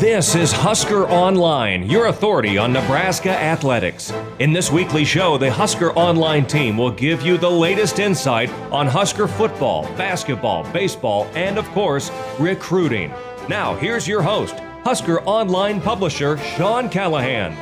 This 0.00 0.34
is 0.34 0.50
Husker 0.50 1.06
Online, 1.08 1.82
your 1.82 2.06
authority 2.06 2.56
on 2.56 2.72
Nebraska 2.72 3.38
athletics. 3.38 4.10
In 4.38 4.50
this 4.50 4.72
weekly 4.72 5.04
show, 5.04 5.36
the 5.36 5.52
Husker 5.52 5.92
Online 5.92 6.46
team 6.46 6.78
will 6.78 6.90
give 6.90 7.20
you 7.20 7.36
the 7.36 7.50
latest 7.50 7.98
insight 7.98 8.48
on 8.72 8.86
Husker 8.86 9.28
football, 9.28 9.82
basketball, 9.98 10.64
baseball, 10.72 11.26
and 11.34 11.58
of 11.58 11.66
course, 11.72 12.10
recruiting. 12.38 13.12
Now, 13.46 13.74
here's 13.74 14.08
your 14.08 14.22
host, 14.22 14.54
Husker 14.84 15.20
Online 15.24 15.82
publisher 15.82 16.38
Sean 16.38 16.88
Callahan. 16.88 17.52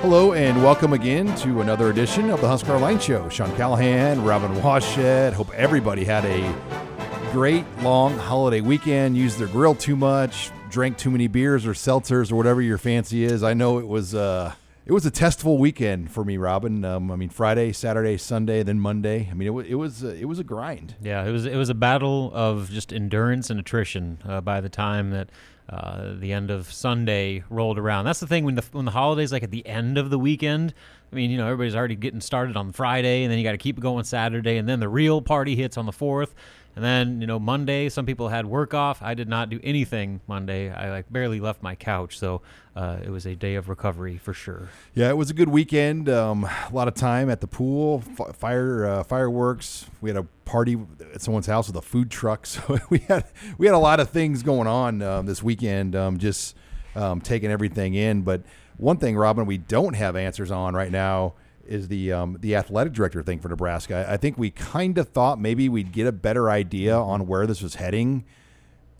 Hello 0.00 0.34
and 0.34 0.62
welcome 0.62 0.92
again 0.92 1.34
to 1.38 1.60
another 1.60 1.90
edition 1.90 2.30
of 2.30 2.40
the 2.40 2.46
Husker 2.46 2.72
Online 2.72 3.00
Show. 3.00 3.28
Sean 3.30 3.52
Callahan, 3.56 4.22
Robin 4.22 4.52
Washut. 4.62 5.32
Hope 5.32 5.52
everybody 5.54 6.04
had 6.04 6.24
a 6.24 7.32
great 7.32 7.64
long 7.82 8.16
holiday 8.16 8.60
weekend. 8.60 9.16
Used 9.16 9.40
their 9.40 9.48
grill 9.48 9.74
too 9.74 9.96
much, 9.96 10.52
drank 10.70 10.96
too 10.96 11.10
many 11.10 11.26
beers 11.26 11.66
or 11.66 11.72
seltzers 11.72 12.30
or 12.32 12.36
whatever 12.36 12.62
your 12.62 12.78
fancy 12.78 13.24
is. 13.24 13.42
I 13.42 13.54
know 13.54 13.78
it 13.78 13.88
was 13.88 14.14
uh, 14.14 14.54
it 14.86 14.92
was 14.92 15.04
a 15.04 15.10
testful 15.10 15.58
weekend 15.58 16.10
for 16.10 16.24
me, 16.24 16.36
Robin. 16.36 16.84
Um, 16.84 17.10
I 17.10 17.16
mean, 17.16 17.28
Friday, 17.28 17.72
Saturday, 17.72 18.16
Sunday, 18.16 18.62
then 18.62 18.80
Monday. 18.80 19.28
I 19.30 19.34
mean, 19.34 19.48
it, 19.48 19.50
was 19.50 19.66
it 19.66 19.74
was 19.74 20.04
uh, 20.04 20.16
it 20.18 20.24
was 20.26 20.38
a 20.38 20.44
grind. 20.44 20.94
Yeah, 21.02 21.24
it 21.24 21.32
was 21.32 21.44
it 21.46 21.56
was 21.56 21.68
a 21.68 21.74
battle 21.74 22.30
of 22.34 22.70
just 22.70 22.92
endurance 22.92 23.50
and 23.50 23.60
attrition. 23.60 24.18
Uh, 24.26 24.40
by 24.40 24.60
the 24.60 24.68
time 24.68 25.10
that 25.10 25.30
uh, 25.68 26.14
the 26.18 26.32
end 26.32 26.50
of 26.50 26.72
Sunday 26.72 27.44
rolled 27.50 27.78
around, 27.78 28.04
that's 28.04 28.20
the 28.20 28.26
thing 28.26 28.44
when 28.44 28.54
the 28.54 28.64
when 28.72 28.84
the 28.84 28.90
holidays 28.92 29.32
like 29.32 29.42
at 29.42 29.50
the 29.50 29.66
end 29.66 29.98
of 29.98 30.10
the 30.10 30.18
weekend. 30.18 30.72
I 31.12 31.16
mean, 31.16 31.32
you 31.32 31.38
know, 31.38 31.46
everybody's 31.46 31.74
already 31.74 31.96
getting 31.96 32.20
started 32.20 32.56
on 32.56 32.70
Friday, 32.70 33.24
and 33.24 33.32
then 33.32 33.38
you 33.38 33.44
got 33.44 33.52
to 33.52 33.58
keep 33.58 33.78
it 33.78 33.80
going 33.80 34.04
Saturday, 34.04 34.58
and 34.58 34.68
then 34.68 34.78
the 34.78 34.88
real 34.88 35.20
party 35.20 35.56
hits 35.56 35.76
on 35.76 35.86
the 35.86 35.92
fourth. 35.92 36.34
And 36.76 36.84
then, 36.84 37.20
you 37.20 37.26
know, 37.26 37.38
Monday, 37.38 37.88
some 37.88 38.06
people 38.06 38.28
had 38.28 38.46
work 38.46 38.74
off. 38.74 39.02
I 39.02 39.14
did 39.14 39.28
not 39.28 39.50
do 39.50 39.58
anything 39.62 40.20
Monday. 40.26 40.70
I 40.72 40.90
like 40.90 41.12
barely 41.12 41.40
left 41.40 41.62
my 41.62 41.74
couch. 41.74 42.16
So 42.18 42.42
uh, 42.76 42.98
it 43.04 43.10
was 43.10 43.26
a 43.26 43.34
day 43.34 43.56
of 43.56 43.68
recovery 43.68 44.18
for 44.18 44.32
sure. 44.32 44.68
Yeah, 44.94 45.10
it 45.10 45.16
was 45.16 45.30
a 45.30 45.34
good 45.34 45.48
weekend. 45.48 46.08
Um, 46.08 46.44
a 46.44 46.70
lot 46.72 46.86
of 46.86 46.94
time 46.94 47.28
at 47.28 47.40
the 47.40 47.48
pool, 47.48 48.04
f- 48.18 48.36
fire 48.36 48.86
uh, 48.86 49.02
fireworks. 49.02 49.86
We 50.00 50.10
had 50.10 50.16
a 50.16 50.22
party 50.44 50.78
at 51.12 51.20
someone's 51.20 51.46
house 51.46 51.66
with 51.66 51.76
a 51.76 51.82
food 51.82 52.10
truck. 52.10 52.46
So 52.50 52.78
we 52.88 52.98
had 52.98 53.24
we 53.58 53.66
had 53.66 53.74
a 53.74 53.78
lot 53.78 54.00
of 54.00 54.10
things 54.10 54.42
going 54.42 54.66
on 54.66 55.02
um, 55.02 55.26
this 55.26 55.42
weekend. 55.42 55.94
Um, 55.96 56.18
just 56.18 56.56
um, 56.94 57.20
taking 57.20 57.50
everything 57.50 57.94
in. 57.94 58.22
But 58.22 58.42
one 58.76 58.96
thing, 58.96 59.16
Robin, 59.16 59.46
we 59.46 59.58
don't 59.58 59.94
have 59.94 60.16
answers 60.16 60.50
on 60.50 60.74
right 60.74 60.90
now 60.90 61.34
is 61.70 61.88
the 61.88 62.12
um, 62.12 62.36
the 62.40 62.56
athletic 62.56 62.92
director 62.92 63.22
thing 63.22 63.38
for 63.38 63.48
Nebraska. 63.48 64.04
I, 64.06 64.14
I 64.14 64.16
think 64.16 64.36
we 64.36 64.50
kind 64.50 64.98
of 64.98 65.08
thought 65.08 65.40
maybe 65.40 65.68
we'd 65.68 65.92
get 65.92 66.06
a 66.06 66.12
better 66.12 66.50
idea 66.50 66.96
on 66.96 67.26
where 67.26 67.46
this 67.46 67.62
was 67.62 67.76
heading, 67.76 68.24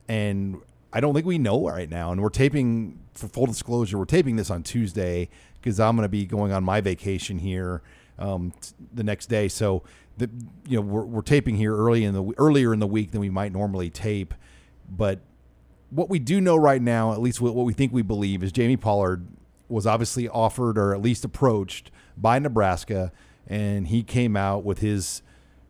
and 0.09 0.61
I 0.93 1.01
don't 1.01 1.13
think 1.13 1.27
we 1.27 1.37
know 1.37 1.69
right 1.69 1.91
now. 1.91 2.13
And 2.13 2.23
we're 2.23 2.31
taping 2.31 3.01
for 3.13 3.29
full 3.29 3.47
disclosure, 3.47 3.99
we're 3.99 4.05
taping 4.05 4.37
this 4.37 4.51
on 4.51 4.63
Tuesday 4.63 5.29
because 5.61 5.79
I'm 5.81 5.97
going 5.97 6.05
to 6.05 6.09
be 6.09 6.25
going 6.25 6.53
on 6.53 6.65
my 6.65 6.81
vacation 6.81 7.39
here 7.39 7.83
um, 8.19 8.53
t- 8.61 8.73
the 8.95 9.03
next 9.03 9.27
day. 9.27 9.49
So 9.49 9.83
the 10.17 10.31
you 10.67 10.77
know 10.77 10.83
we're, 10.83 11.05
we're 11.05 11.23
taping 11.23 11.57
here 11.57 11.77
early 11.77 12.05
in 12.05 12.15
the 12.15 12.33
earlier 12.39 12.73
in 12.73 12.79
the 12.79 12.87
week 12.87 13.11
than 13.11 13.21
we 13.21 13.31
might 13.31 13.53
normally 13.53 13.91
tape, 13.91 14.33
but 14.89 15.19
what 15.91 16.09
we 16.09 16.21
do 16.21 16.41
know 16.41 16.57
right 16.57 16.81
now, 16.81 17.13
at 17.13 17.21
least 17.21 17.41
what 17.41 17.53
we 17.53 17.73
think 17.73 17.93
we 17.93 18.03
believe, 18.03 18.45
is 18.45 18.53
Jamie 18.53 18.77
Pollard 18.77 19.27
was 19.69 19.89
obviously 19.89 20.29
offered 20.29 20.79
or 20.79 20.95
at 20.95 21.03
least 21.03 21.25
approached 21.25 21.91
by 22.21 22.39
Nebraska, 22.39 23.13
and 23.47 23.89
he 23.89 24.03
came 24.03 24.37
out 24.37 24.65
with 24.65 24.79
his 24.79 25.23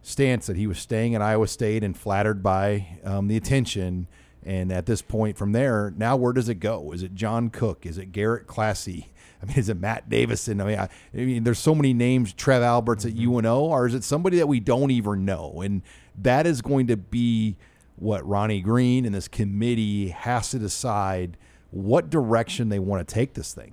stance 0.02 0.46
that 0.46 0.56
he 0.56 0.66
was 0.66 0.78
staying 0.78 1.14
at 1.14 1.22
Iowa 1.22 1.46
State 1.46 1.84
and 1.84 1.96
flattered 1.96 2.42
by 2.42 2.98
um, 3.04 3.28
the 3.28 3.36
attention. 3.36 4.06
And 4.42 4.72
at 4.72 4.86
this 4.86 5.02
point, 5.02 5.36
from 5.36 5.52
there, 5.52 5.92
now 5.96 6.16
where 6.16 6.32
does 6.32 6.48
it 6.48 6.56
go? 6.56 6.92
Is 6.92 7.02
it 7.02 7.14
John 7.14 7.50
Cook? 7.50 7.84
Is 7.84 7.98
it 7.98 8.12
Garrett 8.12 8.46
Klassy? 8.46 9.12
I 9.42 9.46
mean, 9.46 9.58
is 9.58 9.68
it 9.68 9.78
Matt 9.78 10.08
Davison? 10.08 10.60
I 10.60 10.64
mean, 10.64 10.78
I, 10.78 10.88
I 11.14 11.16
mean, 11.16 11.44
there's 11.44 11.58
so 11.58 11.74
many 11.74 11.92
names, 11.92 12.32
Trev 12.32 12.62
Alberts 12.62 13.04
at 13.04 13.16
UNO, 13.16 13.60
or 13.60 13.86
is 13.86 13.94
it 13.94 14.04
somebody 14.04 14.38
that 14.38 14.48
we 14.48 14.60
don't 14.60 14.90
even 14.90 15.24
know? 15.24 15.62
And 15.62 15.82
that 16.18 16.46
is 16.46 16.62
going 16.62 16.86
to 16.88 16.96
be 16.96 17.56
what 17.96 18.26
Ronnie 18.26 18.60
Green 18.60 19.04
and 19.04 19.14
this 19.14 19.28
committee 19.28 20.08
has 20.08 20.50
to 20.50 20.58
decide 20.58 21.36
what 21.70 22.10
direction 22.10 22.68
they 22.68 22.78
want 22.78 23.06
to 23.06 23.14
take 23.14 23.34
this 23.34 23.54
thing. 23.54 23.72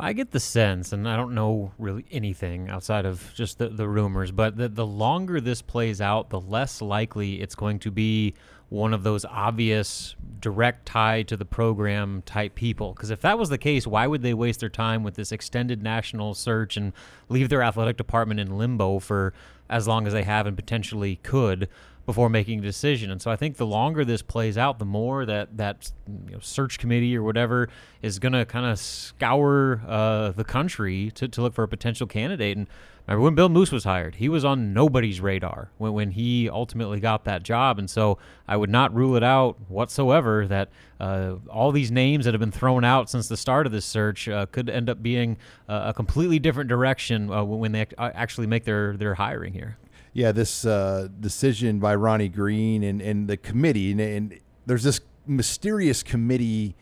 I 0.00 0.12
get 0.14 0.30
the 0.30 0.40
sense, 0.40 0.92
and 0.92 1.08
I 1.08 1.16
don't 1.16 1.34
know 1.34 1.72
really 1.78 2.06
anything 2.10 2.70
outside 2.70 3.04
of 3.04 3.32
just 3.34 3.58
the, 3.58 3.68
the 3.68 3.88
rumors, 3.88 4.30
but 4.30 4.56
the, 4.56 4.68
the 4.68 4.86
longer 4.86 5.40
this 5.40 5.60
plays 5.60 6.00
out, 6.00 6.30
the 6.30 6.40
less 6.40 6.80
likely 6.80 7.42
it's 7.42 7.54
going 7.54 7.78
to 7.80 7.90
be 7.90 8.34
one 8.70 8.94
of 8.94 9.02
those 9.02 9.26
obvious 9.26 10.14
direct 10.40 10.86
tie 10.86 11.22
to 11.24 11.36
the 11.36 11.44
program 11.44 12.22
type 12.22 12.54
people. 12.54 12.94
Because 12.94 13.10
if 13.10 13.20
that 13.20 13.38
was 13.38 13.50
the 13.50 13.58
case, 13.58 13.86
why 13.86 14.06
would 14.06 14.22
they 14.22 14.32
waste 14.32 14.60
their 14.60 14.70
time 14.70 15.02
with 15.02 15.14
this 15.14 15.30
extended 15.30 15.82
national 15.82 16.32
search 16.32 16.78
and 16.78 16.94
leave 17.28 17.50
their 17.50 17.62
athletic 17.62 17.98
department 17.98 18.40
in 18.40 18.56
limbo 18.56 18.98
for 18.98 19.34
as 19.68 19.86
long 19.86 20.06
as 20.06 20.14
they 20.14 20.22
have 20.22 20.46
and 20.46 20.56
potentially 20.56 21.16
could? 21.16 21.68
Before 22.04 22.28
making 22.28 22.58
a 22.58 22.62
decision. 22.62 23.12
And 23.12 23.22
so 23.22 23.30
I 23.30 23.36
think 23.36 23.58
the 23.58 23.66
longer 23.66 24.04
this 24.04 24.22
plays 24.22 24.58
out, 24.58 24.80
the 24.80 24.84
more 24.84 25.24
that 25.24 25.56
that 25.56 25.92
you 26.26 26.32
know, 26.32 26.40
search 26.40 26.80
committee 26.80 27.16
or 27.16 27.22
whatever 27.22 27.68
is 28.02 28.18
going 28.18 28.32
to 28.32 28.44
kind 28.44 28.66
of 28.66 28.80
scour 28.80 29.80
uh, 29.86 30.32
the 30.32 30.42
country 30.42 31.12
to, 31.14 31.28
to 31.28 31.42
look 31.42 31.54
for 31.54 31.62
a 31.62 31.68
potential 31.68 32.08
candidate. 32.08 32.56
And 32.56 32.66
remember 33.06 33.22
when 33.22 33.34
Bill 33.36 33.48
Moos 33.48 33.70
was 33.70 33.84
hired, 33.84 34.16
he 34.16 34.28
was 34.28 34.44
on 34.44 34.72
nobody's 34.72 35.20
radar 35.20 35.70
when, 35.78 35.92
when 35.92 36.10
he 36.10 36.48
ultimately 36.48 36.98
got 36.98 37.24
that 37.24 37.44
job. 37.44 37.78
And 37.78 37.88
so 37.88 38.18
I 38.48 38.56
would 38.56 38.70
not 38.70 38.92
rule 38.92 39.14
it 39.14 39.22
out 39.22 39.58
whatsoever 39.68 40.48
that 40.48 40.70
uh, 40.98 41.36
all 41.48 41.70
these 41.70 41.92
names 41.92 42.24
that 42.24 42.34
have 42.34 42.40
been 42.40 42.50
thrown 42.50 42.84
out 42.84 43.10
since 43.10 43.28
the 43.28 43.36
start 43.36 43.64
of 43.64 43.72
this 43.72 43.84
search 43.84 44.28
uh, 44.28 44.46
could 44.46 44.68
end 44.68 44.90
up 44.90 45.02
being 45.02 45.36
a 45.68 45.94
completely 45.94 46.40
different 46.40 46.68
direction 46.68 47.30
uh, 47.30 47.44
when 47.44 47.70
they 47.70 47.86
actually 47.96 48.48
make 48.48 48.64
their, 48.64 48.96
their 48.96 49.14
hiring 49.14 49.52
here 49.52 49.78
yeah, 50.12 50.32
this 50.32 50.64
uh, 50.64 51.08
decision 51.20 51.78
by 51.78 51.94
Ronnie 51.94 52.28
Green 52.28 52.82
and, 52.82 53.00
and 53.00 53.28
the 53.28 53.36
committee, 53.36 53.92
and, 53.92 54.00
and, 54.00 54.40
there's 54.64 54.84
this 54.84 55.00
mysterious 55.26 56.04
committee, 56.04 56.76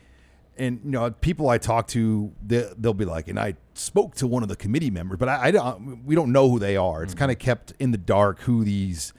and 0.58 0.80
you 0.84 0.91
know, 0.91 1.10
people 1.10 1.48
I 1.48 1.56
talk 1.56 1.86
to, 1.88 2.30
they, 2.46 2.70
will 2.78 2.92
be 2.92 3.06
like, 3.06 3.28
and 3.28 3.41
I 3.41 3.54
spoke 3.72 4.14
to 4.16 4.26
one 4.26 4.42
of 4.42 4.50
the 4.50 4.56
committee 4.56 4.91
members, 4.91 5.18
but 5.18 5.30
I, 5.30 5.46
I 5.46 5.50
don't, 5.50 6.04
we 6.04 6.14
don't 6.14 6.30
know 6.30 6.50
who 6.50 6.58
they 6.58 6.76
are. 6.76 7.02
It's 7.02 7.12
mm-hmm. 7.12 7.18
kind 7.20 7.30
of 7.30 7.38
kept 7.38 7.72
in 7.78 7.92
the 7.92 7.98
dark 7.98 8.41
who 8.41 8.64
these 8.64 9.14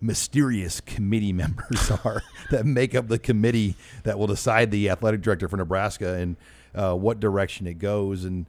mysterious 0.00 0.80
committee 0.80 1.32
members 1.34 1.90
are 1.90 2.22
that 2.50 2.64
make 2.64 2.94
up 2.94 3.08
the 3.08 3.18
committee 3.18 3.76
that 4.04 4.18
will 4.18 4.26
decide 4.26 4.70
the 4.70 4.88
athletic 4.88 5.20
director 5.20 5.48
for 5.48 5.58
Nebraska 5.58 6.14
and 6.14 6.36
uh, 6.74 6.94
what 6.94 7.20
direction 7.20 7.66
it 7.66 7.78
goes. 7.78 8.24
And 8.24 8.46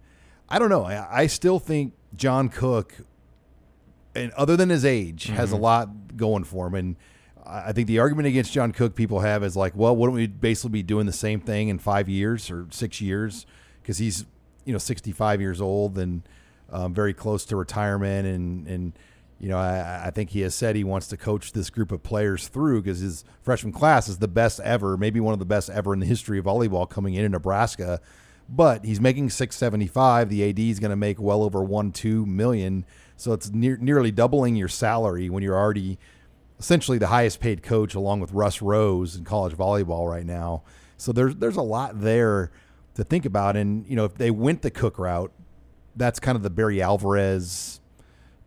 I 0.47 0.59
don't 0.59 0.69
know. 0.69 0.85
I, 0.85 1.23
I 1.23 1.27
still 1.27 1.59
think 1.59 1.93
John 2.15 2.47
Cook 2.47 2.95
and 4.19 4.31
other 4.34 4.57
than 4.57 4.69
his 4.69 4.85
age, 4.85 5.25
mm-hmm. 5.25 5.35
has 5.35 5.52
a 5.52 5.56
mm-hmm. 5.56 5.63
lot 5.63 6.18
going 6.18 6.44
for 6.44 6.68
him. 6.68 6.75
And 6.75 6.96
I 7.46 7.72
think 7.72 7.88
the 7.88 8.00
argument 8.00 8.28
against 8.28 8.53
John 8.53 8.72
Cook 8.72 8.96
people 8.96 9.22
have 9.22 9.44
is 9.44 9.56
like, 9.56 9.75
well, 9.75 9.96
wouldn't 9.96 10.16
we 10.16 10.28
basically 10.28 10.72
be 10.72 10.84
doing 10.84 11.06
the 11.06 11.13
same 11.13 11.40
thing 11.40 11.69
in 11.69 11.80
five 11.80 12.07
years 12.07 12.52
or 12.52 12.68
six 12.69 13.02
years? 13.02 13.46
Because 13.81 13.97
he's 13.97 14.25
you 14.66 14.74
know 14.74 14.80
65 14.80 15.41
years 15.41 15.62
old 15.62 15.97
and 15.97 16.22
um, 16.72 16.94
very 16.94 17.13
close 17.13 17.46
to 17.46 17.56
retirement, 17.56 18.28
and 18.28 18.68
and 18.68 18.94
you 19.40 19.50
know 19.50 19.57
I, 19.57 20.03
I, 20.06 20.12
think 20.12 20.30
he 20.30 20.41
has 20.41 20.53
said 20.53 20.75
he 20.75 20.84
wants 20.84 21.07
to 21.07 21.18
coach 21.18 21.53
this 21.53 21.72
group 21.72 21.91
of 21.91 22.03
players 22.03 22.47
through 22.47 22.84
because 22.84 23.00
his 23.00 23.24
freshman 23.41 23.74
class 23.74 24.07
is 24.07 24.19
the 24.19 24.28
best 24.28 24.59
ever, 24.59 24.96
maybe 24.96 25.19
one 25.19 25.34
of 25.34 25.40
the 25.40 25.46
best 25.46 25.72
ever 25.72 25.94
in 25.94 26.00
the 26.00 26.06
history 26.06 26.38
of 26.38 26.46
volleyball 26.46 26.88
coming 26.88 27.16
in 27.16 27.25
in 27.25 27.31
Nebraska. 27.31 28.00
But 28.47 28.86
he's 28.86 29.00
making 29.00 29.30
675. 29.30 30.30
The 30.30 30.50
AD 30.50 30.59
is 30.59 30.80
going 30.80 30.90
to 30.90 30.96
make 30.96 31.19
well 31.19 31.41
over 31.41 31.63
one 31.63 31.91
two 31.91 32.25
million 32.28 32.86
so 33.19 33.34
it's 33.34 33.52
near, 33.52 33.78
nearly 33.78 34.12
doubling 34.12 34.56
your 34.56 34.68
salary 34.68 35.30
when 35.30 35.44
you're 35.44 35.57
already 35.57 36.00
essentially 36.59 36.97
the 36.97 37.07
highest 37.07 37.40
paid 37.40 37.63
coach, 37.63 37.94
along 37.94 38.19
with 38.19 38.31
Russ 38.31 38.62
Rose 38.62 39.16
in 39.16 39.25
college 39.25 39.53
volleyball 39.53 40.09
right 40.09 40.25
now. 40.25 40.63
So 40.97 41.12
there's 41.12 41.35
there's 41.35 41.56
a 41.57 41.62
lot 41.62 42.02
there 42.02 42.51
to 42.95 43.04
think 43.04 43.25
about. 43.25 43.56
And 43.57 43.86
you 43.88 43.95
know, 43.95 44.06
if 44.06 44.16
they 44.16 44.31
went 44.31 44.62
the 44.62 44.71
Cook 44.71 44.98
route, 44.98 45.31
that's 45.95 46.19
kind 46.19 46.36
of 46.36 46.44
the 46.44 46.50
Barry 46.50 46.81
Alvarez 46.81 47.81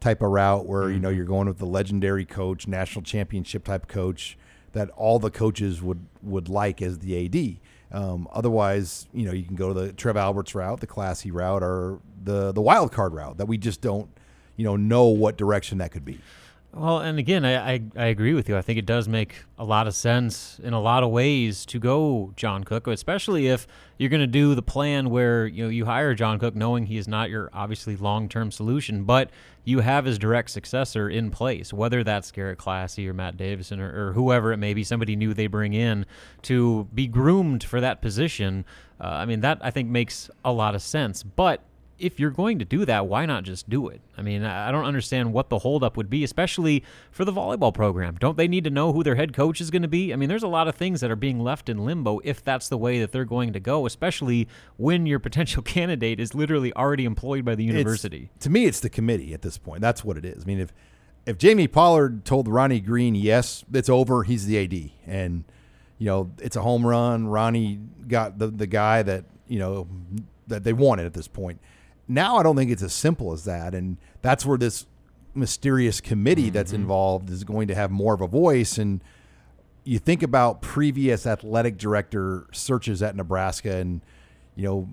type 0.00 0.22
of 0.22 0.30
route 0.30 0.66
where 0.66 0.84
mm-hmm. 0.84 0.94
you 0.94 1.00
know 1.00 1.08
mm-hmm. 1.08 1.16
you're 1.16 1.26
going 1.26 1.48
with 1.48 1.58
the 1.58 1.66
legendary 1.66 2.24
coach, 2.24 2.66
national 2.66 3.02
championship 3.02 3.64
type 3.64 3.88
coach 3.88 4.38
that 4.72 4.88
all 4.90 5.18
the 5.18 5.30
coaches 5.30 5.82
would 5.82 6.06
would 6.22 6.48
like 6.48 6.80
as 6.80 6.98
the 6.98 7.26
AD. 7.26 7.58
Um, 7.94 8.26
otherwise, 8.32 9.06
you 9.12 9.26
know, 9.26 9.32
you 9.32 9.44
can 9.44 9.54
go 9.54 9.68
to 9.68 9.74
the 9.74 9.92
Trev 9.92 10.16
Alberts 10.16 10.54
route, 10.54 10.80
the 10.80 10.86
Klassy 10.86 11.30
route, 11.30 11.62
or 11.62 12.00
the 12.22 12.52
the 12.52 12.62
wild 12.62 12.90
card 12.90 13.12
route 13.12 13.36
that 13.36 13.46
we 13.46 13.58
just 13.58 13.82
don't 13.82 14.08
you 14.56 14.64
know 14.64 14.76
know 14.76 15.06
what 15.06 15.36
direction 15.36 15.78
that 15.78 15.90
could 15.90 16.04
be. 16.04 16.20
Well, 16.74 17.00
and 17.00 17.18
again, 17.18 17.44
I, 17.44 17.74
I, 17.74 17.80
I, 17.98 18.06
agree 18.06 18.32
with 18.32 18.48
you. 18.48 18.56
I 18.56 18.62
think 18.62 18.78
it 18.78 18.86
does 18.86 19.06
make 19.06 19.44
a 19.58 19.64
lot 19.64 19.86
of 19.86 19.94
sense 19.94 20.58
in 20.62 20.72
a 20.72 20.80
lot 20.80 21.02
of 21.02 21.10
ways 21.10 21.66
to 21.66 21.78
go 21.78 22.32
John 22.34 22.64
Cook, 22.64 22.86
especially 22.86 23.48
if 23.48 23.66
you're 23.98 24.08
going 24.08 24.20
to 24.20 24.26
do 24.26 24.54
the 24.54 24.62
plan 24.62 25.10
where 25.10 25.46
you 25.46 25.64
know 25.64 25.68
you 25.68 25.84
hire 25.84 26.14
John 26.14 26.38
Cook 26.38 26.56
knowing 26.56 26.86
he 26.86 26.96
is 26.96 27.06
not 27.06 27.28
your 27.28 27.50
obviously 27.52 27.94
long-term 27.96 28.50
solution, 28.50 29.04
but 29.04 29.28
you 29.64 29.80
have 29.80 30.06
his 30.06 30.18
direct 30.18 30.48
successor 30.48 31.10
in 31.10 31.30
place, 31.30 31.74
whether 31.74 32.02
that's 32.02 32.32
Garrett 32.32 32.56
Klassy 32.56 33.06
or 33.06 33.12
Matt 33.12 33.36
Davison 33.36 33.78
or, 33.78 34.08
or 34.08 34.12
whoever 34.14 34.50
it 34.50 34.56
may 34.56 34.72
be, 34.72 34.82
somebody 34.82 35.14
new 35.14 35.34
they 35.34 35.48
bring 35.48 35.74
in 35.74 36.06
to 36.42 36.88
be 36.94 37.06
groomed 37.06 37.62
for 37.62 37.82
that 37.82 38.00
position. 38.00 38.64
Uh, 38.98 39.08
I 39.08 39.26
mean, 39.26 39.40
that 39.42 39.58
I 39.60 39.70
think 39.70 39.90
makes 39.90 40.30
a 40.42 40.52
lot 40.52 40.74
of 40.74 40.80
sense, 40.80 41.22
but 41.22 41.60
if 42.02 42.18
you're 42.18 42.30
going 42.30 42.58
to 42.58 42.64
do 42.64 42.84
that, 42.84 43.06
why 43.06 43.24
not 43.26 43.44
just 43.44 43.70
do 43.70 43.88
it? 43.88 44.00
I 44.18 44.22
mean, 44.22 44.42
I 44.42 44.72
don't 44.72 44.84
understand 44.84 45.32
what 45.32 45.48
the 45.48 45.60
holdup 45.60 45.96
would 45.96 46.10
be, 46.10 46.24
especially 46.24 46.82
for 47.12 47.24
the 47.24 47.32
volleyball 47.32 47.72
program. 47.72 48.16
Don't 48.18 48.36
they 48.36 48.48
need 48.48 48.64
to 48.64 48.70
know 48.70 48.92
who 48.92 49.04
their 49.04 49.14
head 49.14 49.32
coach 49.32 49.60
is 49.60 49.70
going 49.70 49.82
to 49.82 49.88
be? 49.88 50.12
I 50.12 50.16
mean, 50.16 50.28
there's 50.28 50.42
a 50.42 50.48
lot 50.48 50.66
of 50.66 50.74
things 50.74 51.00
that 51.00 51.12
are 51.12 51.16
being 51.16 51.38
left 51.40 51.68
in 51.68 51.84
limbo 51.84 52.20
if 52.24 52.42
that's 52.42 52.68
the 52.68 52.76
way 52.76 52.98
that 52.98 53.12
they're 53.12 53.24
going 53.24 53.52
to 53.52 53.60
go, 53.60 53.86
especially 53.86 54.48
when 54.76 55.06
your 55.06 55.18
potential 55.20 55.62
candidate 55.62 56.18
is 56.18 56.34
literally 56.34 56.72
already 56.74 57.04
employed 57.04 57.44
by 57.44 57.54
the 57.54 57.64
university. 57.64 58.30
It's, 58.34 58.44
to 58.44 58.50
me, 58.50 58.66
it's 58.66 58.80
the 58.80 58.90
committee 58.90 59.32
at 59.32 59.42
this 59.42 59.56
point. 59.56 59.80
That's 59.80 60.04
what 60.04 60.16
it 60.16 60.24
is. 60.24 60.42
I 60.42 60.46
mean, 60.46 60.58
if 60.58 60.72
if 61.24 61.38
Jamie 61.38 61.68
Pollard 61.68 62.24
told 62.24 62.48
Ronnie 62.48 62.80
Green, 62.80 63.14
yes, 63.14 63.64
it's 63.72 63.88
over, 63.88 64.24
he's 64.24 64.46
the 64.46 64.58
AD, 64.58 64.90
and 65.06 65.44
you 65.98 66.06
know 66.06 66.32
it's 66.40 66.56
a 66.56 66.62
home 66.62 66.84
run. 66.84 67.28
Ronnie 67.28 67.78
got 68.08 68.38
the 68.38 68.48
the 68.48 68.66
guy 68.66 69.04
that 69.04 69.24
you 69.46 69.60
know 69.60 69.86
that 70.48 70.64
they 70.64 70.72
wanted 70.72 71.06
at 71.06 71.14
this 71.14 71.28
point 71.28 71.60
now 72.08 72.36
I 72.36 72.42
don't 72.42 72.56
think 72.56 72.70
it's 72.70 72.82
as 72.82 72.92
simple 72.92 73.32
as 73.32 73.44
that, 73.44 73.74
and 73.74 73.96
that's 74.20 74.44
where 74.44 74.58
this 74.58 74.86
mysterious 75.34 76.00
committee 76.00 76.44
mm-hmm. 76.44 76.54
that's 76.54 76.72
involved 76.72 77.30
is 77.30 77.44
going 77.44 77.68
to 77.68 77.74
have 77.74 77.90
more 77.90 78.14
of 78.14 78.20
a 78.20 78.26
voice. 78.26 78.78
And 78.78 79.02
you 79.84 79.98
think 79.98 80.22
about 80.22 80.62
previous 80.62 81.26
athletic 81.26 81.78
director 81.78 82.46
searches 82.52 83.02
at 83.02 83.16
Nebraska, 83.16 83.76
and 83.76 84.00
you 84.54 84.64
know, 84.64 84.88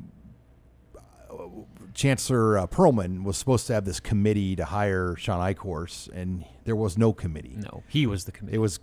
Chancellor 1.94 2.58
uh, 2.58 2.68
Perlman 2.68 3.24
was 3.24 3.38
supposed 3.38 3.68
to 3.68 3.74
have 3.74 3.86
this 3.86 4.00
committee 4.00 4.56
to 4.56 4.66
hire 4.66 5.16
Shawn 5.18 5.40
Eichorst, 5.40 6.10
and 6.14 6.46
there 6.64 6.76
was 6.76 6.98
no 6.98 7.12
committee. 7.14 7.56
No, 7.58 7.84
he 7.88 8.08
was 8.08 8.26
the 8.26 8.32
committee. 8.32 8.56
It 8.56 8.60
was 8.60 8.80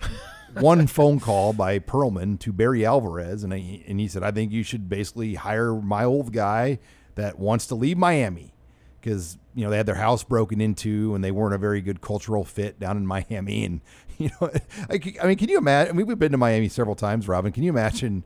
one 0.55 0.87
phone 0.87 1.19
call 1.19 1.53
by 1.53 1.79
Perlman 1.79 2.39
to 2.41 2.53
Barry 2.53 2.85
Alvarez, 2.85 3.43
and 3.43 3.53
and 3.53 4.01
he 4.01 4.09
said, 4.09 4.23
"I 4.23 4.33
think 4.33 4.53
you 4.53 4.63
should 4.63 4.89
basically 4.89 5.35
hire 5.35 5.75
my 5.75 6.05
old 6.05 6.33
guy." 6.33 6.79
That 7.17 7.39
wants 7.39 7.67
to 7.67 7.75
leave 7.75 7.99
Miami 7.99 8.55
because 9.01 9.37
you 9.55 9.65
know 9.65 9.71
they 9.71 9.77
had 9.77 9.87
their 9.87 9.97
house 9.97 10.25
broken 10.25 10.61
into 10.61 11.15
and 11.15 11.23
they 11.23 11.31
weren't 11.31 11.55
a 11.55 11.59
very 11.59 11.81
good 11.81 12.01
cultural 12.01 12.45
fit 12.45 12.79
down 12.79 12.97
in 12.97 13.07
Miami. 13.07 13.65
And 13.65 13.81
you 14.19 14.31
know, 14.41 14.51
I, 14.91 15.01
I 15.23 15.27
mean, 15.27 15.37
can 15.37 15.49
you 15.49 15.59
imagine? 15.59 15.95
I 15.95 15.97
mean, 15.97 16.07
we've 16.07 16.19
been 16.19 16.33
to 16.33 16.39
Miami 16.39 16.69
several 16.69 16.97
times, 16.97 17.29
Robin. 17.29 17.53
Can 17.53 17.63
you 17.63 17.71
imagine? 17.71 18.25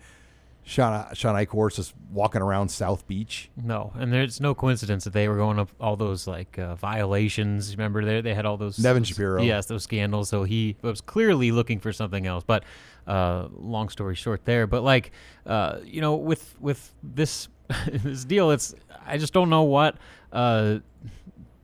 Sean, 0.63 1.13
Shawn 1.15 1.35
Eichorst 1.35 1.77
just 1.77 1.95
walking 2.13 2.43
around 2.43 2.69
South 2.69 3.09
Beach. 3.09 3.51
No, 3.57 3.93
and 3.97 4.13
there's 4.13 4.41
no 4.41 4.55
coincidence 4.55 5.05
that 5.05 5.15
they 5.15 5.27
were 5.27 5.37
going 5.37 5.59
up 5.59 5.71
all 5.81 5.97
those 5.97 6.27
like 6.27 6.59
uh, 6.59 6.75
violations. 6.75 7.75
Remember, 7.75 8.05
they 8.05 8.21
they 8.21 8.35
had 8.35 8.45
all 8.45 8.57
those 8.57 8.79
Nevin 8.79 9.03
those, 9.03 9.09
Shapiro. 9.09 9.43
Yes, 9.43 9.67
those 9.67 9.83
scandals. 9.85 10.29
So 10.29 10.45
he 10.45 10.77
was 10.83 11.01
clearly 11.01 11.51
looking 11.51 11.81
for 11.81 11.93
something 11.93 12.27
else. 12.27 12.45
But 12.47 12.65
uh, 13.07 13.49
long 13.53 13.89
story 13.89 14.15
short, 14.15 14.45
there. 14.45 14.67
But 14.67 14.83
like, 14.83 15.13
uh, 15.47 15.79
you 15.83 16.01
know, 16.01 16.15
with 16.15 16.55
with 16.61 16.93
this 17.03 17.49
this 17.87 18.25
deal, 18.25 18.51
it's 18.51 18.75
I 19.07 19.19
just 19.19 19.33
don't 19.33 19.51
know 19.51 19.63
what 19.63 19.97
uh, 20.33 20.79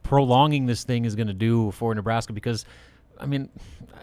prolonging 0.03 0.67
this 0.67 0.85
thing 0.85 1.05
is 1.05 1.14
going 1.14 1.26
to 1.26 1.35
do 1.35 1.70
for 1.73 1.94
Nebraska 1.94 2.32
because, 2.32 2.64
I 3.19 3.26
mean, 3.26 3.49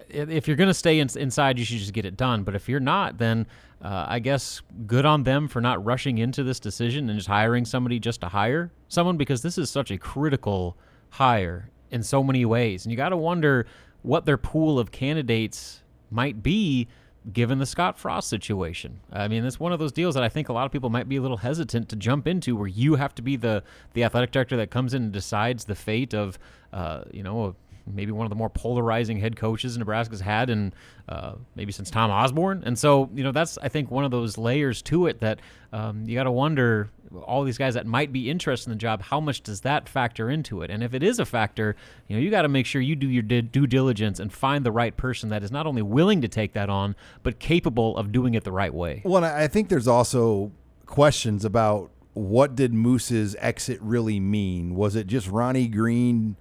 if 0.09 0.47
you're 0.47 0.57
going 0.57 0.69
to 0.69 0.73
stay 0.73 0.99
in, 0.99 1.09
inside, 1.17 1.57
you 1.57 1.65
should 1.65 1.77
just 1.77 1.93
get 1.93 2.05
it 2.05 2.17
done. 2.17 2.43
But 2.43 2.55
if 2.55 2.69
you're 2.69 2.79
not, 2.79 3.17
then 3.17 3.47
uh, 3.81 4.05
I 4.07 4.19
guess 4.19 4.61
good 4.85 5.05
on 5.05 5.23
them 5.23 5.47
for 5.47 5.61
not 5.61 5.83
rushing 5.83 6.17
into 6.17 6.43
this 6.43 6.59
decision 6.59 7.09
and 7.09 7.17
just 7.17 7.27
hiring 7.27 7.65
somebody 7.65 7.99
just 7.99 8.21
to 8.21 8.29
hire 8.29 8.71
someone 8.87 9.17
because 9.17 9.41
this 9.41 9.57
is 9.57 9.69
such 9.69 9.91
a 9.91 9.97
critical 9.97 10.77
hire 11.09 11.69
in 11.91 12.03
so 12.03 12.23
many 12.23 12.45
ways. 12.45 12.85
And 12.85 12.91
you 12.91 12.97
got 12.97 13.09
to 13.09 13.17
wonder 13.17 13.65
what 14.01 14.25
their 14.25 14.37
pool 14.37 14.79
of 14.79 14.91
candidates 14.91 15.83
might 16.11 16.43
be 16.43 16.87
given 17.31 17.59
the 17.59 17.65
Scott 17.65 17.97
Frost 17.97 18.29
situation. 18.29 18.99
I 19.11 19.27
mean, 19.27 19.45
it's 19.45 19.59
one 19.59 19.71
of 19.71 19.79
those 19.79 19.91
deals 19.91 20.15
that 20.15 20.23
I 20.23 20.29
think 20.29 20.49
a 20.49 20.53
lot 20.53 20.65
of 20.65 20.71
people 20.71 20.89
might 20.89 21.07
be 21.07 21.15
a 21.15 21.21
little 21.21 21.37
hesitant 21.37 21.89
to 21.89 21.95
jump 21.95 22.27
into, 22.27 22.55
where 22.55 22.67
you 22.67 22.95
have 22.95 23.15
to 23.15 23.21
be 23.21 23.35
the 23.35 23.63
the 23.93 24.03
athletic 24.03 24.31
director 24.31 24.57
that 24.57 24.71
comes 24.71 24.93
in 24.93 25.03
and 25.03 25.11
decides 25.11 25.65
the 25.65 25.75
fate 25.75 26.13
of, 26.13 26.37
uh, 26.73 27.03
you 27.11 27.23
know, 27.23 27.55
maybe 27.85 28.11
one 28.11 28.25
of 28.25 28.29
the 28.29 28.35
more 28.35 28.49
polarizing 28.49 29.17
head 29.17 29.35
coaches 29.35 29.77
Nebraska's 29.77 30.21
had, 30.21 30.49
and 30.49 30.73
uh, 31.07 31.33
maybe 31.55 31.71
since 31.71 31.89
Tom 31.89 32.11
Osborne. 32.11 32.63
And 32.65 32.77
so, 32.77 33.09
you 33.13 33.23
know, 33.23 33.31
that's 33.31 33.57
I 33.59 33.69
think 33.69 33.91
one 33.91 34.03
of 34.03 34.11
those 34.11 34.37
layers 34.37 34.81
to 34.83 35.07
it 35.07 35.19
that 35.19 35.39
um, 35.71 36.03
you 36.05 36.15
got 36.15 36.23
to 36.23 36.31
wonder 36.31 36.89
all 37.21 37.43
these 37.43 37.57
guys 37.57 37.73
that 37.75 37.85
might 37.85 38.11
be 38.11 38.29
interested 38.29 38.69
in 38.69 38.77
the 38.77 38.81
job, 38.81 39.01
how 39.03 39.19
much 39.19 39.41
does 39.41 39.61
that 39.61 39.87
factor 39.87 40.29
into 40.29 40.61
it? 40.61 40.69
And 40.69 40.83
if 40.83 40.93
it 40.93 41.03
is 41.03 41.19
a 41.19 41.25
factor, 41.25 41.75
you 42.07 42.15
know, 42.15 42.21
you 42.21 42.29
got 42.31 42.43
to 42.43 42.49
make 42.49 42.65
sure 42.65 42.81
you 42.81 42.95
do 42.95 43.07
your 43.07 43.23
due 43.23 43.67
diligence 43.67 44.19
and 44.19 44.31
find 44.31 44.65
the 44.65 44.71
right 44.71 44.95
person 44.95 45.29
that 45.29 45.43
is 45.43 45.51
not 45.51 45.67
only 45.67 45.81
willing 45.81 46.21
to 46.21 46.27
take 46.27 46.53
that 46.53 46.69
on, 46.69 46.95
but 47.21 47.39
capable 47.39 47.97
of 47.97 48.11
doing 48.11 48.33
it 48.33 48.43
the 48.43 48.51
right 48.51 48.73
way. 48.73 49.01
Well, 49.05 49.23
I 49.23 49.47
think 49.47 49.69
there's 49.69 49.87
also 49.87 50.51
questions 50.85 51.45
about 51.45 51.89
what 52.13 52.55
did 52.55 52.73
Moos's 52.73 53.35
exit 53.39 53.79
really 53.81 54.19
mean? 54.19 54.75
Was 54.75 54.95
it 54.95 55.07
just 55.07 55.27
Ronnie 55.27 55.67
Green 55.67 56.35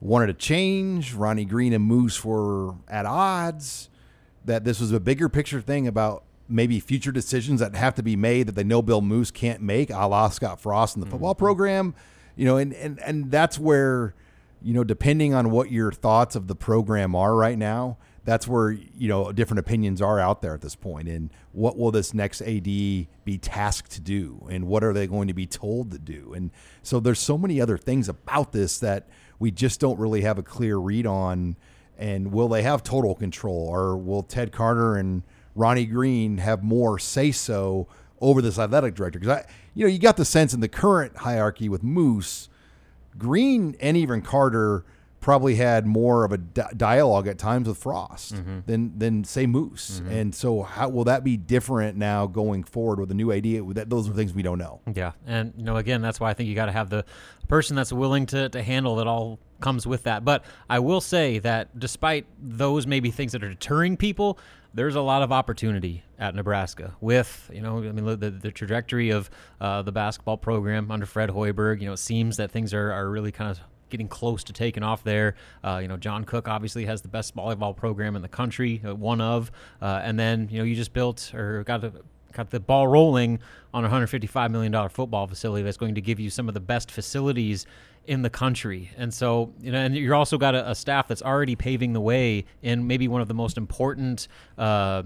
wanted 0.00 0.28
to 0.28 0.34
change? 0.34 1.14
Ronnie 1.14 1.44
Green 1.44 1.72
and 1.72 1.84
Moos 1.84 2.24
were 2.24 2.74
at 2.88 3.06
odds? 3.06 3.88
That 4.44 4.64
this 4.64 4.80
was 4.80 4.90
a 4.90 4.98
bigger 4.98 5.28
picture 5.28 5.60
thing 5.60 5.86
about 5.86 6.24
maybe 6.52 6.80
future 6.80 7.12
decisions 7.12 7.60
that 7.60 7.74
have 7.74 7.94
to 7.94 8.02
be 8.02 8.16
made 8.16 8.46
that 8.46 8.54
they 8.54 8.64
know 8.64 8.82
Bill 8.82 9.00
Moos 9.00 9.30
can't 9.30 9.60
make, 9.60 9.90
a 9.90 10.06
la 10.06 10.28
Scott 10.28 10.60
Frost 10.60 10.96
in 10.96 11.00
the 11.00 11.06
football 11.06 11.34
mm-hmm. 11.34 11.44
program. 11.44 11.94
You 12.36 12.46
know, 12.46 12.56
and, 12.56 12.72
and 12.74 13.00
and 13.00 13.30
that's 13.30 13.58
where, 13.58 14.14
you 14.62 14.72
know, 14.72 14.84
depending 14.84 15.34
on 15.34 15.50
what 15.50 15.70
your 15.70 15.92
thoughts 15.92 16.34
of 16.34 16.46
the 16.46 16.54
program 16.54 17.14
are 17.14 17.34
right 17.34 17.58
now, 17.58 17.98
that's 18.24 18.46
where 18.46 18.70
you 18.70 19.08
know 19.08 19.32
different 19.32 19.58
opinions 19.58 20.00
are 20.00 20.20
out 20.20 20.42
there 20.42 20.54
at 20.54 20.60
this 20.60 20.74
point. 20.74 20.82
point 20.82 21.08
and 21.08 21.30
what 21.52 21.78
will 21.78 21.92
this 21.92 22.12
next 22.12 22.40
AD 22.40 22.64
be 22.64 23.08
tasked 23.40 23.92
to 23.92 24.00
do 24.00 24.46
and 24.50 24.66
what 24.66 24.82
are 24.82 24.92
they 24.92 25.06
going 25.06 25.28
to 25.28 25.34
be 25.34 25.46
told 25.46 25.92
to 25.92 25.98
do 25.98 26.32
and 26.34 26.50
so 26.82 26.98
there's 26.98 27.20
so 27.20 27.38
many 27.38 27.60
other 27.60 27.78
things 27.78 28.08
about 28.08 28.50
this 28.50 28.80
that 28.80 29.08
we 29.38 29.52
just 29.52 29.78
don't 29.78 29.98
really 29.98 30.22
have 30.22 30.38
a 30.38 30.42
clear 30.42 30.76
read 30.76 31.06
on 31.06 31.56
and 31.96 32.32
will 32.32 32.48
they 32.48 32.62
have 32.62 32.82
total 32.82 33.14
control 33.14 33.68
or 33.68 33.96
will 33.96 34.24
Ted 34.24 34.50
Carter 34.50 34.96
and 34.96 35.22
Ronnie 35.54 35.86
Green 35.86 36.38
have 36.38 36.62
more 36.62 36.98
say 36.98 37.32
so 37.32 37.88
over 38.20 38.40
this 38.40 38.58
athletic 38.58 38.94
director 38.94 39.18
because 39.18 39.38
I, 39.38 39.46
you 39.74 39.86
know, 39.86 39.92
you 39.92 39.98
got 39.98 40.16
the 40.16 40.24
sense 40.24 40.54
in 40.54 40.60
the 40.60 40.68
current 40.68 41.18
hierarchy 41.18 41.68
with 41.68 41.82
Moos, 41.82 42.48
Green 43.18 43.76
and 43.80 43.96
even 43.96 44.22
Carter 44.22 44.84
probably 45.22 45.54
had 45.54 45.86
more 45.86 46.24
of 46.24 46.32
a 46.32 46.38
di- 46.38 46.68
dialogue 46.76 47.28
at 47.28 47.38
times 47.38 47.68
with 47.68 47.78
Frost 47.78 48.34
mm-hmm. 48.34 48.60
than 48.66 48.98
than 48.98 49.24
say 49.24 49.46
Moos. 49.46 50.00
Mm-hmm. 50.00 50.12
And 50.12 50.34
so, 50.34 50.62
how 50.62 50.88
will 50.90 51.04
that 51.04 51.24
be 51.24 51.36
different 51.36 51.96
now 51.96 52.26
going 52.26 52.64
forward 52.64 53.00
with 53.00 53.10
a 53.10 53.14
new 53.14 53.32
idea? 53.32 53.62
That 53.62 53.88
those 53.88 54.08
are 54.08 54.12
things 54.12 54.34
we 54.34 54.42
don't 54.42 54.58
know. 54.58 54.80
Yeah, 54.94 55.12
and 55.26 55.54
you 55.56 55.64
know, 55.64 55.76
again, 55.76 56.02
that's 56.02 56.20
why 56.20 56.30
I 56.30 56.34
think 56.34 56.48
you 56.48 56.54
got 56.54 56.66
to 56.66 56.72
have 56.72 56.90
the 56.90 57.04
person 57.48 57.76
that's 57.76 57.92
willing 57.92 58.26
to 58.26 58.50
to 58.50 58.62
handle 58.62 59.00
it 59.00 59.06
all 59.06 59.38
comes 59.60 59.86
with 59.86 60.02
that. 60.02 60.24
But 60.24 60.44
I 60.68 60.80
will 60.80 61.00
say 61.00 61.38
that 61.38 61.78
despite 61.78 62.26
those 62.40 62.86
maybe 62.86 63.10
things 63.10 63.32
that 63.32 63.42
are 63.42 63.48
deterring 63.48 63.96
people, 63.96 64.38
there's 64.74 64.94
a 64.94 65.00
lot 65.00 65.22
of 65.22 65.32
opportunity 65.32 66.02
at 66.18 66.34
Nebraska 66.34 66.94
with, 67.00 67.50
you 67.52 67.60
know, 67.60 67.78
I 67.78 67.92
mean, 67.92 68.04
the, 68.18 68.30
the 68.30 68.50
trajectory 68.50 69.10
of 69.10 69.30
uh, 69.60 69.82
the 69.82 69.92
basketball 69.92 70.36
program 70.36 70.90
under 70.90 71.06
Fred 71.06 71.30
Hoiberg. 71.30 71.80
You 71.80 71.86
know, 71.86 71.92
it 71.92 71.98
seems 71.98 72.36
that 72.38 72.50
things 72.50 72.72
are, 72.72 72.92
are 72.92 73.10
really 73.10 73.32
kind 73.32 73.50
of 73.50 73.60
getting 73.90 74.08
close 74.08 74.42
to 74.44 74.52
taking 74.52 74.82
off 74.82 75.04
there. 75.04 75.34
Uh, 75.62 75.78
you 75.82 75.88
know, 75.88 75.96
John 75.96 76.24
Cook 76.24 76.48
obviously 76.48 76.86
has 76.86 77.02
the 77.02 77.08
best 77.08 77.36
volleyball 77.36 77.76
program 77.76 78.16
in 78.16 78.22
the 78.22 78.28
country, 78.28 78.80
uh, 78.86 78.94
one 78.94 79.20
of. 79.20 79.52
Uh, 79.80 80.00
and 80.02 80.18
then, 80.18 80.48
you 80.50 80.58
know, 80.58 80.64
you 80.64 80.74
just 80.74 80.92
built 80.92 81.32
or 81.34 81.62
got 81.64 81.84
a 81.84 81.92
got 82.32 82.50
the 82.50 82.58
ball 82.58 82.88
rolling 82.88 83.38
on 83.74 83.84
a 83.84 83.88
$155 83.88 84.50
million 84.50 84.88
football 84.88 85.26
facility 85.26 85.62
that's 85.62 85.76
going 85.76 85.94
to 85.94 86.00
give 86.00 86.18
you 86.18 86.30
some 86.30 86.48
of 86.48 86.54
the 86.54 86.60
best 86.60 86.90
facilities 86.90 87.66
in 88.06 88.22
the 88.22 88.30
country. 88.30 88.90
And 88.96 89.12
so, 89.12 89.52
you 89.60 89.72
know, 89.72 89.78
and 89.78 89.96
you're 89.96 90.14
also 90.14 90.38
got 90.38 90.54
a, 90.54 90.70
a 90.70 90.74
staff 90.74 91.08
that's 91.08 91.22
already 91.22 91.56
paving 91.56 91.92
the 91.92 92.00
way 92.00 92.44
in 92.62 92.86
maybe 92.86 93.08
one 93.08 93.20
of 93.20 93.28
the 93.28 93.34
most 93.34 93.56
important 93.56 94.28
uh, 94.58 95.02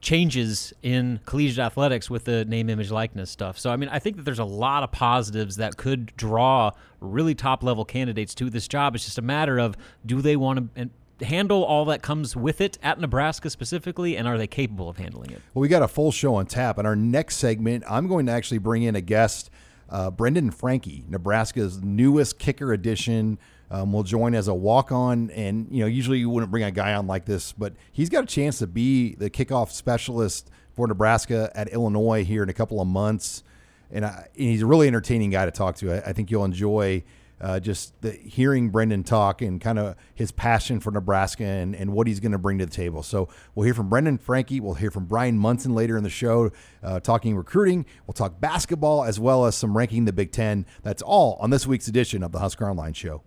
changes 0.00 0.72
in 0.82 1.20
collegiate 1.26 1.58
athletics 1.58 2.08
with 2.08 2.24
the 2.24 2.44
name, 2.44 2.70
image, 2.70 2.90
likeness 2.90 3.30
stuff. 3.30 3.58
So, 3.58 3.70
I 3.70 3.76
mean, 3.76 3.88
I 3.88 3.98
think 3.98 4.16
that 4.16 4.22
there's 4.22 4.38
a 4.38 4.44
lot 4.44 4.82
of 4.82 4.92
positives 4.92 5.56
that 5.56 5.76
could 5.76 6.14
draw 6.16 6.70
really 7.00 7.34
top 7.34 7.62
level 7.62 7.84
candidates 7.84 8.34
to 8.36 8.50
this 8.50 8.68
job. 8.68 8.94
It's 8.94 9.04
just 9.04 9.18
a 9.18 9.22
matter 9.22 9.58
of 9.58 9.76
do 10.04 10.20
they 10.20 10.36
want 10.36 10.74
to 10.76 10.90
handle 11.24 11.64
all 11.64 11.86
that 11.86 12.02
comes 12.02 12.36
with 12.36 12.60
it 12.60 12.78
at 12.82 13.00
Nebraska 13.00 13.48
specifically, 13.50 14.16
and 14.16 14.28
are 14.28 14.36
they 14.36 14.46
capable 14.46 14.88
of 14.88 14.98
handling 14.98 15.30
it? 15.30 15.40
Well, 15.54 15.62
we 15.62 15.68
got 15.68 15.82
a 15.82 15.88
full 15.88 16.12
show 16.12 16.34
on 16.34 16.46
tap. 16.46 16.78
In 16.78 16.86
our 16.86 16.96
next 16.96 17.36
segment, 17.36 17.84
I'm 17.88 18.06
going 18.06 18.26
to 18.26 18.32
actually 18.32 18.58
bring 18.58 18.82
in 18.82 18.94
a 18.94 19.00
guest, 19.00 19.50
uh, 19.88 20.10
Brendan 20.10 20.50
Franke, 20.50 21.04
Nebraska's 21.08 21.82
newest 21.82 22.38
kicker 22.38 22.72
addition. 22.72 23.38
um, 23.70 23.92
will 23.92 24.02
join 24.02 24.34
as 24.34 24.48
a 24.48 24.54
walk 24.54 24.92
on. 24.92 25.30
And, 25.30 25.68
you 25.70 25.80
know, 25.80 25.86
usually 25.86 26.18
you 26.18 26.30
wouldn't 26.30 26.50
bring 26.50 26.64
a 26.64 26.70
guy 26.70 26.94
on 26.94 27.06
like 27.06 27.24
this, 27.24 27.52
but 27.52 27.74
he's 27.92 28.08
got 28.08 28.24
a 28.24 28.26
chance 28.26 28.58
to 28.58 28.66
be 28.66 29.14
the 29.14 29.30
kickoff 29.30 29.70
specialist 29.70 30.50
for 30.74 30.86
Nebraska 30.86 31.50
at 31.54 31.68
Illinois 31.68 32.24
here 32.24 32.42
in 32.42 32.48
a 32.48 32.52
couple 32.52 32.80
of 32.80 32.86
months. 32.86 33.42
And, 33.90 34.04
I, 34.04 34.28
and 34.36 34.48
he's 34.48 34.62
a 34.62 34.66
really 34.66 34.88
entertaining 34.88 35.30
guy 35.30 35.44
to 35.44 35.50
talk 35.50 35.76
to. 35.76 35.92
I, 35.92 36.10
I 36.10 36.12
think 36.12 36.30
you'll 36.30 36.44
enjoy 36.44 37.04
uh, 37.40 37.60
just 37.60 38.00
the, 38.02 38.12
hearing 38.12 38.70
Brendan 38.70 39.04
talk 39.04 39.42
and 39.42 39.60
kind 39.60 39.78
of 39.78 39.96
his 40.14 40.32
passion 40.32 40.80
for 40.80 40.90
Nebraska 40.90 41.44
and, 41.44 41.74
and 41.74 41.92
what 41.92 42.06
he's 42.06 42.20
going 42.20 42.32
to 42.32 42.38
bring 42.38 42.58
to 42.58 42.66
the 42.66 42.72
table. 42.72 43.02
So 43.02 43.28
we'll 43.54 43.64
hear 43.64 43.74
from 43.74 43.88
Brendan 43.88 44.18
Franke. 44.18 44.60
We'll 44.60 44.74
hear 44.74 44.90
from 44.90 45.06
Bryan 45.06 45.38
Munson 45.38 45.74
later 45.74 45.96
in 45.96 46.02
the 46.02 46.10
show, 46.10 46.50
uh, 46.82 47.00
talking 47.00 47.36
recruiting. 47.36 47.86
We'll 48.06 48.14
talk 48.14 48.40
basketball 48.40 49.04
as 49.04 49.20
well 49.20 49.46
as 49.46 49.54
some 49.54 49.76
ranking 49.76 50.04
the 50.04 50.12
Big 50.12 50.32
Ten. 50.32 50.66
That's 50.82 51.02
all 51.02 51.36
on 51.40 51.50
this 51.50 51.66
week's 51.66 51.88
edition 51.88 52.22
of 52.22 52.32
the 52.32 52.38
Husker 52.38 52.68
Online 52.68 52.92
Show. 52.92 53.22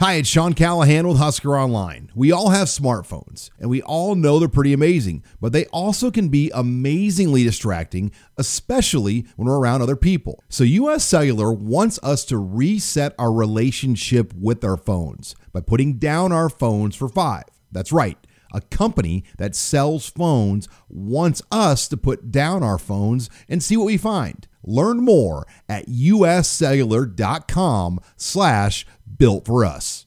Hi, 0.00 0.14
it's 0.14 0.28
Sean 0.28 0.52
Callahan 0.54 1.06
with 1.06 1.18
Husker 1.18 1.56
Online. 1.56 2.10
We 2.12 2.32
all 2.32 2.48
have 2.48 2.66
smartphones, 2.66 3.50
and 3.60 3.70
we 3.70 3.82
all 3.82 4.16
know 4.16 4.40
they're 4.40 4.48
pretty 4.48 4.72
amazing, 4.72 5.22
but 5.40 5.52
they 5.52 5.66
also 5.66 6.10
can 6.10 6.28
be 6.28 6.50
amazingly 6.52 7.44
distracting, 7.44 8.10
especially 8.36 9.26
when 9.36 9.46
we're 9.46 9.60
around 9.60 9.80
other 9.80 9.94
people. 9.94 10.42
So, 10.48 10.64
US 10.64 11.04
Cellular 11.04 11.52
wants 11.52 12.00
us 12.02 12.24
to 12.24 12.38
reset 12.38 13.14
our 13.16 13.32
relationship 13.32 14.32
with 14.34 14.64
our 14.64 14.76
phones 14.76 15.36
by 15.52 15.60
putting 15.60 15.98
down 15.98 16.32
our 16.32 16.48
phones 16.48 16.96
for 16.96 17.08
five. 17.08 17.44
That's 17.70 17.92
right. 17.92 18.18
A 18.52 18.60
company 18.60 19.24
that 19.38 19.56
sells 19.56 20.08
phones 20.08 20.68
wants 20.88 21.42
us 21.50 21.88
to 21.88 21.96
put 21.96 22.30
down 22.30 22.62
our 22.62 22.78
phones 22.78 23.28
and 23.48 23.60
see 23.62 23.76
what 23.76 23.86
we 23.86 23.96
find. 23.96 24.46
Learn 24.62 24.98
more 24.98 25.46
at 25.68 25.88
uscellular.com 25.88 27.98
slash 28.16 28.86
built 29.18 29.46
for 29.46 29.64
us. 29.64 30.06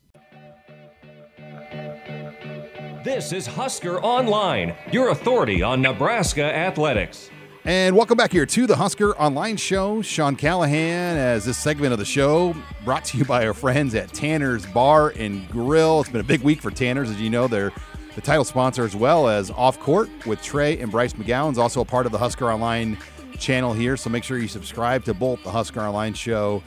This 3.03 3.33
is 3.33 3.45
Husker 3.45 4.01
Online, 4.01 4.73
your 4.91 5.09
authority 5.09 5.61
on 5.61 5.81
Nebraska 5.81 6.43
athletics. 6.43 7.29
And 7.63 7.95
welcome 7.95 8.15
back 8.15 8.31
here 8.31 8.45
to 8.45 8.67
the 8.67 8.75
Husker 8.75 9.17
Online 9.17 9.57
Show. 9.57 10.03
Sean 10.03 10.35
Callahan, 10.35 11.17
as 11.17 11.45
this 11.45 11.57
segment 11.57 11.93
of 11.93 11.99
the 11.99 12.05
show 12.05 12.55
brought 12.83 13.05
to 13.05 13.17
you 13.17 13.25
by 13.25 13.47
our 13.47 13.55
friends 13.55 13.95
at 13.95 14.13
Tanner's 14.13 14.67
Bar 14.67 15.09
and 15.17 15.49
Grill. 15.49 16.01
It's 16.01 16.09
been 16.09 16.21
a 16.21 16.23
big 16.23 16.41
week 16.41 16.61
for 16.61 16.69
Tanner's, 16.69 17.09
as 17.09 17.19
you 17.19 17.31
know. 17.31 17.47
They're 17.47 17.71
the 18.15 18.21
title 18.21 18.45
sponsor 18.45 18.85
as 18.85 18.95
well 18.95 19.27
as 19.27 19.51
Off 19.51 19.77
Court 19.79 20.09
with 20.25 20.41
Trey 20.41 20.79
and 20.79 20.89
Bryce 20.89 21.13
McGowens 21.13 21.57
also 21.57 21.81
a 21.81 21.85
part 21.85 22.05
of 22.05 22.13
the 22.13 22.17
Husker 22.17 22.49
Online 22.49 22.97
channel 23.37 23.73
here. 23.73 23.97
So 23.97 24.09
make 24.09 24.23
sure 24.23 24.37
you 24.37 24.47
subscribe 24.47 25.03
to 25.05 25.13
both 25.13 25.43
the 25.43 25.51
Husker 25.51 25.81
Online 25.81 26.13
Show 26.13 26.63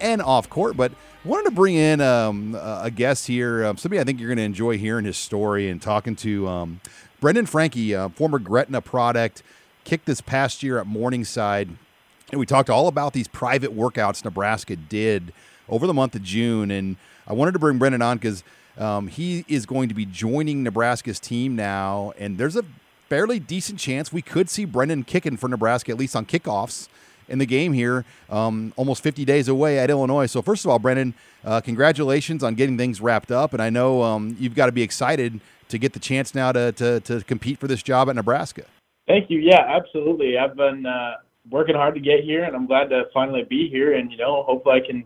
and 0.00 0.22
Off 0.22 0.48
Court. 0.48 0.76
But 0.76 0.92
wanted 1.24 1.44
to 1.44 1.50
bring 1.50 1.74
in 1.74 2.00
um, 2.00 2.54
a 2.54 2.88
guest 2.88 3.26
here, 3.26 3.64
um, 3.64 3.76
somebody 3.76 4.00
I 4.00 4.04
think 4.04 4.20
you're 4.20 4.28
going 4.28 4.38
to 4.38 4.44
enjoy 4.44 4.78
hearing 4.78 5.04
his 5.04 5.16
story 5.16 5.68
and 5.68 5.82
talking 5.82 6.14
to 6.16 6.46
um, 6.46 6.80
Brendan 7.20 7.46
Franke, 7.46 7.94
uh, 7.94 8.08
former 8.10 8.38
Gretna 8.38 8.80
product, 8.80 9.42
kicked 9.82 10.06
this 10.06 10.20
past 10.20 10.62
year 10.62 10.78
at 10.78 10.86
Morningside. 10.86 11.68
And 12.30 12.38
we 12.38 12.46
talked 12.46 12.70
all 12.70 12.86
about 12.86 13.12
these 13.12 13.26
private 13.26 13.76
workouts 13.76 14.24
Nebraska 14.24 14.76
did 14.76 15.32
over 15.68 15.88
the 15.88 15.94
month 15.94 16.14
of 16.14 16.22
June. 16.22 16.70
And 16.70 16.96
I 17.26 17.32
wanted 17.32 17.52
to 17.52 17.58
bring 17.58 17.78
Brendan 17.78 18.02
on 18.02 18.18
because 18.18 18.44
um, 18.78 19.08
he 19.08 19.44
is 19.48 19.66
going 19.66 19.88
to 19.88 19.94
be 19.94 20.06
joining 20.06 20.62
Nebraska's 20.62 21.20
team 21.20 21.56
now. 21.56 22.12
And 22.18 22.38
there's 22.38 22.56
a 22.56 22.64
fairly 23.08 23.38
decent 23.38 23.78
chance 23.78 24.12
we 24.12 24.22
could 24.22 24.48
see 24.48 24.64
Brendan 24.64 25.04
kicking 25.04 25.36
for 25.36 25.48
Nebraska, 25.48 25.92
at 25.92 25.98
least 25.98 26.16
on 26.16 26.24
kickoffs 26.24 26.88
in 27.28 27.38
the 27.38 27.46
game 27.46 27.72
here, 27.72 28.04
um, 28.30 28.72
almost 28.76 29.02
50 29.02 29.24
days 29.24 29.48
away 29.48 29.78
at 29.78 29.90
Illinois. 29.90 30.26
So, 30.26 30.42
first 30.42 30.64
of 30.64 30.70
all, 30.70 30.78
Brendan, 30.78 31.14
uh, 31.44 31.60
congratulations 31.60 32.42
on 32.42 32.54
getting 32.54 32.76
things 32.76 33.00
wrapped 33.00 33.30
up. 33.30 33.52
And 33.52 33.62
I 33.62 33.70
know 33.70 34.02
um, 34.02 34.36
you've 34.38 34.54
got 34.54 34.66
to 34.66 34.72
be 34.72 34.82
excited 34.82 35.40
to 35.68 35.78
get 35.78 35.92
the 35.92 35.98
chance 35.98 36.34
now 36.34 36.52
to, 36.52 36.72
to, 36.72 37.00
to, 37.00 37.22
compete 37.24 37.58
for 37.58 37.66
this 37.66 37.82
job 37.82 38.10
at 38.10 38.16
Nebraska. 38.16 38.64
Thank 39.06 39.30
you. 39.30 39.38
Yeah, 39.38 39.60
absolutely. 39.66 40.36
I've 40.36 40.56
been 40.56 40.84
uh, 40.84 41.14
working 41.50 41.74
hard 41.74 41.94
to 41.94 42.00
get 42.00 42.20
here, 42.24 42.44
and 42.44 42.54
I'm 42.54 42.66
glad 42.66 42.90
to 42.90 43.04
finally 43.14 43.44
be 43.48 43.68
here. 43.70 43.94
And, 43.94 44.10
you 44.12 44.18
know, 44.18 44.42
hopefully 44.42 44.80
I 44.82 44.86
can 44.86 45.04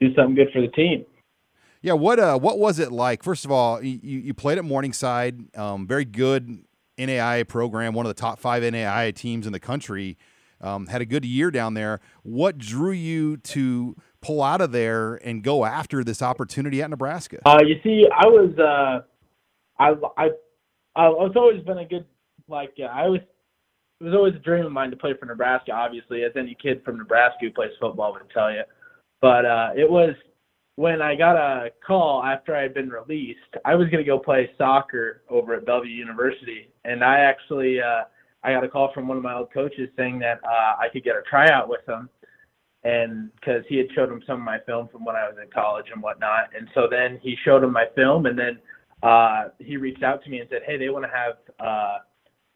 do 0.00 0.14
something 0.14 0.34
good 0.34 0.48
for 0.52 0.60
the 0.60 0.68
team. 0.68 1.04
Yeah, 1.86 1.92
what 1.92 2.18
uh, 2.18 2.36
what 2.36 2.58
was 2.58 2.80
it 2.80 2.90
like? 2.90 3.22
First 3.22 3.44
of 3.44 3.52
all, 3.52 3.80
you, 3.80 4.00
you 4.02 4.34
played 4.34 4.58
at 4.58 4.64
Morningside, 4.64 5.56
um, 5.56 5.86
very 5.86 6.04
good 6.04 6.64
NAIA 6.98 7.46
program, 7.46 7.94
one 7.94 8.04
of 8.04 8.10
the 8.10 8.20
top 8.20 8.40
five 8.40 8.64
NAIA 8.64 9.14
teams 9.14 9.46
in 9.46 9.52
the 9.52 9.60
country 9.60 10.18
um, 10.60 10.88
had 10.88 11.00
a 11.00 11.04
good 11.04 11.24
year 11.24 11.52
down 11.52 11.74
there. 11.74 12.00
What 12.24 12.58
drew 12.58 12.90
you 12.90 13.36
to 13.36 13.94
pull 14.20 14.42
out 14.42 14.60
of 14.60 14.72
there 14.72 15.14
and 15.14 15.44
go 15.44 15.64
after 15.64 16.02
this 16.02 16.22
opportunity 16.22 16.82
at 16.82 16.90
Nebraska? 16.90 17.38
Uh, 17.46 17.60
you 17.64 17.76
see, 17.84 18.04
I 18.12 18.26
was 18.26 18.58
uh, 18.58 19.02
I 19.80 19.90
I 20.20 20.30
I 20.96 21.08
was 21.08 21.34
always 21.36 21.62
been 21.62 21.78
a 21.78 21.86
good 21.86 22.04
like 22.48 22.74
uh, 22.80 22.86
I 22.86 23.06
was 23.06 23.20
it 24.00 24.04
was 24.04 24.12
always 24.12 24.34
a 24.34 24.40
dream 24.40 24.66
of 24.66 24.72
mine 24.72 24.90
to 24.90 24.96
play 24.96 25.14
for 25.16 25.26
Nebraska. 25.26 25.70
Obviously, 25.70 26.24
as 26.24 26.32
any 26.34 26.56
kid 26.60 26.82
from 26.84 26.98
Nebraska 26.98 27.38
who 27.42 27.52
plays 27.52 27.70
football 27.80 28.12
would 28.14 28.28
tell 28.34 28.50
you. 28.50 28.62
But 29.20 29.46
uh, 29.46 29.68
it 29.76 29.88
was 29.88 30.16
when 30.76 31.02
I 31.02 31.14
got 31.14 31.36
a 31.36 31.70
call 31.86 32.22
after 32.22 32.54
I 32.54 32.62
had 32.62 32.74
been 32.74 32.88
released. 32.88 33.40
I 33.64 33.74
was 33.74 33.88
going 33.88 34.04
to 34.04 34.08
go 34.08 34.18
play 34.18 34.50
soccer 34.56 35.22
over 35.28 35.54
at 35.54 35.66
Bellevue 35.66 35.90
University, 35.90 36.70
and 36.84 37.02
I 37.02 37.20
actually. 37.20 37.80
Uh, 37.80 38.04
I 38.46 38.52
got 38.52 38.62
a 38.62 38.68
call 38.68 38.92
from 38.92 39.08
one 39.08 39.16
of 39.16 39.24
my 39.24 39.34
old 39.34 39.52
coaches 39.52 39.88
saying 39.96 40.20
that 40.20 40.38
uh, 40.44 40.76
I 40.78 40.88
could 40.92 41.02
get 41.02 41.16
a 41.16 41.22
tryout 41.28 41.68
with 41.68 41.80
him, 41.88 42.08
and 42.84 43.30
because 43.34 43.64
he 43.68 43.76
had 43.76 43.88
showed 43.92 44.08
him 44.08 44.22
some 44.24 44.36
of 44.36 44.44
my 44.44 44.58
film 44.66 44.88
from 44.92 45.04
when 45.04 45.16
I 45.16 45.26
was 45.28 45.36
in 45.42 45.50
college 45.50 45.86
and 45.92 46.00
whatnot, 46.00 46.50
and 46.56 46.68
so 46.72 46.86
then 46.88 47.18
he 47.22 47.36
showed 47.44 47.64
him 47.64 47.72
my 47.72 47.86
film, 47.96 48.26
and 48.26 48.38
then 48.38 48.60
uh, 49.02 49.48
he 49.58 49.76
reached 49.76 50.04
out 50.04 50.22
to 50.22 50.30
me 50.30 50.38
and 50.38 50.48
said, 50.48 50.62
"Hey, 50.64 50.76
they 50.76 50.90
want 50.90 51.04
to 51.04 51.10
have 51.10 51.34
uh, 51.58 51.98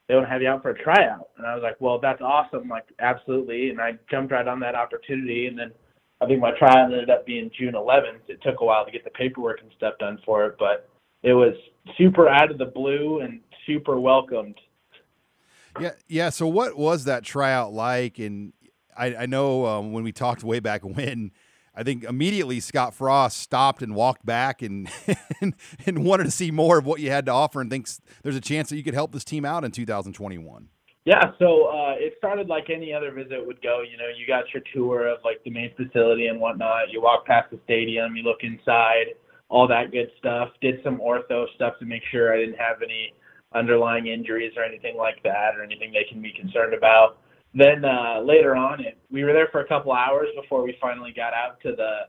they 0.06 0.14
want 0.14 0.26
to 0.26 0.30
have 0.30 0.42
you 0.42 0.48
out 0.48 0.62
for 0.62 0.70
a 0.70 0.78
tryout," 0.80 1.30
and 1.36 1.44
I 1.44 1.54
was 1.54 1.62
like, 1.64 1.80
"Well, 1.80 1.98
that's 1.98 2.22
awesome, 2.22 2.68
like 2.68 2.86
absolutely," 3.00 3.70
and 3.70 3.80
I 3.80 3.98
jumped 4.08 4.30
right 4.30 4.46
on 4.46 4.60
that 4.60 4.76
opportunity, 4.76 5.48
and 5.48 5.58
then 5.58 5.72
I 6.20 6.26
think 6.26 6.40
my 6.40 6.52
tryout 6.58 6.92
ended 6.92 7.10
up 7.10 7.24
being 7.24 7.50
June 7.58 7.74
11th. 7.74 8.28
It 8.28 8.42
took 8.42 8.60
a 8.60 8.64
while 8.64 8.84
to 8.84 8.90
get 8.90 9.04
the 9.04 9.10
paperwork 9.10 9.60
and 9.62 9.70
stuff 9.76 9.94
done 9.98 10.18
for 10.24 10.44
it, 10.46 10.56
but 10.58 10.88
it 11.22 11.32
was 11.32 11.54
super 11.96 12.28
out 12.28 12.50
of 12.50 12.58
the 12.58 12.66
blue 12.66 13.20
and 13.20 13.40
super 13.66 13.98
welcomed 13.98 14.56
yeah, 15.78 15.92
yeah. 16.08 16.30
So 16.30 16.46
what 16.46 16.76
was 16.76 17.04
that 17.04 17.22
tryout 17.24 17.72
like? 17.72 18.18
And 18.18 18.52
I, 18.96 19.14
I 19.14 19.26
know 19.26 19.66
um, 19.66 19.92
when 19.92 20.02
we 20.02 20.12
talked 20.12 20.42
way 20.42 20.60
back 20.60 20.82
when, 20.84 21.32
I 21.74 21.82
think 21.82 22.04
immediately 22.04 22.60
Scott 22.60 22.94
Frost 22.94 23.36
stopped 23.38 23.82
and 23.82 23.94
walked 23.94 24.26
back 24.26 24.62
and, 24.62 24.88
and, 25.40 25.54
and 25.86 26.04
wanted 26.04 26.24
to 26.24 26.30
see 26.30 26.50
more 26.50 26.78
of 26.78 26.86
what 26.86 27.00
you 27.00 27.10
had 27.10 27.26
to 27.26 27.32
offer 27.32 27.60
and 27.60 27.70
thinks 27.70 28.00
there's 28.22 28.36
a 28.36 28.40
chance 28.40 28.70
that 28.70 28.76
you 28.76 28.82
could 28.82 28.94
help 28.94 29.12
this 29.12 29.24
team 29.24 29.44
out 29.44 29.64
in 29.64 29.70
2021. 29.70 30.68
Yeah, 31.06 31.32
so 31.38 31.66
uh, 31.66 31.94
it 31.96 32.09
started 32.20 32.48
like 32.48 32.70
any 32.70 32.92
other 32.92 33.10
visit 33.10 33.44
would 33.44 33.60
go. 33.62 33.82
You 33.82 33.96
know, 33.96 34.06
you 34.16 34.26
got 34.26 34.44
your 34.54 34.62
tour 34.72 35.08
of 35.08 35.18
like 35.24 35.42
the 35.44 35.50
main 35.50 35.74
facility 35.74 36.26
and 36.26 36.40
whatnot. 36.40 36.92
You 36.92 37.02
walk 37.02 37.26
past 37.26 37.50
the 37.50 37.58
stadium, 37.64 38.14
you 38.14 38.22
look 38.22 38.42
inside, 38.42 39.16
all 39.48 39.66
that 39.66 39.90
good 39.90 40.10
stuff. 40.18 40.50
Did 40.60 40.76
some 40.84 40.98
ortho 40.98 41.46
stuff 41.56 41.74
to 41.80 41.86
make 41.86 42.02
sure 42.12 42.32
I 42.32 42.38
didn't 42.38 42.58
have 42.58 42.82
any 42.82 43.14
underlying 43.54 44.06
injuries 44.06 44.52
or 44.56 44.62
anything 44.62 44.96
like 44.96 45.22
that 45.24 45.56
or 45.56 45.64
anything 45.64 45.92
they 45.92 46.04
can 46.08 46.22
be 46.22 46.32
concerned 46.32 46.74
about. 46.74 47.18
Then 47.54 47.84
uh, 47.84 48.20
later 48.20 48.54
on, 48.54 48.80
it, 48.80 48.96
we 49.10 49.24
were 49.24 49.32
there 49.32 49.48
for 49.50 49.60
a 49.60 49.66
couple 49.66 49.92
hours 49.92 50.28
before 50.40 50.62
we 50.62 50.76
finally 50.80 51.12
got 51.14 51.34
out 51.34 51.60
to 51.62 51.72
the 51.72 52.02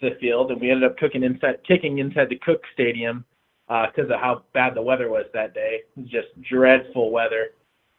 to 0.00 0.10
the 0.10 0.16
field, 0.20 0.50
and 0.50 0.60
we 0.60 0.70
ended 0.70 0.90
up 0.90 0.98
cooking 0.98 1.22
inside, 1.22 1.56
kicking 1.66 1.98
inside 1.98 2.28
the 2.28 2.38
Cook 2.44 2.62
Stadium 2.74 3.24
because 3.68 4.10
uh, 4.10 4.14
of 4.14 4.20
how 4.20 4.42
bad 4.52 4.74
the 4.74 4.82
weather 4.82 5.08
was 5.08 5.24
that 5.32 5.54
day. 5.54 5.80
Just 6.04 6.28
dreadful 6.42 7.10
weather. 7.10 7.50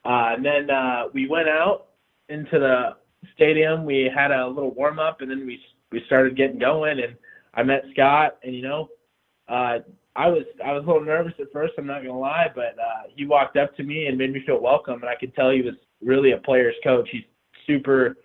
Uh, 0.06 0.36
and 0.36 0.46
then 0.46 0.70
uh, 0.70 1.04
we 1.14 1.28
went 1.28 1.48
out 1.48 1.88
into 2.30 2.60
the 2.60 2.96
stadium. 3.36 3.86
We 3.86 4.12
had 4.14 4.32
a 4.32 4.48
little 4.48 4.74
warm 4.74 5.00
up, 5.00 5.22
and 5.22 5.30
then 5.30 5.46
we 5.46 5.60
we 5.92 6.02
started 6.06 6.36
getting 6.36 6.60
going. 6.60 7.00
And 7.00 7.16
I 7.54 7.64
met 7.64 7.84
Scott, 7.94 8.38
and 8.44 8.56
you 8.56 8.62
know, 8.62 8.90
uh, 9.48 9.80
I 10.16 10.28
was 10.28 10.44
I 10.64 10.74
was 10.74 10.84
a 10.84 10.88
little 10.88 11.04
nervous 11.04 11.34
at 11.40 11.52
first. 11.52 11.74
I'm 11.78 11.88
not 11.88 12.04
gonna 12.04 12.18
lie, 12.18 12.52
but 12.54 12.78
uh, 12.80 13.08
he 13.16 13.26
walked 13.26 13.58
up 13.58 13.76
to 13.78 13.84
me 13.84 14.08
and 14.08 14.18
made 14.18 14.34
me 14.34 14.44
feel 14.46 14.60
welcome, 14.60 14.96
and 14.96 15.06
I 15.10 15.16
could 15.16 15.34
tell 15.36 15.52
he 15.52 15.62
was 15.62 15.76
really 16.02 16.32
a 16.32 16.38
player's 16.38 16.76
coach. 16.84 17.08
He's 17.12 17.24
super 17.66 18.18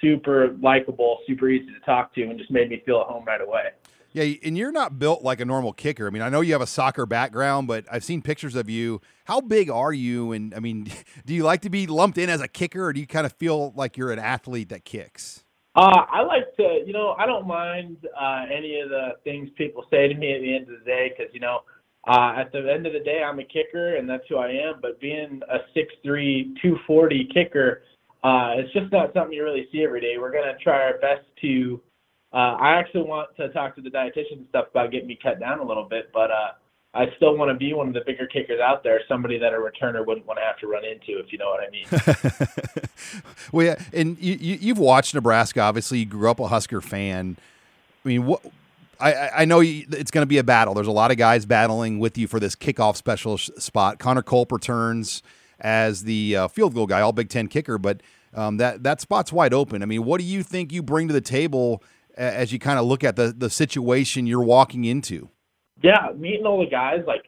super 0.00 0.56
likable, 0.60 1.18
super 1.26 1.48
easy 1.48 1.72
to 1.72 1.80
talk 1.80 2.14
to, 2.14 2.22
and 2.22 2.38
just 2.38 2.50
made 2.50 2.70
me 2.70 2.82
feel 2.84 3.00
at 3.00 3.06
home 3.06 3.24
right 3.24 3.40
away. 3.40 3.70
Yeah, 4.16 4.32
and 4.44 4.56
you're 4.56 4.72
not 4.72 4.98
built 4.98 5.22
like 5.22 5.40
a 5.40 5.44
normal 5.44 5.74
kicker. 5.74 6.06
I 6.06 6.10
mean, 6.10 6.22
I 6.22 6.30
know 6.30 6.40
you 6.40 6.54
have 6.54 6.62
a 6.62 6.66
soccer 6.66 7.04
background, 7.04 7.68
but 7.68 7.84
I've 7.92 8.02
seen 8.02 8.22
pictures 8.22 8.54
of 8.54 8.70
you. 8.70 9.02
How 9.26 9.42
big 9.42 9.68
are 9.68 9.92
you? 9.92 10.32
And 10.32 10.54
I 10.54 10.58
mean, 10.58 10.90
do 11.26 11.34
you 11.34 11.42
like 11.42 11.60
to 11.62 11.70
be 11.70 11.86
lumped 11.86 12.16
in 12.16 12.30
as 12.30 12.40
a 12.40 12.48
kicker, 12.48 12.86
or 12.86 12.94
do 12.94 13.00
you 13.00 13.06
kind 13.06 13.26
of 13.26 13.34
feel 13.34 13.74
like 13.76 13.98
you're 13.98 14.10
an 14.10 14.18
athlete 14.18 14.70
that 14.70 14.86
kicks? 14.86 15.44
Uh, 15.74 16.06
I 16.10 16.22
like 16.22 16.56
to, 16.56 16.82
you 16.86 16.94
know, 16.94 17.14
I 17.18 17.26
don't 17.26 17.46
mind 17.46 17.98
uh, 18.18 18.46
any 18.50 18.80
of 18.80 18.88
the 18.88 19.16
things 19.22 19.50
people 19.54 19.84
say 19.90 20.08
to 20.08 20.14
me 20.14 20.32
at 20.32 20.40
the 20.40 20.56
end 20.56 20.62
of 20.70 20.78
the 20.78 20.84
day 20.86 21.12
because, 21.14 21.30
you 21.34 21.40
know, 21.40 21.60
uh, 22.08 22.36
at 22.38 22.50
the 22.52 22.72
end 22.72 22.86
of 22.86 22.94
the 22.94 23.00
day, 23.00 23.22
I'm 23.22 23.38
a 23.38 23.44
kicker 23.44 23.96
and 23.96 24.08
that's 24.08 24.24
who 24.30 24.38
I 24.38 24.48
am. 24.48 24.76
But 24.80 24.98
being 24.98 25.42
a 25.50 25.58
6'3", 25.78 26.54
240 26.62 27.28
kicker, 27.34 27.82
uh, 28.24 28.54
it's 28.56 28.72
just 28.72 28.90
not 28.90 29.12
something 29.12 29.34
you 29.34 29.44
really 29.44 29.68
see 29.70 29.84
every 29.84 30.00
day. 30.00 30.14
We're 30.18 30.32
going 30.32 30.46
to 30.46 30.56
try 30.64 30.80
our 30.84 30.96
best 31.00 31.26
to 31.42 31.82
uh, 32.36 32.54
I 32.60 32.74
actually 32.74 33.04
want 33.04 33.34
to 33.38 33.48
talk 33.48 33.74
to 33.76 33.80
the 33.80 33.88
dietitian 33.88 34.32
and 34.32 34.46
stuff 34.50 34.66
about 34.70 34.90
getting 34.90 35.06
me 35.06 35.18
cut 35.20 35.40
down 35.40 35.58
a 35.58 35.64
little 35.64 35.84
bit, 35.84 36.10
but 36.12 36.30
uh, 36.30 36.50
I 36.92 37.06
still 37.16 37.34
want 37.34 37.48
to 37.50 37.54
be 37.54 37.72
one 37.72 37.88
of 37.88 37.94
the 37.94 38.02
bigger 38.04 38.26
kickers 38.26 38.60
out 38.60 38.84
there, 38.84 39.00
somebody 39.08 39.38
that 39.38 39.54
a 39.54 39.56
returner 39.56 40.06
wouldn't 40.06 40.26
want 40.26 40.38
to 40.38 40.44
have 40.44 40.58
to 40.58 40.66
run 40.66 40.84
into, 40.84 41.18
if 41.18 41.32
you 41.32 41.38
know 41.38 41.48
what 41.48 41.64
I 41.64 41.70
mean. 41.70 42.88
well, 43.52 43.66
yeah, 43.66 43.82
and 43.94 44.18
you, 44.18 44.34
you, 44.34 44.74
have 44.74 44.78
watched 44.78 45.14
Nebraska. 45.14 45.60
Obviously, 45.60 46.00
you 46.00 46.04
grew 46.04 46.30
up 46.30 46.38
a 46.38 46.48
Husker 46.48 46.82
fan. 46.82 47.38
I 48.04 48.08
mean, 48.08 48.26
what? 48.26 48.44
I, 49.00 49.30
I 49.34 49.44
know 49.46 49.60
it's 49.62 50.10
going 50.10 50.22
to 50.22 50.26
be 50.26 50.36
a 50.36 50.44
battle. 50.44 50.74
There's 50.74 50.86
a 50.86 50.92
lot 50.92 51.10
of 51.10 51.16
guys 51.16 51.46
battling 51.46 52.00
with 52.00 52.18
you 52.18 52.26
for 52.26 52.38
this 52.38 52.54
kickoff 52.54 52.96
special 52.96 53.38
spot. 53.38 53.98
Connor 53.98 54.22
Culp 54.22 54.52
returns 54.52 55.22
as 55.58 56.04
the 56.04 56.36
uh, 56.36 56.48
field 56.48 56.74
goal 56.74 56.86
guy, 56.86 57.00
all 57.00 57.12
Big 57.12 57.30
Ten 57.30 57.48
kicker, 57.48 57.78
but 57.78 58.02
um, 58.34 58.58
that 58.58 58.82
that 58.82 59.00
spot's 59.00 59.32
wide 59.32 59.54
open. 59.54 59.82
I 59.82 59.86
mean, 59.86 60.04
what 60.04 60.18
do 60.18 60.26
you 60.26 60.42
think 60.42 60.70
you 60.70 60.82
bring 60.82 61.08
to 61.08 61.14
the 61.14 61.22
table 61.22 61.82
as 62.16 62.52
you 62.52 62.58
kind 62.58 62.78
of 62.78 62.86
look 62.86 63.04
at 63.04 63.16
the 63.16 63.34
the 63.36 63.50
situation 63.50 64.26
you're 64.26 64.42
walking 64.42 64.84
into? 64.84 65.30
Yeah, 65.82 66.08
meeting 66.16 66.46
all 66.46 66.58
the 66.58 66.70
guys, 66.70 67.00
like 67.06 67.24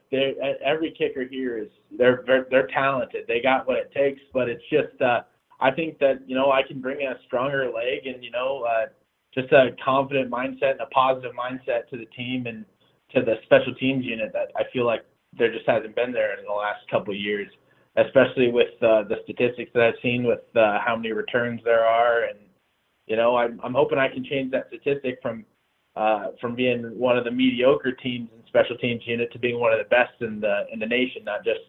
every 0.65 0.95
kicker 0.97 1.25
here 1.29 1.59
is 1.59 1.69
they're, 1.97 2.25
they're 2.27 2.47
they're 2.51 2.67
talented. 2.69 3.25
They 3.29 3.41
got 3.43 3.67
what 3.67 3.77
it 3.77 3.93
takes, 3.93 4.21
but 4.33 4.49
it's 4.49 4.63
just 4.71 5.01
uh, 5.03 5.21
I 5.61 5.71
think 5.71 5.99
that 5.99 6.23
you 6.27 6.35
know 6.35 6.51
I 6.51 6.63
can 6.67 6.81
bring 6.81 7.07
a 7.07 7.15
stronger 7.27 7.71
leg 7.71 8.07
and 8.07 8.25
you 8.25 8.31
know 8.31 8.67
uh, 8.69 8.87
just 9.35 9.53
a 9.53 9.77
confident 9.85 10.31
mindset 10.31 10.73
and 10.73 10.81
a 10.81 10.87
positive 10.87 11.33
mindset 11.33 11.89
to 11.91 11.99
the 11.99 12.07
team 12.17 12.47
and 12.47 12.65
to 13.15 13.23
the 13.23 13.35
special 13.45 13.75
teams 13.75 14.05
unit 14.05 14.31
that 14.33 14.51
I 14.57 14.63
feel 14.73 14.87
like 14.87 15.05
there 15.39 15.53
just 15.53 15.69
hasn't 15.69 15.95
been 15.95 16.13
there 16.13 16.39
in 16.39 16.45
the 16.47 16.53
last 16.53 16.89
couple 16.91 17.13
of 17.13 17.21
years, 17.21 17.49
especially 17.97 18.51
with 18.51 18.73
uh, 18.83 19.03
the 19.05 19.17
statistics 19.25 19.71
that 19.75 19.83
I've 19.83 20.01
seen 20.03 20.25
with 20.25 20.41
uh, 20.57 20.79
how 20.85 20.97
many 20.97 21.13
returns 21.13 21.61
there 21.65 21.85
are 21.85 22.25
and 22.25 22.39
you 23.09 23.17
know 23.17 23.37
I'm 23.37 23.61
I'm 23.63 23.75
hoping 23.75 23.99
I 23.99 24.09
can 24.09 24.25
change 24.25 24.51
that 24.53 24.69
statistic 24.69 25.19
from 25.23 25.45
uh, 25.97 26.29
from 26.41 26.55
being 26.55 26.83
one 26.99 27.19
of 27.19 27.25
the 27.25 27.31
mediocre 27.31 27.93
teams 27.93 28.29
in 28.33 28.47
special 28.47 28.77
teams 28.77 29.03
unit 29.05 29.33
to 29.33 29.39
being 29.39 29.59
one 29.59 29.73
of 29.73 29.79
the 29.79 29.89
best 29.89 30.21
in 30.21 30.41
the 30.41 30.67
in 30.73 30.79
the 30.79 30.87
nation, 30.87 31.25
not 31.25 31.45
just 31.45 31.61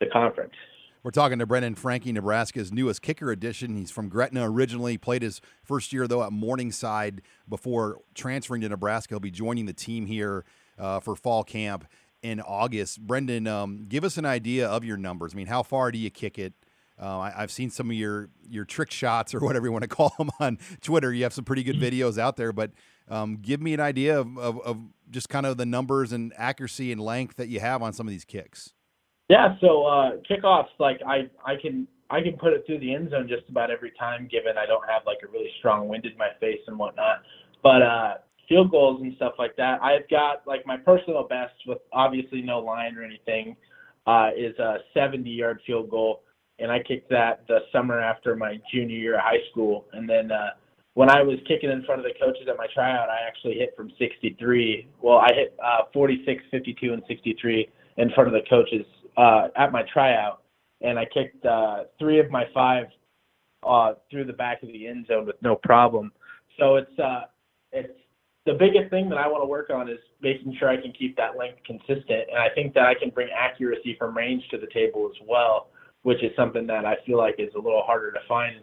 the 0.00 0.06
conference. 0.06 0.54
We're 1.02 1.10
talking 1.10 1.38
to 1.38 1.44
Brendan 1.44 1.74
Franke, 1.74 2.10
Nebraska's 2.12 2.72
newest 2.72 3.02
kicker 3.02 3.30
addition. 3.30 3.76
He's 3.76 3.90
from 3.90 4.08
Gretna 4.08 4.50
originally, 4.50 4.96
played 4.96 5.20
his 5.20 5.42
first 5.62 5.92
year, 5.92 6.08
though, 6.08 6.22
at 6.22 6.32
Morningside 6.32 7.20
before 7.46 7.98
transferring 8.14 8.62
to 8.62 8.70
Nebraska. 8.70 9.12
He'll 9.12 9.20
be 9.20 9.30
joining 9.30 9.66
the 9.66 9.74
team 9.74 10.06
here 10.06 10.46
uh, 10.78 11.00
for 11.00 11.14
fall 11.14 11.44
camp 11.44 11.86
in 12.22 12.40
August. 12.40 13.06
Brendan, 13.06 13.46
um, 13.46 13.84
give 13.86 14.02
us 14.02 14.16
an 14.16 14.24
idea 14.24 14.66
of 14.66 14.82
your 14.82 14.96
numbers. 14.96 15.34
I 15.34 15.36
mean, 15.36 15.46
how 15.46 15.62
far 15.62 15.92
do 15.92 15.98
you 15.98 16.10
kick 16.10 16.38
it? 16.38 16.54
Uh, 17.00 17.18
I, 17.18 17.30
have 17.40 17.50
seen 17.50 17.70
some 17.70 17.90
of 17.90 17.96
your 17.96 18.28
your 18.48 18.64
trick 18.64 18.90
shots 18.90 19.34
or 19.34 19.40
whatever 19.44 19.66
you 19.66 19.72
want 19.72 19.82
to 19.82 19.88
call 19.88 20.14
them 20.16 20.30
on 20.40 20.58
Twitter. 20.80 21.12
You 21.12 21.24
have 21.24 21.32
some 21.32 21.44
pretty 21.44 21.64
good 21.64 21.76
videos 21.76 22.18
out 22.18 22.36
there, 22.36 22.52
but 22.52 22.70
um, 23.08 23.38
give 23.42 23.60
me 23.60 23.74
an 23.74 23.80
idea 23.80 24.18
of, 24.18 24.38
of, 24.38 24.60
of, 24.60 24.78
just 25.10 25.28
kind 25.28 25.44
of 25.44 25.58
the 25.58 25.66
numbers 25.66 26.12
and 26.12 26.32
accuracy 26.38 26.90
and 26.90 27.00
length 27.00 27.36
that 27.36 27.48
you 27.48 27.60
have 27.60 27.82
on 27.82 27.92
some 27.92 28.06
of 28.06 28.10
these 28.10 28.24
kicks. 28.24 28.72
Yeah, 29.28 29.56
so 29.60 29.84
uh, 29.84 30.10
kickoffs, 30.28 30.68
like 30.78 31.00
I, 31.06 31.28
I 31.44 31.56
can 31.60 31.86
I 32.10 32.20
can 32.20 32.34
put 32.34 32.52
it 32.52 32.64
through 32.66 32.80
the 32.80 32.94
end 32.94 33.10
zone 33.10 33.28
just 33.28 33.48
about 33.48 33.70
every 33.70 33.92
time, 33.98 34.28
given 34.30 34.52
I 34.58 34.66
don't 34.66 34.86
have 34.88 35.02
like 35.06 35.18
a 35.24 35.30
really 35.30 35.50
strong 35.58 35.88
wind 35.88 36.04
in 36.04 36.16
my 36.18 36.28
face 36.40 36.60
and 36.66 36.78
whatnot. 36.78 37.22
But 37.62 37.82
uh, 37.82 38.14
field 38.48 38.70
goals 38.70 39.00
and 39.02 39.14
stuff 39.16 39.32
like 39.38 39.56
that, 39.56 39.82
I've 39.82 40.08
got 40.08 40.46
like 40.46 40.66
my 40.66 40.76
personal 40.76 41.26
best 41.26 41.54
with 41.66 41.78
obviously 41.92 42.42
no 42.42 42.60
line 42.60 42.96
or 42.96 43.02
anything 43.02 43.56
uh, 44.06 44.30
is 44.36 44.56
a 44.58 44.78
70 44.92 45.28
yard 45.30 45.60
field 45.66 45.90
goal, 45.90 46.22
and 46.58 46.70
I 46.70 46.82
kicked 46.82 47.10
that 47.10 47.44
the 47.48 47.60
summer 47.72 48.00
after 48.00 48.36
my 48.36 48.60
junior 48.72 48.96
year 48.96 49.14
of 49.16 49.22
high 49.22 49.42
school, 49.50 49.86
and 49.92 50.08
then. 50.08 50.30
Uh, 50.30 50.50
when 50.94 51.10
I 51.10 51.22
was 51.22 51.38
kicking 51.48 51.70
in 51.70 51.82
front 51.82 52.00
of 52.00 52.04
the 52.04 52.16
coaches 52.24 52.46
at 52.48 52.56
my 52.56 52.68
tryout, 52.72 53.08
I 53.10 53.26
actually 53.26 53.54
hit 53.54 53.74
from 53.76 53.90
63. 53.98 54.86
Well, 55.02 55.18
I 55.18 55.34
hit 55.34 55.56
uh, 55.60 55.86
46, 55.92 56.40
52, 56.52 56.92
and 56.92 57.02
63 57.08 57.68
in 57.96 58.10
front 58.10 58.28
of 58.28 58.32
the 58.32 58.48
coaches 58.48 58.86
uh, 59.16 59.48
at 59.56 59.72
my 59.72 59.82
tryout, 59.92 60.42
and 60.80 60.98
I 60.98 61.04
kicked 61.04 61.44
uh, 61.44 61.84
three 61.98 62.18
of 62.20 62.30
my 62.30 62.44
five 62.52 62.86
uh, 63.66 63.94
through 64.10 64.26
the 64.26 64.32
back 64.32 64.62
of 64.62 64.68
the 64.68 64.86
end 64.86 65.06
zone 65.06 65.26
with 65.26 65.36
no 65.42 65.56
problem. 65.56 66.12
So 66.58 66.76
it's 66.76 66.98
uh, 66.98 67.22
it's 67.72 67.98
the 68.46 68.54
biggest 68.54 68.90
thing 68.90 69.08
that 69.08 69.18
I 69.18 69.26
want 69.26 69.42
to 69.42 69.46
work 69.46 69.70
on 69.70 69.88
is 69.88 69.98
making 70.20 70.56
sure 70.58 70.68
I 70.68 70.80
can 70.80 70.92
keep 70.92 71.16
that 71.16 71.36
length 71.36 71.58
consistent, 71.66 72.28
and 72.30 72.38
I 72.38 72.48
think 72.54 72.74
that 72.74 72.84
I 72.84 72.94
can 72.94 73.10
bring 73.10 73.28
accuracy 73.36 73.96
from 73.98 74.16
range 74.16 74.42
to 74.50 74.58
the 74.58 74.68
table 74.68 75.10
as 75.10 75.26
well, 75.26 75.68
which 76.04 76.22
is 76.22 76.30
something 76.36 76.66
that 76.68 76.84
I 76.84 76.94
feel 77.04 77.18
like 77.18 77.34
is 77.38 77.52
a 77.54 77.60
little 77.60 77.82
harder 77.82 78.12
to 78.12 78.20
find 78.28 78.60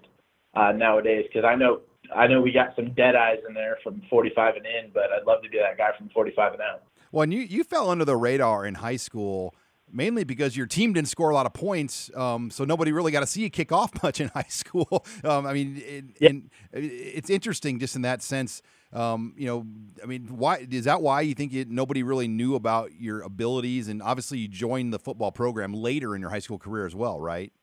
uh, 0.56 0.72
nowadays 0.72 1.26
because 1.28 1.46
I 1.46 1.56
know 1.56 1.82
I 2.16 2.28
know 2.28 2.42
we 2.42 2.52
got 2.52 2.76
some 2.76 2.94
dead 2.94 3.16
eyes 3.16 3.38
in 3.48 3.54
there 3.54 3.78
from 3.84 4.02
45 4.10 4.56
and 4.56 4.66
in, 4.66 4.92
but 4.94 5.12
I'd 5.12 5.26
love 5.26 5.42
to 5.44 5.50
be 5.50 5.58
that 5.60 5.78
guy 5.78 5.90
from 5.98 6.10
45 6.10 6.54
and 6.54 6.62
out. 6.62 6.84
Well, 7.12 7.24
and 7.24 7.34
you 7.34 7.42
you 7.42 7.64
fell 7.64 7.90
under 7.90 8.06
the 8.06 8.16
radar 8.16 8.66
in 8.66 8.76
high 8.76 8.96
school 8.96 9.54
mainly 9.94 10.24
because 10.24 10.56
your 10.56 10.68
team 10.68 10.94
didn't 10.94 11.10
score 11.10 11.30
a 11.30 11.34
lot 11.34 11.46
of 11.46 11.54
points, 11.54 12.10
um, 12.16 12.50
so 12.50 12.64
nobody 12.64 12.94
really 12.94 13.12
got 13.12 13.20
to 13.20 13.28
see 13.28 13.42
you 13.42 13.50
kick 13.50 13.72
off 13.72 13.92
much 14.04 14.22
in 14.22 14.30
high 14.30 14.46
school. 14.48 15.06
Um, 15.24 15.46
I 15.46 15.54
mean, 15.54 15.82
it, 15.86 16.06
yeah. 16.20 16.32
it's 16.72 17.30
interesting 17.30 17.80
just 17.80 17.96
in 17.96 18.02
that 18.04 18.22
sense. 18.24 18.62
Um, 18.94 19.34
you 19.38 19.48
know, 19.48 19.66
I 20.04 20.06
mean, 20.06 20.28
why 20.28 20.68
is 20.70 20.84
that? 20.86 21.02
Why 21.02 21.22
you 21.22 21.34
think 21.34 21.54
it, 21.54 21.70
nobody 21.70 22.04
really 22.04 22.28
knew 22.28 22.56
about 22.56 22.92
your 23.00 23.22
abilities? 23.22 23.88
And 23.88 24.02
obviously, 24.02 24.40
you 24.40 24.48
joined 24.48 24.94
the 24.94 25.00
football 25.00 25.32
program 25.32 25.74
later 25.74 26.16
in 26.16 26.22
your 26.22 26.30
high 26.30 26.40
school 26.40 26.60
career 26.60 26.86
as 26.86 26.96
well, 26.96 27.20
right? 27.20 27.54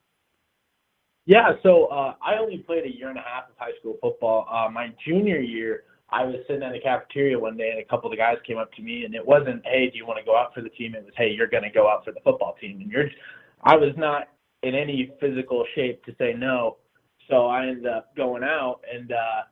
Yeah, 1.26 1.52
so 1.62 1.86
uh, 1.86 2.14
I 2.22 2.38
only 2.40 2.58
played 2.58 2.84
a 2.84 2.96
year 2.96 3.10
and 3.10 3.18
a 3.18 3.20
half 3.22 3.50
of 3.50 3.56
high 3.58 3.76
school 3.78 3.98
football. 4.00 4.48
Uh, 4.50 4.70
my 4.70 4.94
junior 5.06 5.38
year, 5.38 5.82
I 6.08 6.24
was 6.24 6.36
sitting 6.46 6.62
in 6.62 6.72
the 6.72 6.80
cafeteria 6.80 7.38
one 7.38 7.58
day, 7.58 7.68
and 7.68 7.78
a 7.78 7.84
couple 7.84 8.10
of 8.10 8.12
the 8.12 8.16
guys 8.16 8.36
came 8.46 8.56
up 8.56 8.72
to 8.72 8.82
me, 8.82 9.04
and 9.04 9.14
it 9.14 9.26
wasn't, 9.26 9.62
"Hey, 9.66 9.90
do 9.90 9.98
you 9.98 10.06
want 10.06 10.18
to 10.18 10.24
go 10.24 10.34
out 10.34 10.54
for 10.54 10.62
the 10.62 10.70
team?" 10.70 10.94
It 10.94 11.04
was, 11.04 11.12
"Hey, 11.18 11.28
you're 11.30 11.46
going 11.46 11.64
to 11.64 11.70
go 11.70 11.86
out 11.86 12.02
for 12.02 12.12
the 12.12 12.20
football 12.20 12.56
team." 12.58 12.80
And 12.80 12.90
you're, 12.90 13.10
I 13.62 13.76
was 13.76 13.92
not 13.98 14.28
in 14.62 14.74
any 14.74 15.12
physical 15.20 15.66
shape 15.74 16.02
to 16.06 16.14
say 16.18 16.32
no, 16.32 16.78
so 17.28 17.46
I 17.46 17.66
ended 17.66 17.86
up 17.86 18.16
going 18.16 18.42
out, 18.42 18.80
and 18.90 19.12
uh, 19.12 19.42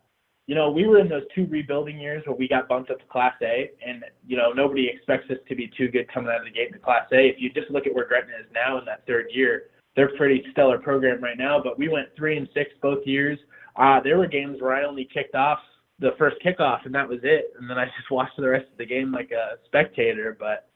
you 0.46 0.54
know, 0.54 0.70
we 0.70 0.86
were 0.86 0.98
in 0.98 1.08
those 1.08 1.24
two 1.34 1.46
rebuilding 1.46 1.98
years 1.98 2.22
where 2.26 2.36
we 2.36 2.46
got 2.46 2.68
bumped 2.68 2.90
up 2.90 2.98
to 2.98 3.06
Class 3.06 3.34
A, 3.42 3.70
and 3.86 4.04
you 4.26 4.36
know, 4.36 4.52
nobody 4.52 4.88
expects 4.88 5.30
us 5.30 5.38
to 5.48 5.54
be 5.54 5.70
too 5.76 5.88
good 5.88 6.06
coming 6.12 6.30
out 6.30 6.38
of 6.38 6.44
the 6.44 6.52
gate 6.52 6.68
into 6.68 6.78
Class 6.78 7.06
A. 7.12 7.28
If 7.28 7.36
you 7.38 7.50
just 7.50 7.70
look 7.70 7.86
at 7.86 7.94
where 7.94 8.06
Gretna 8.06 8.32
is 8.40 8.46
now 8.54 8.78
in 8.78 8.84
that 8.84 9.06
third 9.06 9.26
year 9.30 9.64
they're 9.96 10.14
pretty 10.16 10.44
stellar 10.52 10.78
program 10.78 11.22
right 11.22 11.38
now. 11.38 11.60
But 11.62 11.78
we 11.78 11.88
went 11.88 12.08
three 12.16 12.36
and 12.36 12.48
six 12.54 12.70
both 12.80 13.04
years. 13.06 13.38
Uh, 13.76 14.00
there 14.04 14.18
were 14.18 14.26
games 14.26 14.60
where 14.60 14.74
I 14.74 14.84
only 14.84 15.08
kicked 15.12 15.34
off 15.34 15.58
the 15.98 16.10
first 16.18 16.36
kickoff, 16.44 16.84
and 16.84 16.94
that 16.94 17.08
was 17.08 17.20
it. 17.22 17.52
And 17.58 17.68
then 17.68 17.78
I 17.78 17.84
just 17.98 18.10
watched 18.10 18.36
the 18.36 18.48
rest 18.48 18.66
of 18.70 18.78
the 18.78 18.86
game 18.86 19.10
like 19.10 19.30
a 19.32 19.56
spectator. 19.64 20.36
But 20.38 20.68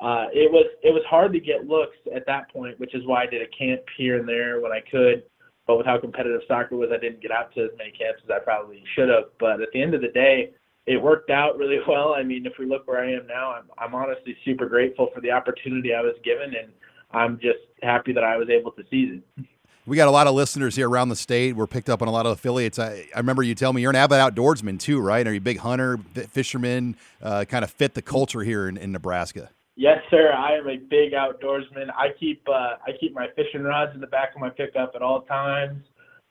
uh, 0.00 0.26
it 0.32 0.50
was 0.50 0.66
it 0.82 0.94
was 0.94 1.02
hard 1.10 1.32
to 1.32 1.40
get 1.40 1.66
looks 1.66 1.96
at 2.14 2.24
that 2.26 2.50
point, 2.52 2.78
which 2.78 2.94
is 2.94 3.04
why 3.04 3.24
I 3.24 3.26
did 3.26 3.42
a 3.42 3.56
camp 3.58 3.82
here 3.96 4.18
and 4.18 4.28
there 4.28 4.60
when 4.60 4.72
I 4.72 4.80
could. 4.88 5.24
But 5.68 5.76
with 5.76 5.86
how 5.86 6.00
competitive 6.00 6.40
soccer 6.48 6.76
was, 6.76 6.88
I 6.90 6.98
didn't 6.98 7.20
get 7.20 7.30
out 7.30 7.54
to 7.54 7.64
as 7.64 7.70
many 7.76 7.90
camps 7.90 8.22
as 8.24 8.30
I 8.30 8.38
probably 8.38 8.82
should 8.96 9.10
have. 9.10 9.24
But 9.38 9.60
at 9.60 9.68
the 9.74 9.82
end 9.82 9.94
of 9.94 10.00
the 10.00 10.08
day, 10.08 10.50
it 10.86 10.96
worked 10.96 11.30
out 11.30 11.58
really 11.58 11.78
well. 11.86 12.14
I 12.14 12.22
mean, 12.22 12.46
if 12.46 12.54
we 12.58 12.64
look 12.64 12.88
where 12.88 13.04
I 13.04 13.12
am 13.12 13.26
now, 13.26 13.52
I'm, 13.52 13.64
I'm 13.76 13.94
honestly 13.94 14.34
super 14.46 14.66
grateful 14.66 15.10
for 15.14 15.20
the 15.20 15.30
opportunity 15.30 15.94
I 15.94 16.00
was 16.00 16.14
given, 16.24 16.54
and 16.54 16.72
I'm 17.12 17.38
just 17.38 17.60
happy 17.82 18.14
that 18.14 18.24
I 18.24 18.38
was 18.38 18.48
able 18.48 18.72
to 18.72 18.82
seize 18.90 19.20
it. 19.20 19.46
We 19.84 19.96
got 19.96 20.08
a 20.08 20.10
lot 20.10 20.26
of 20.26 20.34
listeners 20.34 20.76
here 20.76 20.88
around 20.88 21.10
the 21.10 21.16
state. 21.16 21.54
We're 21.54 21.66
picked 21.66 21.88
up 21.88 22.02
on 22.02 22.08
a 22.08 22.10
lot 22.10 22.26
of 22.26 22.32
affiliates. 22.32 22.78
I, 22.78 23.06
I 23.14 23.18
remember 23.18 23.42
you 23.42 23.54
tell 23.54 23.72
me 23.72 23.80
you're 23.82 23.90
an 23.90 23.96
avid 23.96 24.18
outdoorsman 24.18 24.78
too, 24.78 25.00
right? 25.00 25.26
Are 25.26 25.32
you 25.32 25.38
a 25.38 25.40
big 25.40 25.58
hunter, 25.58 25.98
fisherman? 26.28 26.96
Uh, 27.22 27.44
kind 27.46 27.64
of 27.64 27.70
fit 27.70 27.94
the 27.94 28.02
culture 28.02 28.40
here 28.40 28.68
in, 28.68 28.76
in 28.76 28.92
Nebraska. 28.92 29.50
Yes, 29.78 29.98
sir. 30.10 30.32
I 30.32 30.56
am 30.56 30.68
a 30.68 30.76
big 30.76 31.12
outdoorsman. 31.12 31.88
I 31.96 32.08
keep 32.18 32.42
uh, 32.48 32.82
I 32.84 32.90
keep 32.98 33.14
my 33.14 33.28
fishing 33.36 33.62
rods 33.62 33.92
in 33.94 34.00
the 34.00 34.08
back 34.08 34.34
of 34.34 34.40
my 34.40 34.50
pickup 34.50 34.90
at 34.96 35.02
all 35.02 35.22
times. 35.22 35.84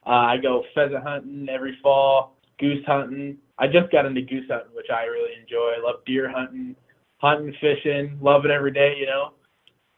Uh, 0.06 0.10
I 0.10 0.36
go 0.36 0.66
pheasant 0.76 1.02
hunting 1.02 1.48
every 1.50 1.78
fall, 1.82 2.36
goose 2.60 2.84
hunting. 2.86 3.38
I 3.58 3.68
just 3.68 3.90
got 3.90 4.06
into 4.06 4.22
goose 4.22 4.50
hunting, 4.50 4.76
which 4.76 4.88
I 4.94 5.04
really 5.06 5.32
enjoy. 5.42 5.76
I 5.78 5.82
love 5.82 6.04
deer 6.06 6.30
hunting, 6.30 6.76
hunting, 7.20 7.56
fishing. 7.62 8.20
Love 8.22 8.44
it 8.44 8.52
every 8.52 8.74
day. 8.74 8.96
You 9.00 9.06
know, 9.06 9.32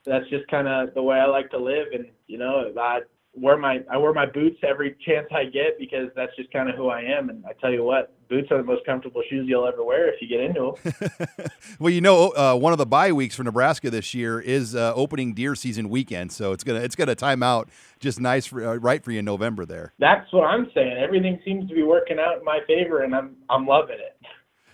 that's 0.05 0.29
just 0.29 0.47
kind 0.47 0.67
of 0.67 0.93
the 0.93 1.01
way 1.01 1.17
I 1.17 1.25
like 1.25 1.49
to 1.49 1.57
live. 1.57 1.87
And 1.91 2.05
you 2.27 2.37
know, 2.37 2.71
I 2.79 2.99
wear 3.35 3.57
my 3.57 3.83
I 3.91 3.97
wear 3.97 4.13
my 4.13 4.25
boots 4.25 4.57
every 4.67 4.95
chance 5.05 5.27
I 5.31 5.45
get 5.45 5.77
because 5.79 6.09
that's 6.15 6.35
just 6.35 6.51
kind 6.51 6.69
of 6.69 6.75
who 6.75 6.89
I 6.89 7.01
am. 7.01 7.29
And 7.29 7.45
I 7.45 7.53
tell 7.53 7.71
you 7.71 7.83
what, 7.83 8.13
boots 8.27 8.49
are 8.51 8.57
the 8.57 8.63
most 8.63 8.85
comfortable 8.85 9.21
shoes 9.29 9.45
you'll 9.47 9.67
ever 9.67 9.83
wear 9.83 10.11
if 10.13 10.21
you 10.21 10.27
get 10.27 10.39
into 10.39 10.75
them. 10.75 11.47
well, 11.79 11.91
you 11.91 12.01
know, 12.01 12.29
uh, 12.29 12.55
one 12.55 12.73
of 12.73 12.77
the 12.77 12.85
bye 12.85 13.11
weeks 13.11 13.35
for 13.35 13.43
Nebraska 13.43 13.89
this 13.89 14.13
year 14.13 14.39
is 14.39 14.75
uh, 14.75 14.93
opening 14.95 15.33
deer 15.33 15.55
season 15.55 15.89
weekend, 15.89 16.31
so 16.31 16.51
it's 16.51 16.63
gonna 16.63 16.79
it's 16.79 16.95
gonna 16.95 17.15
time 17.15 17.43
out 17.43 17.69
just 17.99 18.19
nice 18.19 18.45
for 18.45 18.65
uh, 18.65 18.75
right 18.75 19.03
for 19.03 19.11
you 19.11 19.19
in 19.19 19.25
November 19.25 19.65
there. 19.65 19.93
That's 19.99 20.31
what 20.33 20.45
I'm 20.45 20.69
saying. 20.73 20.97
Everything 20.97 21.39
seems 21.45 21.67
to 21.69 21.75
be 21.75 21.83
working 21.83 22.17
out 22.19 22.39
in 22.39 22.45
my 22.45 22.59
favor, 22.67 23.03
and 23.03 23.15
I'm 23.15 23.35
I'm 23.49 23.65
loving 23.65 23.97
it. 23.99 24.15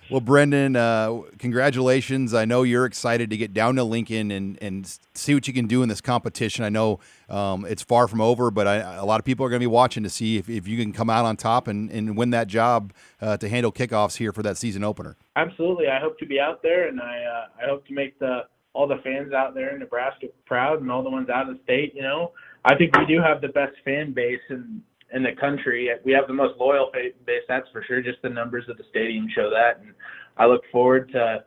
Well, 0.08 0.22
Brendan, 0.22 0.76
uh, 0.76 1.22
congratulations. 1.40 2.36
I 2.36 2.46
know 2.46 2.62
you're 2.62 2.86
excited 2.86 3.32
to 3.32 3.38
get 3.38 3.54
down 3.54 3.76
to 3.78 3.84
Lincoln 3.84 4.30
and, 4.30 4.56
and 4.62 5.00
see 5.16 5.34
what 5.34 5.48
you 5.48 5.54
can 5.54 5.66
do 5.66 5.82
in 5.82 5.90
this 5.90 6.00
competition. 6.00 6.64
I 6.64 6.70
know 6.70 7.00
um, 7.28 7.66
it's 7.66 7.82
far 7.82 8.08
from 8.08 8.22
over, 8.22 8.52
but 8.52 8.68
I, 8.68 8.76
a 8.98 9.06
lot 9.06 9.20
of 9.20 9.26
people 9.26 9.44
are 9.48 9.50
going 9.50 9.60
to 9.60 9.64
be 9.64 9.68
watching 9.68 10.04
to 10.04 10.10
see 10.10 10.38
if, 10.38 10.48
if 10.48 10.68
you 10.68 10.78
can 10.78 10.94
come 10.94 11.10
out 11.10 11.26
on 11.26 11.38
top 11.38 11.68
and, 11.68 11.90
and 11.90 12.16
win 12.16 12.30
that 12.30 12.48
job 12.48 12.94
uh, 13.20 13.38
to 13.38 13.50
handle 13.50 13.72
kickoffs 13.72 14.18
here 14.18 14.32
for 14.32 14.44
that 14.44 14.58
season 14.58 14.84
opener. 14.84 15.18
Absolutely. 15.36 15.88
I 15.88 16.00
hope 16.00 16.20
to 16.20 16.28
be 16.28 16.40
out 16.40 16.62
there, 16.62 16.88
and 16.88 17.02
I, 17.02 17.24
uh, 17.24 17.64
I 17.64 17.68
hope 17.68 17.88
to 17.88 17.94
make 17.94 18.20
the 18.20 18.42
all 18.74 18.88
the 18.88 18.98
fans 19.04 19.32
out 19.32 19.56
there 19.56 19.74
in 19.74 19.80
Nebraska 19.80 20.28
proud 20.46 20.82
and 20.82 20.92
all 20.92 21.02
the 21.02 21.10
ones 21.10 21.30
out 21.30 21.50
of 21.50 21.56
the 21.56 21.64
state. 21.64 21.96
You 21.96 22.04
know, 22.04 22.34
I 22.66 22.76
think 22.76 22.96
we 22.96 23.06
do 23.06 23.22
have 23.22 23.42
the 23.42 23.48
best 23.48 23.74
fan 23.84 24.12
base 24.12 24.42
in 24.50 24.84
in 25.14 25.24
the 25.24 25.32
country. 25.40 25.90
We 26.04 26.12
have 26.14 26.28
the 26.28 26.34
most 26.34 26.60
loyal 26.60 26.92
base, 26.94 27.14
that's 27.48 27.68
for 27.72 27.84
sure. 27.84 28.02
Just 28.02 28.22
the 28.22 28.30
numbers 28.30 28.66
of 28.70 28.78
the 28.78 28.84
stadium 28.90 29.28
show 29.34 29.50
that, 29.50 29.80
and 29.82 29.94
I 30.38 30.46
look 30.46 30.62
forward 30.72 31.10
to 31.14 31.44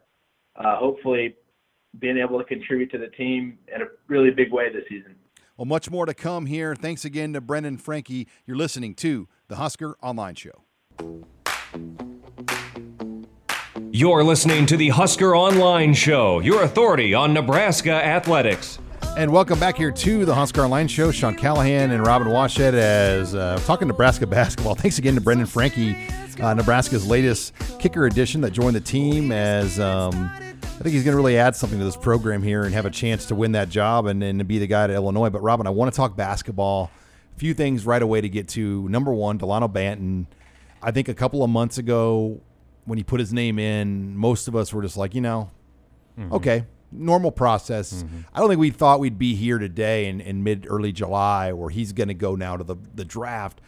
uh, 0.57 0.77
hopefully 0.77 1.37
being 1.99 2.18
able 2.18 2.38
to 2.38 2.44
contribute 2.44 2.90
to 2.92 2.99
the 2.99 3.09
team 3.09 3.59
in 3.75 3.83
a 3.83 3.87
really 4.09 4.31
big 4.31 4.53
way 4.53 4.73
this 4.73 4.85
season. 4.88 5.14
Well, 5.57 5.66
much 5.66 5.90
more 5.90 6.07
to 6.07 6.14
come 6.14 6.47
here. 6.47 6.77
Thanks 6.77 7.05
again 7.05 7.33
to 7.33 7.40
Brendan 7.40 7.79
Franke. 7.79 8.27
You're 8.47 8.57
listening 8.57 8.94
to 8.97 9.27
the 9.49 9.57
Husker 9.57 9.97
Online 10.03 10.37
Show. 10.37 10.62
You're 13.90 14.23
listening 14.23 14.66
to 14.66 14.77
the 14.77 14.90
Husker 14.90 15.35
Online 15.35 15.94
Show, 15.94 16.40
your 16.40 16.62
authority 16.62 17.14
on 17.14 17.35
Nebraska 17.35 17.92
athletics. 17.92 18.79
And 19.18 19.33
welcome 19.33 19.59
back 19.59 19.76
here 19.76 19.90
to 19.90 20.24
the 20.24 20.33
Husker 20.33 20.61
Online 20.61 20.87
Show. 20.87 21.11
Sean 21.11 21.35
Callahan 21.35 21.90
and 21.90 22.07
Robin 22.07 22.28
Washut 22.28 22.72
as 22.72 23.35
uh, 23.35 23.61
talking 23.66 23.88
Nebraska 23.88 24.24
basketball. 24.28 24.76
Thanks 24.76 25.00
again 25.00 25.16
to 25.16 25.20
Brendan 25.20 25.48
Franke, 25.48 25.96
uh, 26.40 26.54
Nebraska's 26.54 27.04
latest 27.04 27.52
kicker 27.81 28.07
addition 28.07 28.42
that 28.42 28.52
joined 28.52 28.76
the 28.76 28.81
team. 28.81 29.33
As 29.33 29.81
um, 29.81 30.31
I 30.40 30.68
think 30.83 30.90
he's 30.90 31.02
going 31.02 31.14
to 31.14 31.16
really 31.16 31.37
add 31.37 31.57
something 31.57 31.81
to 31.81 31.85
this 31.85 31.96
program 31.96 32.44
here 32.44 32.62
and 32.62 32.72
have 32.74 32.87
a 32.87 32.90
chance 32.90 33.26
to 33.26 33.35
win 33.35 33.50
that 33.52 33.70
job 33.70 34.07
and, 34.07 34.22
and 34.22 34.46
be 34.46 34.61
the 34.61 34.68
guy 34.68 34.85
at 34.85 34.90
Illinois. 34.90 35.31
But 35.31 35.42
Robin, 35.42 35.66
I 35.66 35.70
want 35.70 35.92
to 35.92 35.96
talk 35.96 36.16
basketball. 36.16 36.88
A 37.35 37.38
few 37.40 37.54
things 37.54 37.85
right 37.85 38.00
away 38.00 38.20
to 38.20 38.28
get 38.28 38.46
to. 38.50 38.88
Number 38.88 39.12
one, 39.12 39.37
Delano 39.37 39.66
Banton. 39.66 40.26
I 40.81 40.92
think 40.92 41.09
a 41.09 41.14
couple 41.14 41.42
of 41.42 41.50
months 41.50 41.76
ago 41.76 42.40
when 42.85 42.98
he 42.98 43.02
put 43.02 43.18
his 43.18 43.33
name 43.33 43.59
in, 43.59 44.16
most 44.16 44.46
of 44.46 44.54
us 44.54 44.72
were 44.72 44.83
just 44.83 44.96
like, 44.96 45.16
you 45.16 45.22
know, 45.22 45.50
mm-hmm. 46.16 46.35
okay, 46.35 46.66
normal 46.90 47.31
process. 47.31 48.03
Mm-hmm. 48.03 48.20
I 48.33 48.40
don't 48.40 48.48
think 48.48 48.61
we 48.61 48.70
thought 48.70 49.01
we'd 49.01 49.18
be 49.18 49.35
here 49.35 49.59
today 49.59 50.07
in, 50.07 50.20
in 50.20 50.42
mid 50.42 50.66
early 50.68 50.92
July 50.92 51.53
where 51.53 51.70
he's 51.70 51.92
going 51.92 52.09
to 52.09 52.14
go 52.14 52.35
now 52.35 52.57
to 52.57 52.64
the, 52.64 52.77
the 52.94 53.05
draft. 53.05 53.61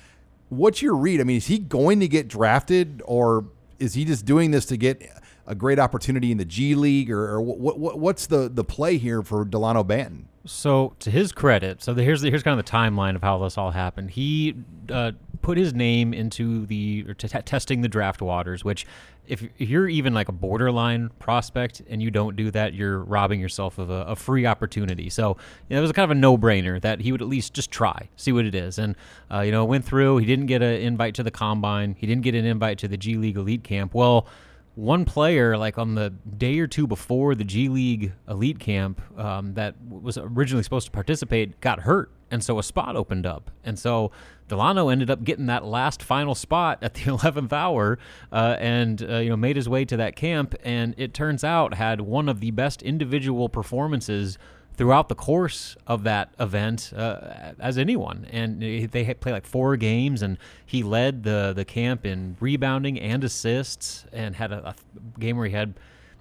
What's 0.49 0.83
your 0.83 0.97
read? 0.97 1.21
I 1.21 1.25
mean, 1.25 1.37
is 1.37 1.47
he 1.47 1.59
going 1.59 2.01
to 2.01 2.09
get 2.09 2.29
drafted 2.29 3.03
or 3.05 3.47
is 3.79 3.95
he 3.95 4.05
just 4.05 4.25
doing 4.25 4.51
this 4.51 4.67
to 4.67 4.77
get 4.77 5.03
a 5.47 5.55
great 5.55 5.79
opportunity 5.79 6.31
in 6.33 6.39
the 6.39 6.45
G 6.45 6.75
League 6.75 7.11
or, 7.11 7.35
or 7.35 7.41
what, 7.41 7.79
what, 7.79 7.99
what's 7.99 8.27
the, 8.27 8.49
the 8.49 8.65
play 8.65 8.99
here 8.99 9.23
for 9.23 9.45
Delano 9.45 9.85
Banton? 9.85 10.25
So 10.47 10.95
to 11.01 11.11
his 11.11 11.33
credit, 11.33 11.83
so 11.83 11.93
the, 11.93 12.03
here's 12.03 12.23
the, 12.23 12.31
here's 12.31 12.43
kind 12.43 12.59
of 12.59 12.65
the 12.65 12.71
timeline 12.71 13.15
of 13.15 13.23
how 13.23 13.39
this 13.39 13.59
all 13.59 13.73
happened. 13.73 14.13
He 14.13 14.55
uh, 14.91 15.13
put 15.43 15.59
his 15.59 15.75
name 15.75 16.15
into 16.15 16.65
the 16.65 17.15
t- 17.19 17.29
testing 17.29 17.83
the 17.83 17.89
draft 17.89 18.23
waters, 18.23 18.65
which 18.65 18.87
if, 19.27 19.43
if 19.59 19.69
you're 19.69 19.89
even 19.89 20.15
like 20.15 20.29
a 20.29 20.33
borderline 20.33 21.11
prospect 21.19 21.83
and 21.91 22.03
you 22.03 22.11
don't 22.11 22.37
do 22.37 22.51
that, 22.53 22.73
you're 22.73 23.01
robbing 23.01 23.39
yourself 23.39 23.79
of 23.79 23.91
a, 23.91 24.03
a 24.05 24.17
free 24.17 24.47
opportunity. 24.47 25.11
So 25.11 25.37
you 25.69 25.77
know, 25.77 25.79
it 25.79 25.83
was 25.83 25.93
kind 25.93 26.11
of 26.11 26.17
a 26.17 26.19
no 26.19 26.39
brainer 26.39 26.81
that 26.81 27.01
he 27.01 27.13
would 27.13 27.21
at 27.21 27.29
least 27.29 27.53
just 27.53 27.71
try, 27.71 28.09
see 28.17 28.33
what 28.33 28.47
it 28.47 28.55
is. 28.55 28.79
And 28.79 28.97
uh, 29.31 29.41
you 29.41 29.53
know, 29.53 29.65
went 29.67 29.85
through. 29.85 30.19
He 30.19 30.27
didn't 30.27 30.47
get 30.47 30.63
an 30.63 30.81
invite 30.81 31.15
to 31.17 31.23
the 31.23 31.31
combine. 31.31 31.97
He 31.99 32.07
didn't 32.07 32.23
get 32.23 32.35
an 32.35 32.47
invite 32.47 32.79
to 32.79 32.89
the 32.89 32.97
G 32.97 33.17
League 33.17 33.37
Elite 33.37 33.63
Camp. 33.63 33.93
Well 33.95 34.27
one 34.75 35.05
player, 35.05 35.57
like 35.57 35.79
on 35.79 35.95
the 35.95 36.11
day 36.39 36.59
or 36.59 36.67
two 36.67 36.87
before 36.87 37.35
the 37.35 37.45
G 37.45 37.69
League 37.69 38.13
Elite 38.29 38.59
Camp, 38.59 39.01
um, 39.19 39.55
that 39.55 39.75
was 39.89 40.17
originally 40.17 40.63
supposed 40.63 40.87
to 40.87 40.93
participate, 40.93 41.61
got 41.61 41.81
hurt, 41.81 42.11
and 42.31 42.43
so 42.43 42.59
a 42.59 42.63
spot 42.63 42.97
opened 42.97 43.27
up, 43.27 43.51
and 43.65 43.79
so 43.79 44.13
Delano 44.49 44.89
ended 44.89 45.11
up 45.11 45.25
getting 45.25 45.47
that 45.47 45.65
last 45.65 46.03
final 46.03 46.35
spot 46.35 46.79
at 46.83 46.95
the 46.95 47.01
11th 47.05 47.53
hour, 47.53 47.99
uh, 48.33 48.57
and 48.59 49.03
uh, 49.03 49.17
you 49.19 49.31
know 49.31 49.37
made 49.37 49.57
his 49.57 49.69
way 49.69 49.85
to 49.85 49.97
that 49.97 50.17
camp, 50.17 50.55
and 50.63 50.95
it 50.97 51.15
turns 51.15 51.45
out 51.45 51.75
had 51.75 52.01
one 52.01 52.29
of 52.29 52.41
the 52.41 52.51
best 52.51 52.83
individual 52.83 53.49
performances 53.49 54.39
throughout 54.77 55.09
the 55.09 55.15
course 55.15 55.77
of 55.87 56.05
that 56.05 56.33
event 56.39 56.93
uh, 56.97 57.53
as 57.59 57.77
anyone. 57.79 58.27
And 58.31 58.61
they 58.61 59.15
play 59.15 59.33
like 59.33 59.47
four 59.47 59.77
games, 59.77 60.23
and 60.23 60.39
he 60.65 60.83
led 60.83 61.23
the 61.23 61.53
the 61.55 61.65
camp 61.65 62.07
in 62.07 62.37
rebounding 62.41 62.99
and 62.99 63.23
assists, 63.25 64.05
and 64.13 64.37
had 64.37 64.53
a, 64.53 64.71
a 64.71 64.75
game 65.19 65.37
where 65.37 65.47
he 65.47 65.55
had 65.55 65.75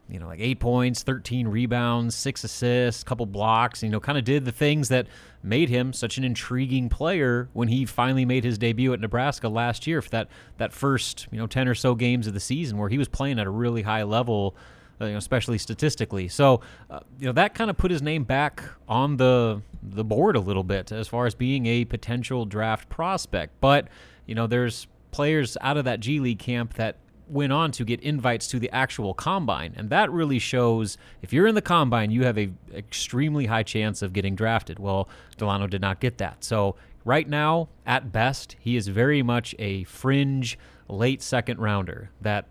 you 0.10 0.20
know, 0.20 0.28
like 0.28 0.40
eight 0.40 0.60
points, 0.60 1.04
13 1.04 1.48
rebounds, 1.48 2.16
six 2.16 2.44
assists, 2.44 3.04
couple 3.04 3.26
blocks, 3.26 3.84
you 3.84 3.90
know, 3.90 4.00
kind 4.00 4.18
of 4.18 4.24
did 4.24 4.44
the 4.44 4.52
things 4.52 4.90
that 4.90 5.08
made 5.44 5.70
him 5.70 5.94
such 5.94 6.18
an 6.18 6.24
intriguing 6.24 6.90
player 6.90 7.48
when 7.54 7.68
he 7.68 7.86
finally 7.86 8.26
made 8.26 8.44
his 8.44 8.58
debut 8.58 8.92
at 8.92 9.00
Nebraska 9.00 9.48
last 9.48 9.86
year 9.86 10.02
for 10.02 10.10
that, 10.10 10.28
that 10.58 10.74
first, 10.74 11.28
you 11.32 11.38
know, 11.38 11.48
10 11.48 11.68
or 11.68 11.76
so 11.76 11.94
games 11.94 12.26
of 12.26 12.34
the 12.34 12.40
season 12.40 12.78
where 12.78 12.90
he 12.90 12.98
was 12.98 13.08
playing 13.08 13.40
at 13.40 13.46
a 13.46 13.52
really 13.52 13.84
high 13.84 14.04
level 14.04 14.56
uh, 15.02 15.06
you 15.06 15.12
know, 15.12 15.18
especially 15.18 15.58
statistically. 15.58 16.28
So, 16.28 16.62
uh, 16.90 17.00
you 17.20 17.26
know, 17.26 17.32
that 17.34 17.54
kind 17.54 17.70
of 17.70 17.78
put 17.78 17.92
his 17.92 18.02
name 18.02 18.24
back 18.24 18.64
on 18.88 19.18
the 19.18 19.62
the 19.82 20.04
board 20.04 20.36
a 20.36 20.40
little 20.40 20.64
bit 20.64 20.92
as 20.92 21.08
far 21.08 21.26
as 21.26 21.36
being 21.36 21.66
a 21.66 21.86
potential 21.86 22.46
draft 22.46 22.90
prospect. 22.90 23.54
But 23.62 23.88
you 24.26 24.36
know, 24.36 24.48
there's 24.48 24.88
players 25.12 25.58
out 25.62 25.78
of 25.78 25.86
that 25.86 26.00
G 26.00 26.20
League 26.20 26.40
camp 26.40 26.76
that 26.76 26.98
went 27.30 27.54
on 27.54 27.72
to 27.72 27.86
get 27.86 28.02
invites 28.02 28.48
to 28.48 28.60
the 28.60 28.70
actual 28.72 29.14
combine 29.14 29.72
and 29.78 29.92
that 29.92 30.12
really 30.12 30.40
shows 30.40 30.98
if 31.22 31.32
you're 31.32 31.46
in 31.46 31.54
the 31.54 31.62
combine 31.62 32.10
you 32.10 32.24
have 32.24 32.40
a 32.40 32.50
extremely 32.74 33.46
high 33.46 33.62
chance 33.62 34.02
of 34.02 34.14
getting 34.14 34.34
drafted 34.34 34.80
well 34.80 35.08
delano 35.38 35.68
did 35.68 35.80
not 35.80 36.00
get 36.00 36.18
that 36.18 36.44
so 36.44 36.76
right 37.06 37.30
now 37.30 37.70
at 37.86 38.12
best 38.12 38.56
he 38.60 38.76
is 38.76 38.88
very 38.88 39.22
much 39.22 39.54
a 39.60 39.84
fringe 39.84 40.58
late 40.88 41.22
second 41.22 41.60
rounder 41.60 42.10
that 42.20 42.48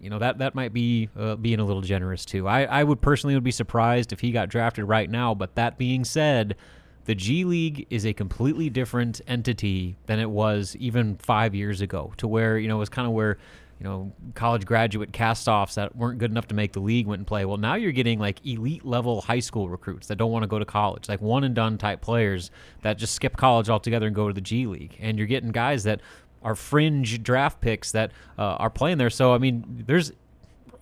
you 0.00 0.10
know 0.10 0.18
that 0.18 0.38
that 0.38 0.54
might 0.54 0.72
be 0.72 1.08
uh, 1.16 1.36
being 1.36 1.60
a 1.60 1.64
little 1.64 1.82
generous 1.82 2.24
too. 2.24 2.48
I, 2.48 2.64
I 2.64 2.84
would 2.84 3.00
personally 3.00 3.34
would 3.34 3.44
be 3.44 3.50
surprised 3.50 4.12
if 4.12 4.20
he 4.20 4.32
got 4.32 4.48
drafted 4.48 4.84
right 4.84 5.10
now. 5.10 5.34
But 5.34 5.54
that 5.56 5.78
being 5.78 6.04
said, 6.04 6.56
the 7.04 7.14
G 7.14 7.44
League 7.44 7.86
is 7.90 8.06
a 8.06 8.12
completely 8.12 8.70
different 8.70 9.20
entity 9.26 9.96
than 10.06 10.18
it 10.18 10.30
was 10.30 10.74
even 10.76 11.16
five 11.16 11.54
years 11.54 11.80
ago. 11.80 12.12
To 12.18 12.28
where 12.28 12.58
you 12.58 12.68
know 12.68 12.76
it 12.76 12.80
was 12.80 12.88
kind 12.88 13.06
of 13.06 13.12
where 13.12 13.36
you 13.78 13.84
know 13.84 14.12
college 14.34 14.64
graduate 14.64 15.12
castoffs 15.12 15.74
that 15.74 15.94
weren't 15.96 16.18
good 16.18 16.30
enough 16.30 16.48
to 16.48 16.54
make 16.54 16.72
the 16.72 16.80
league 16.80 17.06
went 17.06 17.20
and 17.20 17.26
play. 17.26 17.44
Well, 17.44 17.58
now 17.58 17.74
you're 17.74 17.92
getting 17.92 18.18
like 18.18 18.44
elite 18.46 18.84
level 18.84 19.20
high 19.20 19.40
school 19.40 19.68
recruits 19.68 20.06
that 20.06 20.16
don't 20.16 20.32
want 20.32 20.44
to 20.44 20.48
go 20.48 20.58
to 20.58 20.64
college, 20.64 21.08
like 21.08 21.20
one 21.20 21.44
and 21.44 21.54
done 21.54 21.76
type 21.76 22.00
players 22.00 22.50
that 22.82 22.96
just 22.96 23.14
skip 23.14 23.36
college 23.36 23.68
altogether 23.68 24.06
and 24.06 24.14
go 24.14 24.28
to 24.28 24.34
the 24.34 24.40
G 24.40 24.66
League. 24.66 24.96
And 24.98 25.18
you're 25.18 25.26
getting 25.26 25.50
guys 25.50 25.84
that 25.84 26.00
are 26.42 26.54
fringe 26.54 27.22
draft 27.22 27.60
picks 27.60 27.92
that 27.92 28.12
uh, 28.38 28.42
are 28.42 28.70
playing 28.70 28.98
there. 28.98 29.10
So 29.10 29.34
I 29.34 29.38
mean, 29.38 29.84
there's 29.86 30.12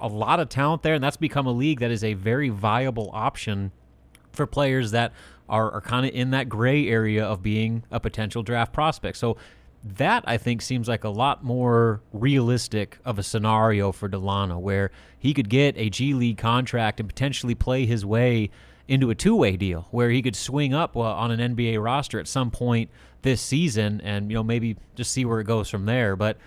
a 0.01 0.09
lot 0.09 0.41
of 0.41 0.49
talent 0.49 0.83
there, 0.83 0.95
and 0.95 1.03
that's 1.03 1.17
become 1.17 1.47
a 1.47 1.53
league 1.53 1.81
that 1.81 1.91
is 1.91 2.05
a 2.05 2.15
very 2.15 2.49
viable 2.49 3.11
option 3.13 3.73
for 4.33 4.47
players 4.47 4.93
that 4.93 5.13
are, 5.49 5.71
are 5.73 5.81
kind 5.81 6.07
of 6.07 6.13
in 6.13 6.31
that 6.31 6.49
gray 6.49 6.89
area 6.89 7.25
of 7.25 7.43
being 7.43 7.83
a 7.91 7.99
potential 7.99 8.43
draft 8.43 8.73
prospect. 8.73 9.17
So 9.17 9.37
that 9.85 10.25
I 10.27 10.37
think 10.37 10.63
seems 10.63 10.89
like 10.89 11.05
a 11.05 11.09
lot 11.09 11.45
more 11.45 12.01
realistic 12.13 12.99
of 13.05 13.19
a 13.19 13.23
scenario 13.23 13.93
for 13.93 14.09
Delano, 14.09 14.59
where 14.59 14.91
he 15.19 15.35
could 15.35 15.49
get 15.49 15.77
a 15.77 15.89
G 15.89 16.15
League 16.15 16.39
contract 16.39 17.01
and 17.01 17.09
potentially 17.09 17.55
play 17.55 17.87
his 17.87 18.05
way 18.05 18.51
into 18.87 19.11
a 19.11 19.15
two-way 19.15 19.57
deal 19.57 19.87
where 19.91 20.11
he 20.11 20.23
could 20.23 20.35
swing 20.35 20.73
up 20.73 20.95
well, 20.95 21.13
on 21.13 21.31
an 21.31 21.55
NBA 21.55 21.83
roster 21.83 22.19
at 22.19 22.27
some 22.27 22.51
point 22.51 22.91
this 23.23 23.41
season, 23.41 24.01
and 24.03 24.31
you 24.31 24.37
know 24.37 24.43
maybe 24.43 24.77
just 24.95 25.13
see 25.13 25.25
where 25.25 25.41
it 25.41 25.45
goes 25.45 25.69
from 25.69 25.87
there. 25.87 26.17
But 26.17 26.39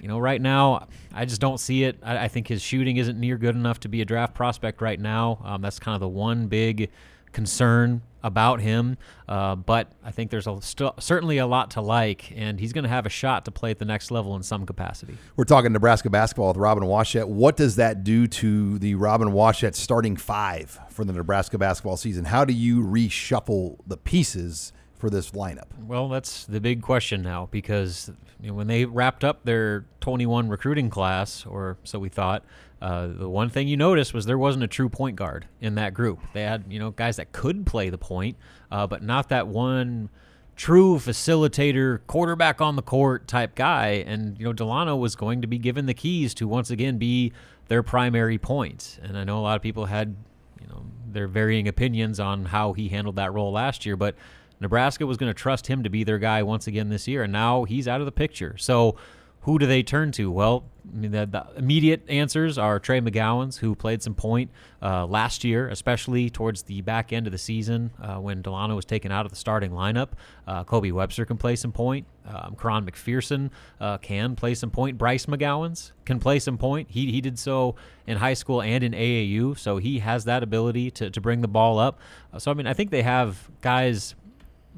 you 0.00 0.08
know, 0.08 0.18
right 0.18 0.40
now 0.40 0.86
I 1.12 1.24
just 1.24 1.40
don't 1.40 1.58
see 1.58 1.84
it. 1.84 1.98
I, 2.02 2.24
I 2.24 2.28
think 2.28 2.48
his 2.48 2.62
shooting 2.62 2.96
isn't 2.96 3.18
near 3.18 3.36
good 3.36 3.54
enough 3.54 3.80
to 3.80 3.88
be 3.88 4.00
a 4.00 4.04
draft 4.04 4.34
prospect 4.34 4.80
right 4.80 5.00
now. 5.00 5.40
Um, 5.44 5.62
that's 5.62 5.78
kind 5.78 5.94
of 5.94 6.00
the 6.00 6.08
one 6.08 6.46
big 6.46 6.90
concern 7.32 8.02
about 8.22 8.60
him. 8.60 8.96
Uh, 9.28 9.54
but 9.54 9.92
I 10.04 10.10
think 10.10 10.30
there's 10.30 10.46
a 10.46 10.60
st- 10.60 11.00
certainly 11.02 11.38
a 11.38 11.46
lot 11.46 11.70
to 11.72 11.80
like, 11.80 12.32
and 12.34 12.58
he's 12.58 12.72
going 12.72 12.84
to 12.84 12.88
have 12.88 13.06
a 13.06 13.10
shot 13.10 13.44
to 13.44 13.50
play 13.50 13.70
at 13.70 13.78
the 13.78 13.84
next 13.84 14.10
level 14.10 14.34
in 14.36 14.42
some 14.42 14.66
capacity. 14.66 15.16
We're 15.36 15.44
talking 15.44 15.72
Nebraska 15.72 16.10
basketball 16.10 16.48
with 16.48 16.56
Robin 16.56 16.84
Washut. 16.84 17.28
What 17.28 17.56
does 17.56 17.76
that 17.76 18.04
do 18.04 18.26
to 18.26 18.78
the 18.78 18.94
Robin 18.96 19.28
Washut 19.28 19.74
starting 19.74 20.16
five 20.16 20.78
for 20.90 21.04
the 21.04 21.12
Nebraska 21.12 21.58
basketball 21.58 21.96
season? 21.96 22.24
How 22.24 22.44
do 22.44 22.52
you 22.52 22.82
reshuffle 22.82 23.78
the 23.86 23.96
pieces? 23.96 24.72
For 24.98 25.10
this 25.10 25.30
lineup? 25.30 25.66
Well, 25.80 26.08
that's 26.08 26.44
the 26.44 26.60
big 26.60 26.82
question 26.82 27.22
now 27.22 27.48
because 27.50 28.10
you 28.40 28.48
know, 28.48 28.54
when 28.54 28.66
they 28.66 28.84
wrapped 28.84 29.24
up 29.24 29.44
their 29.44 29.84
21 30.00 30.48
recruiting 30.48 30.90
class, 30.90 31.46
or 31.46 31.76
so 31.84 31.98
we 31.98 32.08
thought, 32.08 32.44
uh, 32.82 33.08
the 33.08 33.28
one 33.28 33.48
thing 33.48 33.68
you 33.68 33.76
noticed 33.76 34.12
was 34.12 34.26
there 34.26 34.38
wasn't 34.38 34.64
a 34.64 34.68
true 34.68 34.88
point 34.88 35.16
guard 35.16 35.46
in 35.60 35.76
that 35.76 35.94
group. 35.94 36.20
They 36.32 36.42
had 36.42 36.64
you 36.68 36.78
know 36.78 36.90
guys 36.90 37.16
that 37.16 37.32
could 37.32 37.64
play 37.66 37.90
the 37.90 37.98
point, 37.98 38.36
uh, 38.70 38.86
but 38.86 39.02
not 39.02 39.28
that 39.28 39.48
one 39.48 40.10
true 40.58 40.96
facilitator, 40.96 42.00
quarterback 42.08 42.60
on 42.60 42.74
the 42.74 42.82
court 42.82 43.28
type 43.28 43.54
guy. 43.54 44.04
And, 44.06 44.36
you 44.38 44.44
know, 44.44 44.52
Delano 44.52 44.96
was 44.96 45.14
going 45.14 45.40
to 45.40 45.46
be 45.46 45.56
given 45.56 45.86
the 45.86 45.94
keys 45.94 46.34
to 46.34 46.48
once 46.48 46.68
again 46.68 46.98
be 46.98 47.32
their 47.68 47.84
primary 47.84 48.38
point. 48.38 48.98
And 49.00 49.16
I 49.16 49.22
know 49.22 49.38
a 49.38 49.40
lot 49.40 49.54
of 49.54 49.62
people 49.62 49.86
had, 49.86 50.16
you 50.60 50.66
know, 50.66 50.84
their 51.06 51.28
varying 51.28 51.68
opinions 51.68 52.18
on 52.18 52.46
how 52.46 52.72
he 52.72 52.88
handled 52.88 53.16
that 53.16 53.32
role 53.32 53.52
last 53.52 53.86
year, 53.86 53.96
but 53.96 54.16
Nebraska 54.60 55.06
was 55.06 55.16
going 55.16 55.30
to 55.30 55.34
trust 55.34 55.66
him 55.66 55.82
to 55.82 55.90
be 55.90 56.04
their 56.04 56.18
guy 56.18 56.42
once 56.42 56.66
again 56.66 56.88
this 56.88 57.06
year. 57.08 57.22
And 57.22 57.32
now 57.32 57.64
he's 57.64 57.86
out 57.88 58.00
of 58.00 58.06
the 58.06 58.12
picture. 58.12 58.56
So, 58.58 58.96
who 59.42 59.58
do 59.58 59.66
they 59.66 59.82
turn 59.82 60.12
to? 60.12 60.30
Well, 60.30 60.64
I 60.92 60.96
mean, 60.96 61.10
the, 61.12 61.24
the 61.24 61.46
immediate 61.56 62.02
answers 62.08 62.58
are 62.58 62.78
Trey 62.78 63.00
McGowens, 63.00 63.58
who 63.58 63.74
played 63.74 64.02
some 64.02 64.14
point 64.14 64.50
uh, 64.82 65.06
last 65.06 65.44
year, 65.44 65.68
especially 65.68 66.28
towards 66.28 66.64
the 66.64 66.80
back 66.82 67.12
end 67.12 67.26
of 67.26 67.32
the 67.32 67.38
season 67.38 67.90
uh, 68.02 68.16
when 68.16 68.42
Delano 68.42 68.76
was 68.76 68.84
taken 68.84 69.12
out 69.12 69.24
of 69.24 69.30
the 69.30 69.36
starting 69.36 69.70
lineup. 69.70 70.10
Uh, 70.46 70.64
Kobe 70.64 70.90
Webster 70.90 71.24
can 71.24 71.38
play 71.38 71.56
some 71.56 71.72
point. 71.72 72.06
Um, 72.26 72.56
Quaran 72.56 72.84
McPherson 72.84 73.50
uh, 73.80 73.96
can 73.98 74.36
play 74.36 74.54
some 74.54 74.70
point. 74.70 74.98
Bryce 74.98 75.26
McGowens 75.26 75.92
can 76.04 76.18
play 76.18 76.38
some 76.40 76.58
point. 76.58 76.88
He, 76.90 77.10
he 77.10 77.20
did 77.20 77.38
so 77.38 77.74
in 78.06 78.18
high 78.18 78.34
school 78.34 78.60
and 78.60 78.84
in 78.84 78.92
AAU, 78.92 79.58
so 79.58 79.78
he 79.78 80.00
has 80.00 80.24
that 80.24 80.42
ability 80.42 80.90
to, 80.92 81.10
to 81.10 81.20
bring 81.20 81.40
the 81.40 81.48
ball 81.48 81.78
up. 81.78 81.98
Uh, 82.32 82.38
so, 82.38 82.50
I 82.50 82.54
mean, 82.54 82.66
I 82.66 82.74
think 82.74 82.90
they 82.90 83.02
have 83.02 83.48
guys 83.62 84.14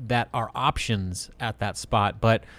that 0.07 0.29
are 0.33 0.51
options 0.55 1.31
at 1.39 1.59
that 1.59 1.77
spot, 1.77 2.21
but– 2.21 2.45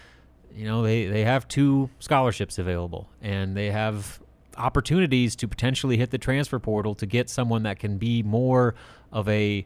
you 0.55 0.65
know, 0.65 0.83
they, 0.83 1.05
they 1.05 1.23
have 1.23 1.47
two 1.47 1.89
scholarships 1.99 2.57
available 2.57 3.09
and 3.21 3.55
they 3.55 3.71
have 3.71 4.21
opportunities 4.57 5.35
to 5.37 5.47
potentially 5.47 5.97
hit 5.97 6.11
the 6.11 6.17
transfer 6.17 6.59
portal 6.59 6.93
to 6.95 7.05
get 7.05 7.29
someone 7.29 7.63
that 7.63 7.79
can 7.79 7.97
be 7.97 8.21
more 8.21 8.75
of 9.11 9.27
a 9.29 9.65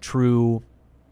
true 0.00 0.62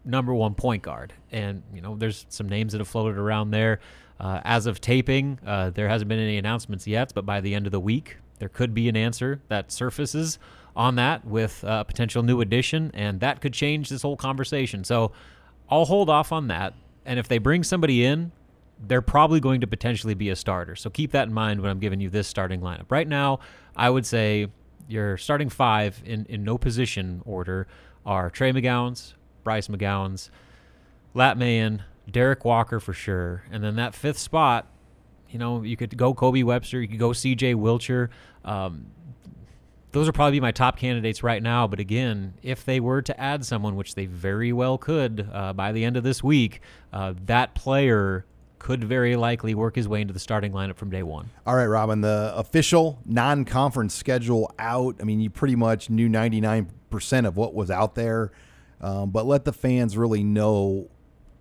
number 0.05 0.33
one 0.33 0.55
point 0.55 0.83
guard. 0.83 1.13
And, 1.31 1.63
you 1.73 1.81
know, 1.81 1.95
there's 1.95 2.25
some 2.29 2.47
names 2.47 2.71
that 2.71 2.79
have 2.79 2.87
floated 2.87 3.17
around 3.17 3.51
there. 3.51 3.79
Uh, 4.19 4.41
as 4.43 4.65
of 4.65 4.81
taping, 4.81 5.39
uh, 5.45 5.69
there 5.69 5.87
hasn't 5.87 6.09
been 6.09 6.19
any 6.19 6.37
announcements 6.37 6.87
yet, 6.87 7.13
but 7.13 7.25
by 7.25 7.39
the 7.39 7.55
end 7.55 7.65
of 7.65 7.71
the 7.71 7.79
week, 7.79 8.17
there 8.39 8.49
could 8.49 8.73
be 8.73 8.89
an 8.89 8.97
answer 8.97 9.41
that 9.47 9.71
surfaces 9.71 10.39
on 10.75 10.95
that 10.95 11.25
with 11.25 11.63
a 11.67 11.83
potential 11.85 12.23
new 12.23 12.41
addition, 12.41 12.91
and 12.93 13.19
that 13.19 13.41
could 13.41 13.53
change 13.53 13.89
this 13.89 14.01
whole 14.01 14.17
conversation. 14.17 14.83
So 14.83 15.11
I'll 15.69 15.85
hold 15.85 16.09
off 16.09 16.31
on 16.31 16.47
that. 16.47 16.73
And 17.05 17.19
if 17.19 17.27
they 17.27 17.37
bring 17.37 17.63
somebody 17.63 18.03
in 18.03 18.31
they're 18.79 19.01
probably 19.01 19.39
going 19.39 19.61
to 19.61 19.67
potentially 19.67 20.13
be 20.13 20.29
a 20.29 20.35
starter. 20.35 20.75
So 20.75 20.89
keep 20.89 21.11
that 21.11 21.27
in 21.27 21.33
mind 21.33 21.61
when 21.61 21.69
I'm 21.69 21.79
giving 21.79 21.99
you 21.99 22.09
this 22.09 22.27
starting 22.27 22.61
lineup. 22.61 22.85
Right 22.89 23.07
now, 23.07 23.39
I 23.75 23.89
would 23.89 24.05
say 24.05 24.47
your 24.87 25.17
starting 25.17 25.49
five 25.49 26.01
in, 26.05 26.25
in 26.25 26.43
no 26.43 26.57
position 26.57 27.21
order 27.25 27.67
are 28.05 28.29
Trey 28.29 28.53
McGowens, 28.53 29.13
Bryce 29.43 29.67
McGowens, 29.67 30.29
Lat 31.13 31.37
Mayen, 31.37 31.83
Derrick 32.09 32.45
Walker 32.45 32.79
for 32.79 32.93
sure. 32.93 33.43
And 33.51 33.63
then 33.63 33.75
that 33.75 33.93
fifth 33.93 34.17
spot, 34.17 34.67
you 35.29 35.37
know, 35.37 35.61
you 35.61 35.75
could 35.75 35.95
go 35.97 36.13
Kobe 36.13 36.43
Webster, 36.43 36.81
you 36.81 36.87
could 36.87 36.99
go 36.99 37.09
CJ 37.09 37.55
Wilcher. 37.55 38.09
Um, 38.45 38.87
those 39.91 40.07
are 40.07 40.11
probably 40.11 40.39
my 40.39 40.51
top 40.51 40.77
candidates 40.77 41.23
right 41.23 41.41
now. 41.41 41.67
But 41.67 41.79
again, 41.79 42.33
if 42.43 42.65
they 42.65 42.79
were 42.79 43.01
to 43.01 43.19
add 43.19 43.45
someone, 43.45 43.75
which 43.75 43.95
they 43.95 44.05
very 44.05 44.53
well 44.53 44.77
could 44.77 45.27
uh, 45.31 45.53
by 45.53 45.71
the 45.71 45.83
end 45.83 45.97
of 45.97 46.03
this 46.03 46.23
week, 46.23 46.61
uh, 46.93 47.13
that 47.25 47.55
player 47.55 48.25
could 48.59 48.83
very 48.83 49.15
likely 49.15 49.55
work 49.55 49.75
his 49.75 49.87
way 49.87 50.01
into 50.01 50.13
the 50.13 50.19
starting 50.19 50.51
lineup 50.51 50.75
from 50.75 50.91
day 50.91 51.01
one. 51.01 51.29
All 51.47 51.55
right, 51.55 51.65
Robin, 51.65 52.01
the 52.01 52.33
official 52.35 52.99
non 53.05 53.45
conference 53.45 53.95
schedule 53.95 54.53
out. 54.59 54.97
I 54.99 55.05
mean, 55.05 55.21
you 55.21 55.29
pretty 55.29 55.55
much 55.55 55.89
knew 55.89 56.09
99% 56.09 57.25
of 57.25 57.37
what 57.37 57.53
was 57.53 57.71
out 57.71 57.95
there, 57.95 58.31
um, 58.81 59.09
but 59.11 59.25
let 59.25 59.45
the 59.45 59.53
fans 59.53 59.97
really 59.97 60.23
know 60.23 60.89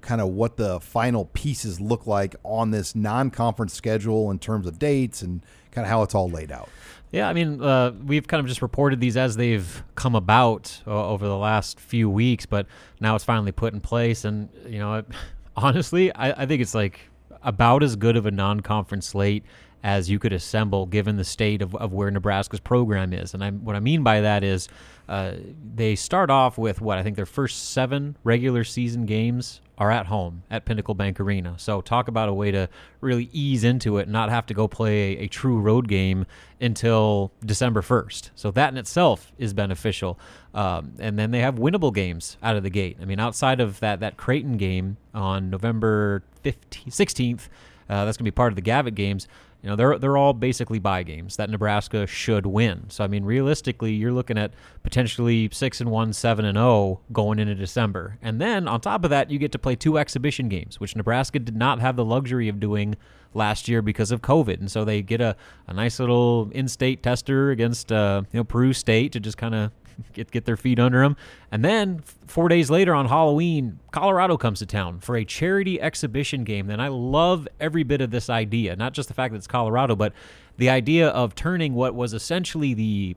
kind 0.00 0.20
of 0.20 0.28
what 0.28 0.56
the 0.56 0.80
final 0.80 1.24
pieces 1.26 1.80
look 1.80 2.06
like 2.06 2.36
on 2.44 2.70
this 2.70 2.94
non 2.94 3.30
conference 3.30 3.74
schedule 3.74 4.30
in 4.30 4.38
terms 4.38 4.66
of 4.66 4.78
dates 4.78 5.20
and 5.20 5.44
kind 5.72 5.84
of 5.84 5.90
how 5.90 6.02
it's 6.02 6.14
all 6.14 6.30
laid 6.30 6.52
out. 6.52 6.68
Yeah, 7.10 7.28
I 7.28 7.32
mean, 7.32 7.62
uh, 7.62 7.92
we've 8.04 8.26
kind 8.26 8.40
of 8.40 8.46
just 8.46 8.60
reported 8.60 9.00
these 9.00 9.16
as 9.16 9.36
they've 9.36 9.82
come 9.94 10.14
about 10.14 10.82
uh, 10.86 11.08
over 11.08 11.26
the 11.26 11.36
last 11.36 11.80
few 11.80 12.10
weeks, 12.10 12.44
but 12.44 12.66
now 13.00 13.14
it's 13.14 13.24
finally 13.24 13.52
put 13.52 13.72
in 13.72 13.80
place. 13.80 14.24
And, 14.24 14.50
you 14.66 14.78
know, 14.78 15.02
honestly, 15.56 16.14
I, 16.14 16.42
I 16.42 16.46
think 16.46 16.60
it's 16.60 16.74
like 16.74 17.00
about 17.42 17.82
as 17.82 17.96
good 17.96 18.16
of 18.16 18.26
a 18.26 18.30
non-conference 18.30 19.06
slate 19.06 19.44
as 19.82 20.10
you 20.10 20.18
could 20.18 20.32
assemble 20.32 20.86
given 20.86 21.16
the 21.16 21.24
state 21.24 21.62
of, 21.62 21.74
of 21.76 21.92
where 21.92 22.10
Nebraska's 22.10 22.60
program 22.60 23.12
is. 23.12 23.32
And 23.32 23.42
I, 23.42 23.50
what 23.52 23.76
I 23.76 23.80
mean 23.80 24.02
by 24.02 24.20
that 24.20 24.42
is 24.42 24.68
uh, 25.08 25.34
they 25.74 25.94
start 25.94 26.30
off 26.30 26.58
with 26.58 26.80
what 26.80 26.98
I 26.98 27.02
think 27.02 27.16
their 27.16 27.26
first 27.26 27.70
seven 27.70 28.16
regular 28.24 28.64
season 28.64 29.06
games 29.06 29.60
are 29.78 29.90
at 29.92 30.06
home 30.06 30.42
at 30.50 30.64
Pinnacle 30.64 30.94
Bank 30.94 31.20
Arena. 31.20 31.54
So 31.56 31.80
talk 31.80 32.08
about 32.08 32.28
a 32.28 32.34
way 32.34 32.50
to 32.50 32.68
really 33.00 33.30
ease 33.32 33.62
into 33.62 33.98
it 33.98 34.02
and 34.02 34.12
not 34.12 34.28
have 34.28 34.44
to 34.46 34.54
go 34.54 34.66
play 34.66 35.16
a, 35.18 35.28
true 35.28 35.58
road 35.60 35.86
game 35.86 36.26
until 36.60 37.30
December 37.44 37.80
1st. 37.80 38.30
So 38.34 38.50
that 38.50 38.72
in 38.72 38.78
itself 38.78 39.32
is 39.38 39.54
beneficial. 39.54 40.18
Um, 40.52 40.94
and 40.98 41.18
then 41.18 41.30
they 41.30 41.40
have 41.40 41.56
winnable 41.56 41.94
games 41.94 42.36
out 42.42 42.56
of 42.56 42.64
the 42.64 42.70
gate. 42.70 42.96
I 43.00 43.04
mean, 43.04 43.20
outside 43.20 43.60
of 43.60 43.78
that 43.80 44.00
that 44.00 44.16
Creighton 44.16 44.56
game 44.56 44.96
on 45.14 45.50
November 45.50 46.24
15th, 46.44 46.88
16th, 46.88 47.40
uh, 47.88 48.04
that's 48.04 48.16
going 48.16 48.24
to 48.24 48.30
be 48.30 48.34
part 48.34 48.52
of 48.52 48.56
the 48.56 48.62
Gavitt 48.62 48.94
games. 48.94 49.28
You 49.62 49.70
know, 49.70 49.76
they're 49.76 49.98
they're 49.98 50.16
all 50.16 50.32
basically 50.34 50.78
buy 50.78 51.02
games 51.02 51.36
that 51.36 51.50
Nebraska 51.50 52.06
should 52.06 52.46
win. 52.46 52.84
So 52.90 53.02
I 53.02 53.08
mean, 53.08 53.24
realistically, 53.24 53.92
you're 53.92 54.12
looking 54.12 54.38
at 54.38 54.52
potentially 54.84 55.48
six 55.52 55.80
and 55.80 55.90
one, 55.90 56.12
seven 56.12 56.44
and 56.44 56.56
zero 56.56 56.66
oh 56.66 57.00
going 57.12 57.40
into 57.40 57.56
December, 57.56 58.18
and 58.22 58.40
then 58.40 58.68
on 58.68 58.80
top 58.80 59.02
of 59.02 59.10
that, 59.10 59.30
you 59.30 59.38
get 59.38 59.50
to 59.52 59.58
play 59.58 59.74
two 59.74 59.98
exhibition 59.98 60.48
games, 60.48 60.78
which 60.78 60.94
Nebraska 60.94 61.40
did 61.40 61.56
not 61.56 61.80
have 61.80 61.96
the 61.96 62.04
luxury 62.04 62.48
of 62.48 62.60
doing 62.60 62.94
last 63.34 63.68
year 63.68 63.82
because 63.82 64.12
of 64.12 64.22
COVID, 64.22 64.60
and 64.60 64.70
so 64.70 64.84
they 64.84 65.02
get 65.02 65.20
a, 65.20 65.34
a 65.66 65.74
nice 65.74 65.98
little 65.98 66.50
in-state 66.52 67.02
tester 67.02 67.50
against 67.50 67.90
uh, 67.90 68.22
you 68.32 68.38
know 68.38 68.44
Peru 68.44 68.72
State 68.72 69.10
to 69.12 69.20
just 69.20 69.38
kind 69.38 69.56
of 69.56 69.72
get 70.12 70.30
get 70.30 70.44
their 70.44 70.56
feet 70.56 70.78
under 70.78 71.00
them. 71.00 71.16
And 71.50 71.64
then 71.64 72.02
four 72.26 72.48
days 72.48 72.70
later 72.70 72.94
on 72.94 73.06
Halloween, 73.06 73.78
Colorado 73.90 74.36
comes 74.36 74.58
to 74.60 74.66
town 74.66 75.00
for 75.00 75.16
a 75.16 75.24
charity 75.24 75.80
exhibition 75.80 76.44
game. 76.44 76.70
And 76.70 76.80
I 76.80 76.88
love 76.88 77.48
every 77.60 77.82
bit 77.82 78.00
of 78.00 78.10
this 78.10 78.30
idea, 78.30 78.76
not 78.76 78.92
just 78.92 79.08
the 79.08 79.14
fact 79.14 79.32
that 79.32 79.38
it's 79.38 79.46
Colorado, 79.46 79.96
but 79.96 80.12
the 80.56 80.70
idea 80.70 81.08
of 81.08 81.34
turning 81.34 81.74
what 81.74 81.94
was 81.94 82.12
essentially 82.12 82.74
the 82.74 83.16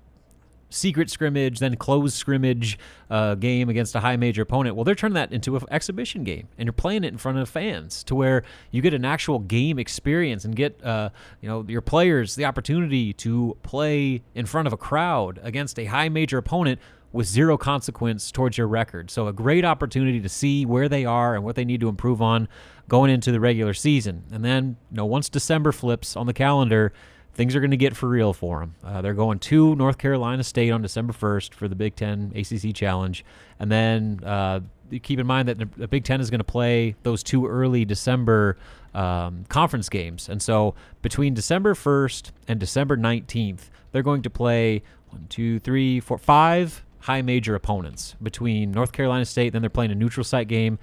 secret 0.71 1.09
scrimmage, 1.09 1.59
then 1.59 1.75
closed 1.75 2.15
scrimmage 2.15 2.79
uh, 3.09 3.35
game 3.35 3.69
against 3.69 3.95
a 3.95 3.99
high 3.99 4.15
major 4.15 4.41
opponent. 4.41 4.75
Well, 4.75 4.83
they're 4.83 4.95
turning 4.95 5.15
that 5.15 5.31
into 5.31 5.55
an 5.55 5.63
exhibition 5.69 6.23
game, 6.23 6.47
and 6.57 6.65
you're 6.65 6.73
playing 6.73 7.03
it 7.03 7.09
in 7.09 7.17
front 7.17 7.37
of 7.37 7.47
fans 7.49 8.03
to 8.05 8.15
where 8.15 8.43
you 8.71 8.81
get 8.81 8.93
an 8.93 9.05
actual 9.05 9.39
game 9.39 9.77
experience 9.77 10.45
and 10.45 10.55
get 10.55 10.83
uh, 10.83 11.09
you 11.41 11.49
know 11.49 11.65
your 11.67 11.81
players 11.81 12.35
the 12.35 12.45
opportunity 12.45 13.13
to 13.13 13.57
play 13.63 14.23
in 14.33 14.45
front 14.45 14.67
of 14.67 14.73
a 14.73 14.77
crowd 14.77 15.39
against 15.43 15.77
a 15.77 15.85
high 15.85 16.09
major 16.09 16.37
opponent 16.37 16.79
with 17.13 17.27
zero 17.27 17.57
consequence 17.57 18.31
towards 18.31 18.57
your 18.57 18.67
record. 18.67 19.11
So 19.11 19.27
a 19.27 19.33
great 19.33 19.65
opportunity 19.65 20.21
to 20.21 20.29
see 20.29 20.65
where 20.65 20.87
they 20.87 21.05
are 21.05 21.35
and 21.35 21.43
what 21.43 21.55
they 21.55 21.65
need 21.65 21.81
to 21.81 21.89
improve 21.89 22.21
on 22.21 22.47
going 22.87 23.11
into 23.11 23.31
the 23.31 23.39
regular 23.39 23.73
season. 23.73 24.23
And 24.31 24.43
then, 24.45 24.77
you 24.89 24.97
know, 24.97 25.05
once 25.05 25.29
December 25.29 25.71
flips 25.71 26.15
on 26.15 26.25
the 26.25 26.33
calendar, 26.33 26.93
things 27.33 27.55
are 27.55 27.59
going 27.59 27.71
to 27.71 27.77
get 27.77 27.95
for 27.95 28.09
real 28.09 28.33
for 28.33 28.59
them. 28.59 28.75
Uh, 28.83 29.01
they're 29.01 29.13
going 29.13 29.39
to 29.39 29.75
North 29.75 29.97
Carolina 29.97 30.43
State 30.43 30.71
on 30.71 30.81
December 30.81 31.13
1st 31.13 31.53
for 31.53 31.67
the 31.67 31.75
Big 31.75 31.95
Ten 31.95 32.31
ACC 32.35 32.73
Challenge. 32.75 33.23
And 33.59 33.71
then 33.71 34.19
uh, 34.23 34.61
keep 35.01 35.19
in 35.19 35.27
mind 35.27 35.47
that 35.47 35.57
the 35.77 35.87
Big 35.87 36.03
Ten 36.03 36.21
is 36.21 36.29
going 36.29 36.39
to 36.39 36.45
play 36.45 36.95
those 37.03 37.23
two 37.23 37.47
early 37.47 37.85
December 37.85 38.57
um, 38.93 39.45
conference 39.47 39.89
games. 39.89 40.27
And 40.27 40.41
so 40.41 40.75
between 41.01 41.33
December 41.33 41.73
1st 41.73 42.31
and 42.47 42.59
December 42.59 42.97
19th, 42.97 43.69
they're 43.91 44.03
going 44.03 44.21
to 44.23 44.29
play 44.29 44.83
one, 45.09 45.27
two, 45.29 45.59
three, 45.59 45.99
four, 45.99 46.17
five 46.17 46.83
high 47.01 47.21
major 47.21 47.55
opponents 47.55 48.15
between 48.21 48.71
North 48.71 48.91
Carolina 48.91 49.25
State. 49.25 49.53
Then 49.53 49.61
they're 49.61 49.69
playing 49.69 49.91
a 49.91 49.95
neutral 49.95 50.23
site 50.23 50.47
game 50.47 50.79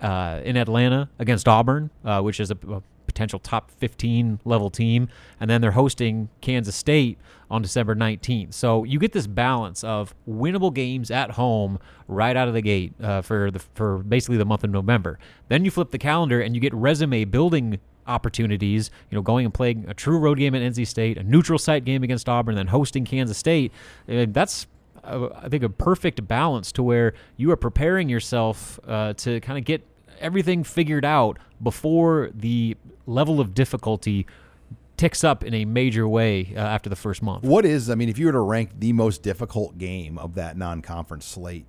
uh, 0.00 0.40
in 0.44 0.56
Atlanta 0.56 1.10
against 1.18 1.48
Auburn, 1.48 1.90
uh, 2.04 2.20
which 2.20 2.40
is 2.40 2.50
a, 2.50 2.56
a 2.70 2.82
potential 3.08 3.40
top 3.40 3.72
15 3.72 4.40
level 4.44 4.70
team. 4.70 5.08
And 5.40 5.50
then 5.50 5.60
they're 5.60 5.72
hosting 5.72 6.28
Kansas 6.40 6.76
State 6.76 7.18
on 7.50 7.62
December 7.62 7.96
19th. 7.96 8.54
So 8.54 8.84
you 8.84 8.98
get 8.98 9.12
this 9.12 9.26
balance 9.26 9.82
of 9.82 10.14
winnable 10.28 10.72
games 10.72 11.10
at 11.10 11.32
home 11.32 11.78
right 12.06 12.36
out 12.36 12.46
of 12.46 12.54
the 12.54 12.60
gate 12.60 12.92
uh, 13.02 13.22
for 13.22 13.50
the 13.50 13.58
for 13.58 13.98
basically 13.98 14.36
the 14.36 14.44
month 14.44 14.64
of 14.64 14.70
November. 14.70 15.18
Then 15.48 15.64
you 15.64 15.70
flip 15.70 15.90
the 15.90 15.98
calendar 15.98 16.40
and 16.40 16.54
you 16.54 16.60
get 16.60 16.74
resume 16.74 17.24
building 17.24 17.80
opportunities. 18.06 18.90
You 19.10 19.16
know, 19.16 19.22
going 19.22 19.44
and 19.44 19.54
playing 19.54 19.86
a 19.88 19.94
true 19.94 20.18
road 20.18 20.38
game 20.38 20.54
at 20.54 20.62
NC 20.62 20.86
State, 20.86 21.18
a 21.18 21.22
neutral 21.22 21.58
site 21.58 21.84
game 21.84 22.02
against 22.02 22.28
Auburn, 22.28 22.54
then 22.54 22.68
hosting 22.68 23.04
Kansas 23.04 23.38
State. 23.38 23.72
Uh, 24.08 24.26
that's 24.28 24.66
uh, 25.04 25.28
I 25.34 25.48
think 25.48 25.62
a 25.62 25.68
perfect 25.68 26.26
balance 26.26 26.72
to 26.72 26.82
where 26.82 27.14
you 27.36 27.50
are 27.50 27.56
preparing 27.56 28.08
yourself 28.08 28.78
uh, 28.86 29.14
to 29.14 29.40
kind 29.40 29.58
of 29.58 29.64
get 29.64 29.82
everything 30.20 30.64
figured 30.64 31.04
out 31.04 31.38
before 31.62 32.30
the 32.34 32.76
level 33.06 33.40
of 33.40 33.54
difficulty 33.54 34.26
ticks 34.96 35.24
up 35.24 35.44
in 35.44 35.54
a 35.54 35.64
major 35.64 36.06
way 36.06 36.52
uh, 36.54 36.58
after 36.58 36.90
the 36.90 36.96
first 36.96 37.22
month. 37.22 37.44
What 37.44 37.64
is, 37.64 37.88
I 37.88 37.94
mean, 37.94 38.08
if 38.08 38.18
you 38.18 38.26
were 38.26 38.32
to 38.32 38.40
rank 38.40 38.70
the 38.78 38.92
most 38.92 39.22
difficult 39.22 39.78
game 39.78 40.18
of 40.18 40.34
that 40.34 40.56
non 40.56 40.82
conference 40.82 41.24
slate, 41.24 41.66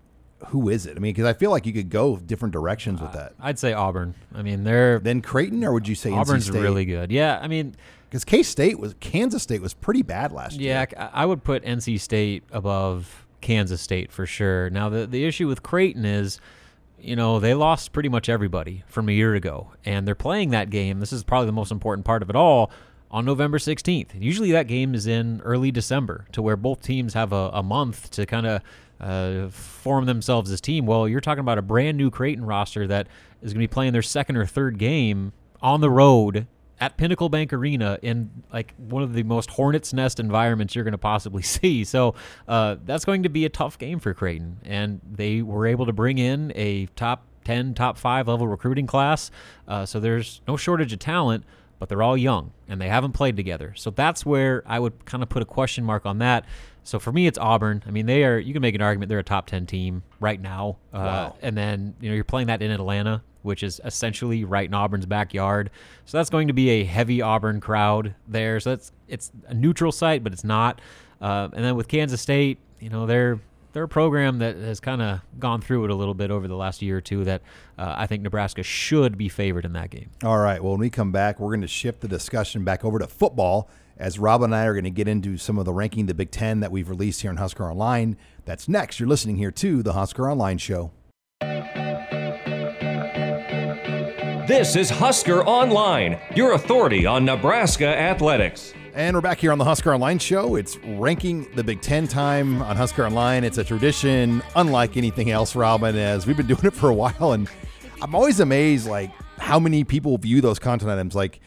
who 0.48 0.70
is 0.70 0.86
it? 0.86 0.98
I 0.98 1.00
mean, 1.00 1.14
because 1.14 1.26
I 1.26 1.34
feel 1.34 1.52
like 1.52 1.66
you 1.66 1.74
could 1.74 1.90
go 1.90 2.18
different 2.18 2.54
directions 2.54 3.02
with 3.02 3.12
that. 3.14 3.34
I'd 3.40 3.60
say 3.60 3.74
Auburn. 3.74 4.16
I 4.34 4.42
mean, 4.42 4.64
they're 4.64 5.00
Then 5.00 5.22
Creighton, 5.22 5.64
or 5.64 5.74
would 5.74 5.88
you 5.88 5.96
say 5.96 6.12
Auburn's 6.12 6.46
NC 6.46 6.52
State? 6.52 6.62
really 6.62 6.86
good. 6.86 7.12
Yeah, 7.12 7.40
I 7.42 7.48
mean, 7.48 7.76
because 8.10 8.24
K 8.26 8.44
State 8.44 8.80
was 8.80 8.96
Kansas 9.00 9.44
State 9.44 9.62
was 9.62 9.74
pretty 9.74 10.02
bad 10.02 10.32
last 10.32 10.58
yeah, 10.58 10.80
year. 10.80 10.88
Yeah, 10.94 11.10
I 11.14 11.26
would 11.26 11.44
put 11.44 11.64
NC 11.64 12.00
State 12.00 12.44
above 12.52 13.28
Kansas 13.42 13.82
State 13.82 14.12
for 14.12 14.26
sure. 14.26 14.70
Now, 14.70 14.90
the 14.90 15.06
the 15.06 15.26
issue 15.26 15.48
with 15.48 15.62
Creighton 15.62 16.06
is, 16.06 16.40
you 17.02 17.16
know, 17.16 17.40
they 17.40 17.54
lost 17.54 17.92
pretty 17.92 18.10
much 18.10 18.30
everybody 18.30 18.84
from 18.88 19.10
a 19.10 19.12
year 19.12 19.36
ago, 19.36 19.72
and 19.86 20.08
they're 20.08 20.16
playing 20.16 20.52
that 20.52 20.70
game. 20.70 21.00
This 21.00 21.14
is 21.14 21.24
probably 21.24 21.48
the 21.48 21.54
most 21.54 21.72
important 21.72 22.06
part 22.06 22.22
of 22.22 22.30
it 22.30 22.36
all 22.36 22.72
on 23.12 23.26
November 23.26 23.58
16th. 23.58 24.10
Usually, 24.14 24.52
that 24.52 24.68
game 24.68 24.94
is 24.94 25.08
in 25.08 25.42
early 25.42 25.72
December, 25.72 26.26
to 26.32 26.42
where 26.42 26.56
both 26.56 26.82
teams 26.82 27.14
have 27.14 27.34
a, 27.34 27.50
a 27.54 27.64
month 27.64 28.12
to 28.12 28.26
kind 28.26 28.46
of 28.46 28.62
uh, 29.00 29.50
form 29.50 30.06
themselves 30.06 30.52
as 30.52 30.62
team. 30.62 30.86
Well, 30.86 31.08
you're 31.08 31.22
talking 31.22 31.40
about 31.40 31.58
a 31.58 31.64
brand 31.64 31.98
new 31.98 32.12
Creighton 32.12 32.46
roster 32.46 32.86
that 32.88 33.08
is 33.42 33.54
going 33.54 33.62
to 33.62 33.68
be 33.68 33.74
playing 33.74 33.94
their 33.94 34.02
second 34.02 34.38
or 34.38 34.46
third 34.46 34.78
game 34.78 35.34
on 35.62 35.82
the 35.82 35.90
road 35.90 36.48
at 36.80 36.98
Pinnacle 36.98 37.30
Bank 37.30 37.52
Arena 37.54 38.00
in 38.02 38.30
like 38.52 38.74
one 38.78 39.04
of 39.04 39.14
the 39.14 39.24
most 39.24 39.50
hornet's 39.50 39.94
nest 39.94 40.20
environments 40.20 40.76
you're 40.76 40.84
going 40.84 40.92
to 40.94 40.98
possibly 40.98 41.42
see. 41.44 41.84
So 41.84 42.16
uh, 42.48 42.78
that's 42.86 43.06
going 43.06 43.24
to 43.24 43.30
be 43.30 43.46
a 43.46 43.50
tough 43.50 43.78
game 43.78 44.00
for 44.00 44.14
Creighton, 44.14 44.58
and 44.64 45.02
they 45.10 45.42
were 45.42 45.66
able 45.66 45.86
to 45.86 45.94
bring 45.94 46.18
in 46.18 46.52
a 46.56 46.88
top 46.96 47.26
ten, 47.44 47.74
top 47.74 47.98
five 47.98 48.28
level 48.28 48.48
recruiting 48.48 48.88
class. 48.88 49.32
Uh, 49.68 49.86
so 49.86 50.00
there's 50.00 50.42
no 50.48 50.56
shortage 50.56 50.94
of 50.94 51.00
talent, 51.00 51.44
but 51.80 51.90
they're 51.90 52.04
all 52.04 52.18
young 52.18 52.52
and 52.68 52.80
they 52.80 52.90
haven't 52.90 53.14
played 53.14 53.36
together. 53.36 53.74
So 53.76 53.90
that's 53.90 54.26
where 54.26 54.64
I 54.66 54.80
would 54.80 55.06
kind 55.06 55.24
of 55.24 55.30
put 55.30 55.42
a 55.42 55.46
question 55.46 55.84
mark 55.84 56.06
on 56.06 56.20
that. 56.20 56.46
So 56.90 56.98
for 56.98 57.12
me, 57.12 57.28
it's 57.28 57.38
Auburn. 57.38 57.84
I 57.88 57.92
mean, 57.92 58.08
they 58.08 58.24
are. 58.24 58.40
You 58.40 58.52
can 58.52 58.64
make 58.64 58.74
an 58.74 58.82
argument 58.82 59.10
they're 59.10 59.20
a 59.20 59.24
top 59.24 59.46
ten 59.46 59.66
team 59.68 60.02
right 60.20 60.42
now. 60.42 60.78
Uh, 60.92 60.98
Wow. 60.98 61.36
And 61.42 61.56
then 61.56 61.94
you 62.02 62.10
know 62.10 62.16
you're 62.16 62.24
playing 62.24 62.48
that 62.48 62.62
in 62.62 62.72
Atlanta, 62.72 63.22
which 63.44 63.62
is 63.64 63.80
essentially 63.86 64.44
right 64.44 64.68
in 64.68 64.74
Auburn's 64.74 65.06
backyard. 65.06 65.70
So 66.06 66.18
that's 66.18 66.30
going 66.32 66.48
to 66.48 66.54
be 66.54 66.70
a 66.70 66.84
heavy 66.84 67.22
Auburn 67.22 67.62
crowd 67.62 68.16
there. 68.28 68.60
So 68.60 68.72
that's 68.72 68.92
it's 69.08 69.32
a 69.48 69.54
neutral 69.54 69.92
site, 69.92 70.24
but 70.24 70.34
it's 70.34 70.44
not. 70.44 70.82
Uh, 71.22 71.50
and 71.54 71.64
then 71.64 71.76
with 71.76 71.88
Kansas 71.88 72.22
State, 72.22 72.58
you 72.80 72.90
know 72.90 73.06
they're 73.06 73.40
they're 73.74 73.84
a 73.84 73.88
program 73.88 74.40
that 74.40 74.56
has 74.56 74.80
kind 74.80 75.02
of 75.02 75.22
gone 75.38 75.62
through 75.62 75.86
it 75.86 75.92
a 75.92 75.96
little 75.96 76.16
bit 76.16 76.32
over 76.32 76.48
the 76.48 76.56
last 76.56 76.82
year 76.82 76.98
or 76.98 77.02
two. 77.02 77.24
That 77.24 77.44
uh, 77.78 77.94
I 77.98 78.08
think 78.08 78.24
Nebraska 78.24 78.64
should 78.64 79.16
be 79.16 79.30
favored 79.30 79.64
in 79.66 79.74
that 79.74 79.92
game. 79.92 80.10
All 80.24 80.40
right. 80.40 80.62
Well, 80.62 80.72
when 80.72 80.80
we 80.80 80.90
come 80.90 81.12
back, 81.12 81.40
we're 81.40 81.50
going 81.52 81.62
to 81.62 81.68
shift 81.68 82.02
the 82.02 82.08
discussion 82.08 82.64
back 82.64 82.84
over 82.84 82.98
to 82.98 83.08
football 83.08 83.70
as 84.00 84.18
Rob 84.18 84.42
and 84.44 84.56
I 84.56 84.64
are 84.66 84.74
going 84.74 84.86
to 84.86 84.90
get 84.90 85.08
into 85.08 85.38
some 85.38 85.60
of 85.60 85.66
the 85.66 85.74
ranking 85.74 86.06
the 86.06 86.14
Big 86.14 86.32
Ten 86.32 86.62
that 86.62 86.72
we've 86.72 86.90
released 86.90 87.22
here 87.22 87.30
on 87.32 87.38
Husker 87.38 87.70
Online. 87.70 88.16
That's 88.46 88.68
next. 88.70 89.00
You're 89.00 89.10
listening 89.10 89.36
here 89.36 89.52
to 89.52 89.84
the 89.84 89.94
Husker 89.94 90.32
Online 90.32 90.58
Show. 90.58 90.92
This 94.48 94.76
is 94.76 94.90
Husker 94.90 95.44
Online, 95.46 96.18
your 96.34 96.54
authority 96.54 97.06
on 97.06 97.24
Nebraska 97.26 97.86
athletics. 97.88 98.74
And 98.96 99.16
we're 99.16 99.22
back 99.22 99.38
here 99.40 99.52
on 99.52 99.58
the 99.60 99.64
Husker 99.66 99.94
Online 99.94 100.18
Show. 100.18 100.56
It's 100.56 100.78
ranking 100.78 101.48
the 101.56 101.64
Big 101.64 101.82
Ten 101.82 102.08
time 102.08 102.62
on 102.64 102.76
Husker 102.76 103.06
Online. 103.06 103.44
It's 103.44 103.60
a 103.60 103.64
tradition 103.64 104.42
unlike 104.56 104.98
anything 104.98 105.30
else, 105.30 105.56
Robin, 105.56 105.96
as 105.96 106.26
we've 106.26 106.36
been 106.38 106.48
doing 106.48 106.64
it 106.66 106.74
for 106.74 106.90
a 106.90 106.94
while. 106.94 107.34
And 107.34 107.48
I'm 108.02 108.16
always 108.16 108.40
amazed, 108.40 108.88
like, 108.88 109.12
how 109.38 109.60
many 109.60 109.84
people 109.84 110.18
view 110.18 110.42
those 110.42 110.58
content 110.58 110.90
items. 110.90 111.14
Like, 111.16 111.40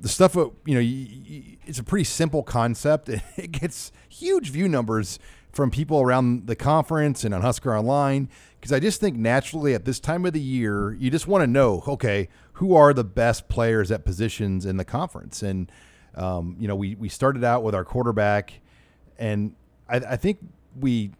the 0.00 0.08
stuff, 0.08 0.34
you 0.34 0.50
know, 0.66 0.80
y- 0.80 1.08
y- 1.30 1.56
it's 1.70 1.78
a 1.78 1.84
pretty 1.84 2.04
simple 2.04 2.42
concept. 2.42 3.08
It 3.36 3.52
gets 3.52 3.92
huge 4.08 4.50
view 4.50 4.68
numbers 4.68 5.18
from 5.52 5.70
people 5.70 6.00
around 6.00 6.46
the 6.48 6.56
conference 6.56 7.24
and 7.24 7.32
on 7.32 7.42
Husker 7.42 7.74
Online. 7.74 8.28
Because 8.58 8.72
I 8.72 8.80
just 8.80 9.00
think 9.00 9.16
naturally 9.16 9.72
at 9.72 9.84
this 9.84 10.00
time 10.00 10.26
of 10.26 10.32
the 10.32 10.40
year, 10.40 10.92
you 10.92 11.10
just 11.10 11.26
want 11.26 11.42
to 11.42 11.46
know, 11.46 11.82
okay, 11.86 12.28
who 12.54 12.74
are 12.74 12.92
the 12.92 13.04
best 13.04 13.48
players 13.48 13.90
at 13.90 14.04
positions 14.04 14.66
in 14.66 14.76
the 14.76 14.84
conference? 14.84 15.42
And, 15.42 15.70
um, 16.16 16.56
you 16.58 16.68
know, 16.68 16.76
we, 16.76 16.96
we 16.96 17.08
started 17.08 17.44
out 17.44 17.62
with 17.62 17.74
our 17.74 17.84
quarterback, 17.84 18.60
and 19.18 19.54
I, 19.88 19.96
I 19.96 20.16
think 20.16 20.40
we, 20.78 21.12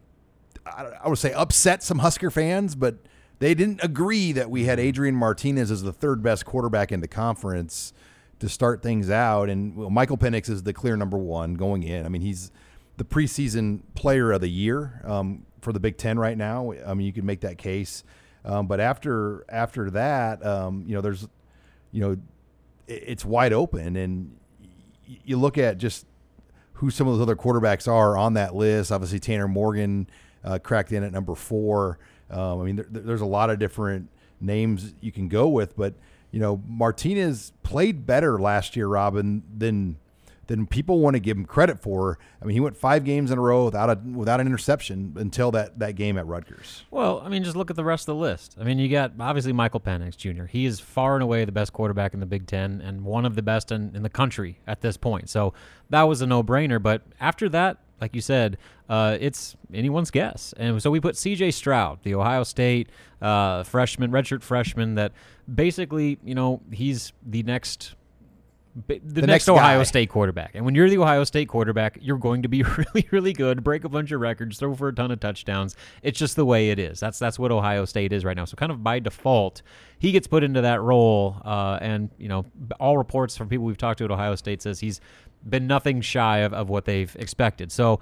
I, 0.67 0.87
I 1.05 1.09
would 1.09 1.19
say, 1.19 1.33
upset 1.33 1.83
some 1.83 2.01
Husker 2.01 2.31
fans, 2.31 2.75
but 2.75 2.97
they 3.39 3.55
didn't 3.55 3.83
agree 3.83 4.33
that 4.33 4.51
we 4.51 4.65
had 4.65 4.79
Adrian 4.79 5.15
Martinez 5.15 5.71
as 5.71 5.83
the 5.83 5.93
third 5.93 6.23
best 6.23 6.45
quarterback 6.45 6.93
in 6.93 7.01
the 7.01 7.09
conference 7.09 7.95
to 8.41 8.49
start 8.49 8.83
things 8.83 9.09
out. 9.11 9.49
And 9.49 9.77
well, 9.77 9.91
Michael 9.91 10.19
Penix 10.19 10.49
is 10.51 10.63
the 10.65 10.73
clear 10.73 10.97
number 10.97 11.17
one 11.19 11.55
going 11.55 11.83
in. 11.83 12.05
I 12.05 12.09
mean, 12.09 12.23
he's 12.23 12.51
the 12.97 13.05
preseason 13.05 13.81
player 13.95 14.33
of 14.33 14.41
the 14.41 14.51
year 14.51 15.01
um, 15.05 15.47
for 15.63 15.73
the 15.73 15.81
Big 15.81 15.97
Ten 15.97 16.19
right 16.19 16.37
now. 16.37 16.73
I 16.87 16.95
mean, 16.95 17.07
you 17.07 17.13
could 17.13 17.25
make 17.25 17.41
that 17.41 17.57
case. 17.59 18.03
Um, 18.45 18.67
but 18.67 18.81
after 18.81 19.45
after 19.49 19.91
that, 19.91 20.45
um, 20.45 20.85
you 20.87 20.95
know, 20.95 21.01
there's, 21.01 21.29
you 21.93 22.01
know, 22.01 22.11
it- 22.13 23.05
it's 23.07 23.25
wide 23.25 23.53
open, 23.53 23.97
and 23.97 24.37
you 25.25 25.37
look 25.37 25.59
at 25.59 25.79
just 25.79 26.07
who 26.75 26.91
some 26.91 27.07
of 27.07 27.15
those 27.15 27.23
other 27.23 27.37
quarterbacks 27.37 27.87
are 27.87 28.17
on 28.17 28.35
that 28.35 28.55
list. 28.55 28.91
Obviously, 28.91 29.21
Tanner 29.21 29.47
Morgan 29.49 30.09
uh, 30.43 30.59
cracked 30.59 30.91
in 30.93 31.03
at 31.05 31.13
number 31.13 31.35
four. 31.35 31.99
Um, 32.31 32.61
I 32.61 32.65
mean, 32.65 32.77
there, 32.77 32.87
there's 32.89 33.21
a 33.21 33.27
lot 33.27 33.51
of 33.51 33.59
different 33.59 34.09
names 34.41 34.95
you 35.03 35.13
can 35.13 35.29
go 35.29 35.47
with, 35.49 35.77
but 35.77 35.93
you 36.31 36.41
know, 36.41 36.63
Martinez 36.67 37.53
played 37.63 38.07
better 38.07 38.39
last 38.39 38.77
year, 38.77 38.87
Robin, 38.89 39.43
than 39.57 39.97
than 40.51 40.67
people 40.67 40.99
want 40.99 41.15
to 41.15 41.21
give 41.21 41.37
him 41.37 41.45
credit 41.45 41.81
for. 41.81 42.19
I 42.43 42.45
mean, 42.45 42.55
he 42.55 42.61
went 42.61 42.77
five 42.77 43.05
games 43.05 43.31
in 43.31 43.39
a 43.39 43.41
row 43.41 43.67
without 43.67 43.89
a 43.89 43.95
without 43.95 44.41
an 44.41 44.49
interception 44.49 45.15
until 45.17 45.53
that 45.53 45.79
that 45.79 45.95
game 45.95 46.19
at 46.19 46.27
Rutgers. 46.27 46.83
Well, 46.91 47.23
I 47.25 47.29
mean, 47.29 47.45
just 47.45 47.57
look 47.57 47.71
at 47.71 47.77
the 47.77 47.85
rest 47.85 48.09
of 48.09 48.17
the 48.17 48.21
list. 48.21 48.57
I 48.61 48.65
mean, 48.65 48.81
you 48.81 48.89
got 48.89 49.13
obviously 49.21 49.53
Michael 49.53 49.79
Penix 49.79 50.17
Jr. 50.17 50.47
He 50.47 50.67
is 50.67 50.81
far 50.81 51.15
and 51.15 51.23
away 51.23 51.45
the 51.45 51.53
best 51.53 51.73
quarterback 51.73 52.15
in 52.15 52.21
the 52.21 52.27
Big 52.27 52.49
Ten 52.49 52.81
and 52.81 53.05
one 53.05 53.25
of 53.25 53.37
the 53.37 53.43
best 53.43 53.71
in, 53.71 53.95
in 53.95 54.03
the 54.03 54.11
country 54.11 54.59
at 54.67 54.81
this 54.81 54.97
point. 54.97 55.31
So 55.31 55.55
that 55.89 56.03
was 56.03 56.21
a 56.21 56.27
no 56.27 56.43
brainer. 56.43 56.83
But 56.83 57.03
after 57.21 57.49
that, 57.51 57.79
like 58.01 58.15
you 58.15 58.21
said, 58.21 58.59
uh, 58.89 59.17
it's 59.21 59.57
anyone's 59.73 60.11
guess. 60.11 60.55
And 60.57 60.83
so 60.83 60.91
we 60.91 61.01
put 61.01 61.17
C.J. 61.17 61.51
Stroud, 61.51 62.01
the 62.03 62.15
Ohio 62.15 62.43
State 62.45 62.89
uh, 63.21 63.63
freshman, 63.63 64.11
redshirt 64.11 64.43
freshman, 64.43 64.95
that 64.95 65.13
basically, 65.53 66.19
you 66.25 66.35
know, 66.35 66.61
he's 66.73 67.13
the 67.25 67.43
next. 67.43 67.95
The, 68.87 68.99
the, 68.99 69.21
next, 69.23 69.47
next 69.47 69.49
Ohio. 69.49 69.83
State 69.85 70.09
quarterback. 70.09 70.55
And 70.55 70.65
when 70.65 70.75
you're 70.75 70.89
the 70.89 70.99
Ohio 70.99 71.25
State 71.25 71.49
quarterback, 71.49 71.99
you're 72.01 72.19
going 72.19 72.43
to 72.43 72.49
be 72.49 72.63
really, 72.95 73.09
really 73.11 73.33
good, 73.33 73.65
break 73.65 73.85
a 73.85 73.89
bunch 73.89 74.13
of 74.13 74.21
records, 74.21 74.59
throw 74.59 74.75
for 74.75 74.89
a 74.89 74.95
ton 74.95 75.11
of 75.11 75.21
touchdowns. 75.21 75.77
It's 76.03 76.19
just 76.19 76.37
the 76.37 76.45
way 76.45 76.71
it 76.71 76.79
is. 76.79 77.01
That's 77.01 77.19
that's 77.19 77.39
what 77.39 77.51
Ohio 77.53 77.85
State 77.85 78.13
is 78.13 78.25
right 78.25 78.37
now. 78.37 78.45
So 78.45 78.57
kind 78.57 78.73
of 78.73 78.83
by 78.83 78.99
default, 78.99 79.63
he 79.99 80.13
gets 80.13 80.27
put 80.27 80.45
into 80.45 80.61
that 80.63 80.81
role. 80.81 81.41
Uh, 81.45 81.79
and 81.81 82.11
you 82.19 82.29
know, 82.29 82.47
all 82.79 82.99
reports 82.99 83.37
from 83.37 83.49
people 83.49 83.65
we've 83.67 83.79
talked 83.79 83.99
to 83.99 84.05
at 84.05 84.11
Ohio 84.11 84.35
State 84.35 84.63
says 84.63 84.81
he's 84.81 85.01
been 85.49 85.67
nothing 85.67 86.01
shy 86.01 86.39
of, 86.39 86.53
of 86.53 86.69
what 86.69 86.85
they've 86.85 87.15
expected. 87.17 87.73
So 87.73 88.01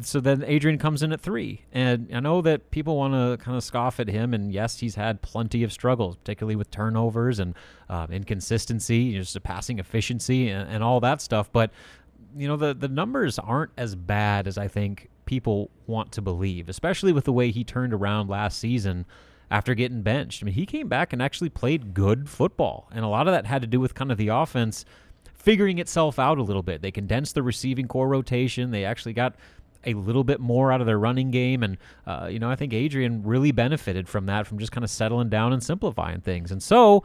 so 0.00 0.20
then 0.20 0.44
Adrian 0.46 0.78
comes 0.78 1.02
in 1.02 1.12
at 1.12 1.20
three, 1.20 1.62
and 1.72 2.08
I 2.12 2.20
know 2.20 2.42
that 2.42 2.70
people 2.70 2.96
want 2.96 3.14
to 3.14 3.42
kind 3.42 3.56
of 3.56 3.64
scoff 3.64 3.98
at 4.00 4.08
him. 4.08 4.34
And 4.34 4.52
yes, 4.52 4.78
he's 4.78 4.94
had 4.94 5.22
plenty 5.22 5.62
of 5.62 5.72
struggles, 5.72 6.16
particularly 6.16 6.56
with 6.56 6.70
turnovers 6.70 7.38
and 7.38 7.54
um, 7.88 8.10
inconsistency, 8.10 9.12
just 9.14 9.34
the 9.34 9.40
passing 9.40 9.78
efficiency 9.78 10.50
and, 10.50 10.68
and 10.68 10.84
all 10.84 11.00
that 11.00 11.20
stuff. 11.20 11.50
But 11.50 11.70
you 12.36 12.46
know, 12.46 12.56
the 12.56 12.74
the 12.74 12.88
numbers 12.88 13.38
aren't 13.38 13.72
as 13.76 13.94
bad 13.94 14.46
as 14.46 14.58
I 14.58 14.68
think 14.68 15.08
people 15.24 15.70
want 15.86 16.12
to 16.12 16.22
believe, 16.22 16.68
especially 16.68 17.12
with 17.12 17.24
the 17.24 17.32
way 17.32 17.50
he 17.50 17.64
turned 17.64 17.94
around 17.94 18.28
last 18.28 18.58
season 18.58 19.06
after 19.50 19.74
getting 19.74 20.02
benched. 20.02 20.42
I 20.42 20.46
mean, 20.46 20.54
he 20.54 20.66
came 20.66 20.88
back 20.88 21.12
and 21.12 21.22
actually 21.22 21.50
played 21.50 21.94
good 21.94 22.28
football, 22.28 22.88
and 22.92 23.04
a 23.04 23.08
lot 23.08 23.28
of 23.28 23.32
that 23.32 23.46
had 23.46 23.62
to 23.62 23.68
do 23.68 23.80
with 23.80 23.94
kind 23.94 24.12
of 24.12 24.18
the 24.18 24.28
offense 24.28 24.84
figuring 25.34 25.78
itself 25.78 26.18
out 26.18 26.38
a 26.38 26.42
little 26.42 26.62
bit. 26.62 26.82
They 26.82 26.90
condensed 26.90 27.36
the 27.36 27.42
receiving 27.42 27.86
corps 27.86 28.08
rotation. 28.08 28.72
They 28.72 28.84
actually 28.84 29.12
got 29.12 29.36
a 29.84 29.94
little 29.94 30.24
bit 30.24 30.40
more 30.40 30.72
out 30.72 30.80
of 30.80 30.86
their 30.86 30.98
running 30.98 31.30
game. 31.30 31.62
And, 31.62 31.78
uh, 32.06 32.28
you 32.30 32.38
know, 32.38 32.50
I 32.50 32.56
think 32.56 32.72
Adrian 32.72 33.22
really 33.22 33.52
benefited 33.52 34.08
from 34.08 34.26
that, 34.26 34.46
from 34.46 34.58
just 34.58 34.72
kind 34.72 34.84
of 34.84 34.90
settling 34.90 35.28
down 35.28 35.52
and 35.52 35.62
simplifying 35.62 36.20
things. 36.20 36.50
And 36.50 36.62
so, 36.62 37.04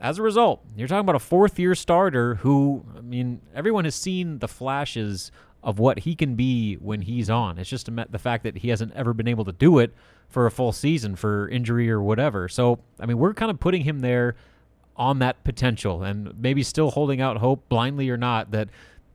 as 0.00 0.18
a 0.18 0.22
result, 0.22 0.64
you're 0.76 0.88
talking 0.88 1.00
about 1.00 1.14
a 1.14 1.20
fourth 1.20 1.58
year 1.58 1.74
starter 1.74 2.36
who, 2.36 2.84
I 2.96 3.00
mean, 3.00 3.40
everyone 3.54 3.84
has 3.84 3.94
seen 3.94 4.40
the 4.40 4.48
flashes 4.48 5.30
of 5.62 5.78
what 5.78 6.00
he 6.00 6.16
can 6.16 6.34
be 6.34 6.74
when 6.74 7.02
he's 7.02 7.30
on. 7.30 7.56
It's 7.58 7.70
just 7.70 7.86
the 7.86 8.18
fact 8.18 8.42
that 8.42 8.58
he 8.58 8.68
hasn't 8.68 8.92
ever 8.94 9.14
been 9.14 9.28
able 9.28 9.44
to 9.44 9.52
do 9.52 9.78
it 9.78 9.94
for 10.28 10.46
a 10.46 10.50
full 10.50 10.72
season 10.72 11.14
for 11.14 11.48
injury 11.48 11.88
or 11.88 12.02
whatever. 12.02 12.48
So, 12.48 12.80
I 12.98 13.06
mean, 13.06 13.18
we're 13.18 13.34
kind 13.34 13.50
of 13.50 13.60
putting 13.60 13.82
him 13.82 14.00
there 14.00 14.34
on 14.96 15.20
that 15.20 15.42
potential 15.44 16.02
and 16.02 16.32
maybe 16.38 16.62
still 16.62 16.90
holding 16.90 17.20
out 17.20 17.38
hope 17.38 17.68
blindly 17.68 18.10
or 18.10 18.16
not 18.16 18.50
that 18.50 18.68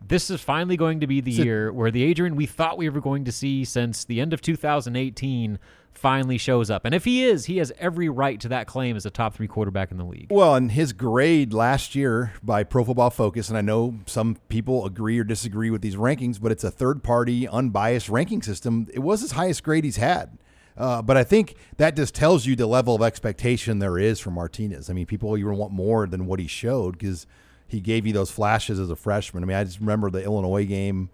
this 0.05 0.29
is 0.29 0.41
finally 0.41 0.77
going 0.77 0.99
to 0.99 1.07
be 1.07 1.21
the 1.21 1.33
So- 1.33 1.43
year 1.43 1.71
where 1.73 1.91
the 1.91 2.03
Adrian 2.03 2.35
we 2.35 2.45
thought 2.45 2.77
we 2.77 2.89
were 2.89 3.01
going 3.01 3.23
to 3.25 3.31
see 3.31 3.65
since 3.65 4.05
the 4.05 4.21
end 4.21 4.33
of 4.33 4.41
2018 4.41 5.59
finally 5.93 6.37
shows 6.37 6.69
up. 6.69 6.85
And 6.85 6.93
if 6.93 7.05
he 7.05 7.23
is, 7.23 7.45
he 7.45 7.57
has 7.57 7.73
every 7.79 8.07
right 8.07 8.39
to 8.41 8.47
that 8.49 8.67
claim 8.67 8.95
as 8.95 9.05
a 9.05 9.09
top 9.09 9.33
3 9.33 9.47
quarterback 9.47 9.89
in 9.91 9.97
the 9.97 10.05
league. 10.05 10.27
Well, 10.29 10.53
and 10.53 10.71
his 10.71 10.93
grade 10.93 11.53
last 11.53 11.95
year 11.95 12.33
by 12.43 12.63
Pro 12.63 12.83
Football 12.83 13.09
Focus, 13.09 13.49
and 13.49 13.57
I 13.57 13.61
know 13.61 13.95
some 14.05 14.37
people 14.47 14.85
agree 14.85 15.17
or 15.17 15.23
disagree 15.23 15.71
with 15.71 15.81
these 15.81 15.95
rankings, 15.95 16.39
but 16.39 16.51
it's 16.51 16.63
a 16.63 16.69
third 16.69 17.03
party, 17.03 17.47
unbiased 17.47 18.09
ranking 18.09 18.43
system. 18.43 18.87
It 18.93 18.99
was 18.99 19.21
his 19.21 19.31
highest 19.31 19.63
grade 19.63 19.83
he's 19.85 19.97
had. 19.97 20.37
Uh, 20.77 21.01
but 21.01 21.17
I 21.17 21.23
think 21.23 21.55
that 21.77 21.95
just 21.95 22.13
tells 22.13 22.45
you 22.45 22.55
the 22.55 22.67
level 22.67 22.93
of 22.93 23.01
expectation 23.01 23.79
there 23.79 23.97
is 23.97 24.19
for 24.19 24.29
Martinez. 24.29 24.91
I 24.91 24.93
mean, 24.93 25.07
people 25.07 25.35
even 25.35 25.57
want 25.57 25.73
more 25.73 26.05
than 26.05 26.27
what 26.27 26.39
he 26.39 26.45
showed 26.45 26.91
because 26.99 27.25
he 27.67 27.81
gave 27.81 28.07
you 28.07 28.13
those 28.13 28.31
flashes 28.31 28.79
as 28.79 28.89
a 28.89 28.95
freshman. 28.95 29.43
I 29.43 29.45
mean, 29.45 29.57
I 29.57 29.63
just 29.63 29.79
remember 29.79 30.09
the 30.09 30.23
Illinois 30.23 30.65
game 30.65 31.09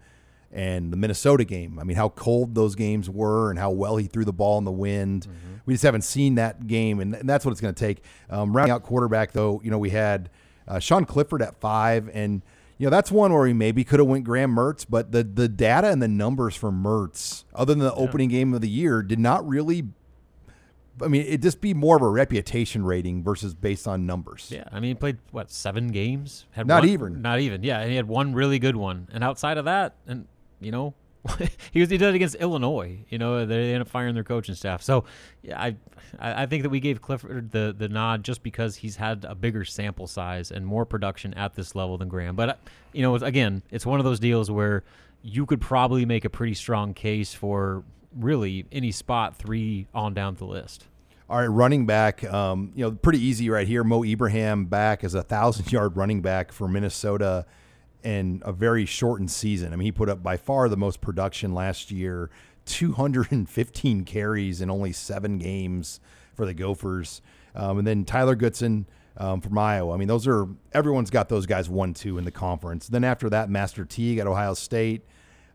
and 0.52 0.92
the 0.92 0.96
Minnesota 0.96 1.44
game. 1.44 1.78
I 1.78 1.84
mean, 1.84 1.96
how 1.96 2.10
cold 2.10 2.54
those 2.54 2.76
games 2.76 3.10
were 3.10 3.50
and 3.50 3.58
how 3.58 3.70
well 3.70 3.96
he 3.96 4.06
threw 4.06 4.24
the 4.24 4.32
ball 4.32 4.56
in 4.58 4.64
the 4.64 4.72
wind. 4.72 5.22
Mm-hmm. 5.22 5.54
We 5.66 5.74
just 5.74 5.82
haven't 5.82 6.02
seen 6.02 6.36
that 6.36 6.66
game, 6.66 7.00
and, 7.00 7.14
and 7.14 7.28
that's 7.28 7.44
what 7.44 7.50
it's 7.52 7.60
going 7.60 7.74
to 7.74 7.78
take. 7.78 8.02
Um, 8.30 8.54
rounding 8.54 8.72
out 8.72 8.84
quarterback, 8.84 9.32
though, 9.32 9.60
you 9.64 9.70
know, 9.70 9.78
we 9.78 9.90
had 9.90 10.30
uh, 10.68 10.78
Sean 10.78 11.04
Clifford 11.04 11.42
at 11.42 11.58
five, 11.60 12.08
and 12.12 12.42
you 12.78 12.86
know 12.86 12.90
that's 12.90 13.10
one 13.10 13.32
where 13.32 13.46
he 13.46 13.52
maybe 13.52 13.84
could 13.84 13.98
have 13.98 14.08
went 14.08 14.24
Graham 14.24 14.54
Mertz, 14.54 14.86
but 14.88 15.12
the 15.12 15.22
the 15.22 15.48
data 15.48 15.88
and 15.88 16.02
the 16.02 16.08
numbers 16.08 16.54
for 16.54 16.70
Mertz, 16.70 17.44
other 17.54 17.74
than 17.74 17.80
the 17.80 17.94
yeah. 17.94 18.02
opening 18.02 18.28
game 18.28 18.54
of 18.54 18.60
the 18.60 18.68
year, 18.68 19.02
did 19.02 19.18
not 19.18 19.46
really 19.46 19.88
I 21.02 21.08
mean, 21.08 21.22
it'd 21.22 21.42
just 21.42 21.60
be 21.60 21.74
more 21.74 21.96
of 21.96 22.02
a 22.02 22.08
reputation 22.08 22.84
rating 22.84 23.22
versus 23.22 23.54
based 23.54 23.88
on 23.88 24.06
numbers. 24.06 24.48
Yeah, 24.50 24.64
I 24.70 24.80
mean, 24.80 24.90
he 24.90 24.94
played 24.94 25.18
what 25.32 25.50
seven 25.50 25.88
games? 25.88 26.46
Had 26.52 26.66
not 26.66 26.82
one, 26.82 26.88
even, 26.88 27.22
not 27.22 27.40
even. 27.40 27.62
Yeah, 27.62 27.80
and 27.80 27.90
he 27.90 27.96
had 27.96 28.06
one 28.06 28.34
really 28.34 28.58
good 28.58 28.76
one, 28.76 29.08
and 29.12 29.24
outside 29.24 29.58
of 29.58 29.64
that, 29.64 29.96
and 30.06 30.26
you 30.60 30.70
know, 30.70 30.94
he 31.72 31.80
was 31.80 31.90
he 31.90 31.96
did 31.96 32.10
it 32.10 32.14
against 32.14 32.36
Illinois. 32.36 32.98
You 33.08 33.18
know, 33.18 33.44
they 33.46 33.68
ended 33.68 33.82
up 33.82 33.88
firing 33.88 34.14
their 34.14 34.24
coaching 34.24 34.54
staff. 34.54 34.82
So, 34.82 35.04
yeah, 35.42 35.60
I 35.60 35.76
I 36.18 36.46
think 36.46 36.62
that 36.62 36.70
we 36.70 36.80
gave 36.80 37.00
Clifford 37.00 37.50
the 37.50 37.74
the 37.76 37.88
nod 37.88 38.22
just 38.22 38.42
because 38.42 38.76
he's 38.76 38.96
had 38.96 39.24
a 39.28 39.34
bigger 39.34 39.64
sample 39.64 40.06
size 40.06 40.50
and 40.50 40.66
more 40.66 40.84
production 40.84 41.34
at 41.34 41.54
this 41.54 41.74
level 41.74 41.98
than 41.98 42.08
Graham. 42.08 42.36
But 42.36 42.48
uh, 42.48 42.54
you 42.92 43.02
know, 43.02 43.14
again, 43.16 43.62
it's 43.70 43.86
one 43.86 44.00
of 44.00 44.04
those 44.04 44.20
deals 44.20 44.50
where 44.50 44.84
you 45.22 45.46
could 45.46 45.60
probably 45.60 46.04
make 46.04 46.24
a 46.24 46.30
pretty 46.30 46.54
strong 46.54 46.92
case 46.92 47.32
for 47.32 47.82
really 48.16 48.66
any 48.72 48.90
spot 48.90 49.36
three 49.36 49.86
on 49.94 50.14
down 50.14 50.34
the 50.34 50.44
list. 50.44 50.86
All 51.28 51.38
right, 51.38 51.46
running 51.46 51.86
back, 51.86 52.22
um, 52.24 52.72
you 52.74 52.84
know, 52.84 52.92
pretty 52.92 53.18
easy 53.18 53.48
right 53.48 53.66
here. 53.66 53.82
Mo 53.82 54.04
Ibrahim 54.04 54.66
back 54.66 55.04
as 55.04 55.14
a 55.14 55.22
thousand 55.22 55.72
yard 55.72 55.96
running 55.96 56.20
back 56.20 56.52
for 56.52 56.68
Minnesota 56.68 57.46
in 58.02 58.42
a 58.44 58.52
very 58.52 58.84
shortened 58.84 59.30
season. 59.30 59.72
I 59.72 59.76
mean, 59.76 59.86
he 59.86 59.92
put 59.92 60.10
up 60.10 60.22
by 60.22 60.36
far 60.36 60.68
the 60.68 60.76
most 60.76 61.00
production 61.00 61.54
last 61.54 61.90
year 61.90 62.30
215 62.66 64.04
carries 64.04 64.60
in 64.60 64.70
only 64.70 64.92
seven 64.92 65.38
games 65.38 66.00
for 66.34 66.44
the 66.44 66.54
Gophers. 66.54 67.22
Um, 67.54 67.78
and 67.78 67.86
then 67.86 68.04
Tyler 68.04 68.34
Goodson 68.34 68.86
um, 69.16 69.40
from 69.40 69.56
Iowa. 69.56 69.94
I 69.94 69.96
mean, 69.96 70.08
those 70.08 70.26
are 70.26 70.46
everyone's 70.72 71.10
got 71.10 71.28
those 71.28 71.46
guys 71.46 71.68
one 71.68 71.94
two 71.94 72.18
in 72.18 72.24
the 72.24 72.30
conference. 72.30 72.88
Then 72.88 73.04
after 73.04 73.30
that, 73.30 73.48
Master 73.48 73.84
Teague 73.84 74.18
at 74.18 74.26
Ohio 74.26 74.54
State. 74.54 75.02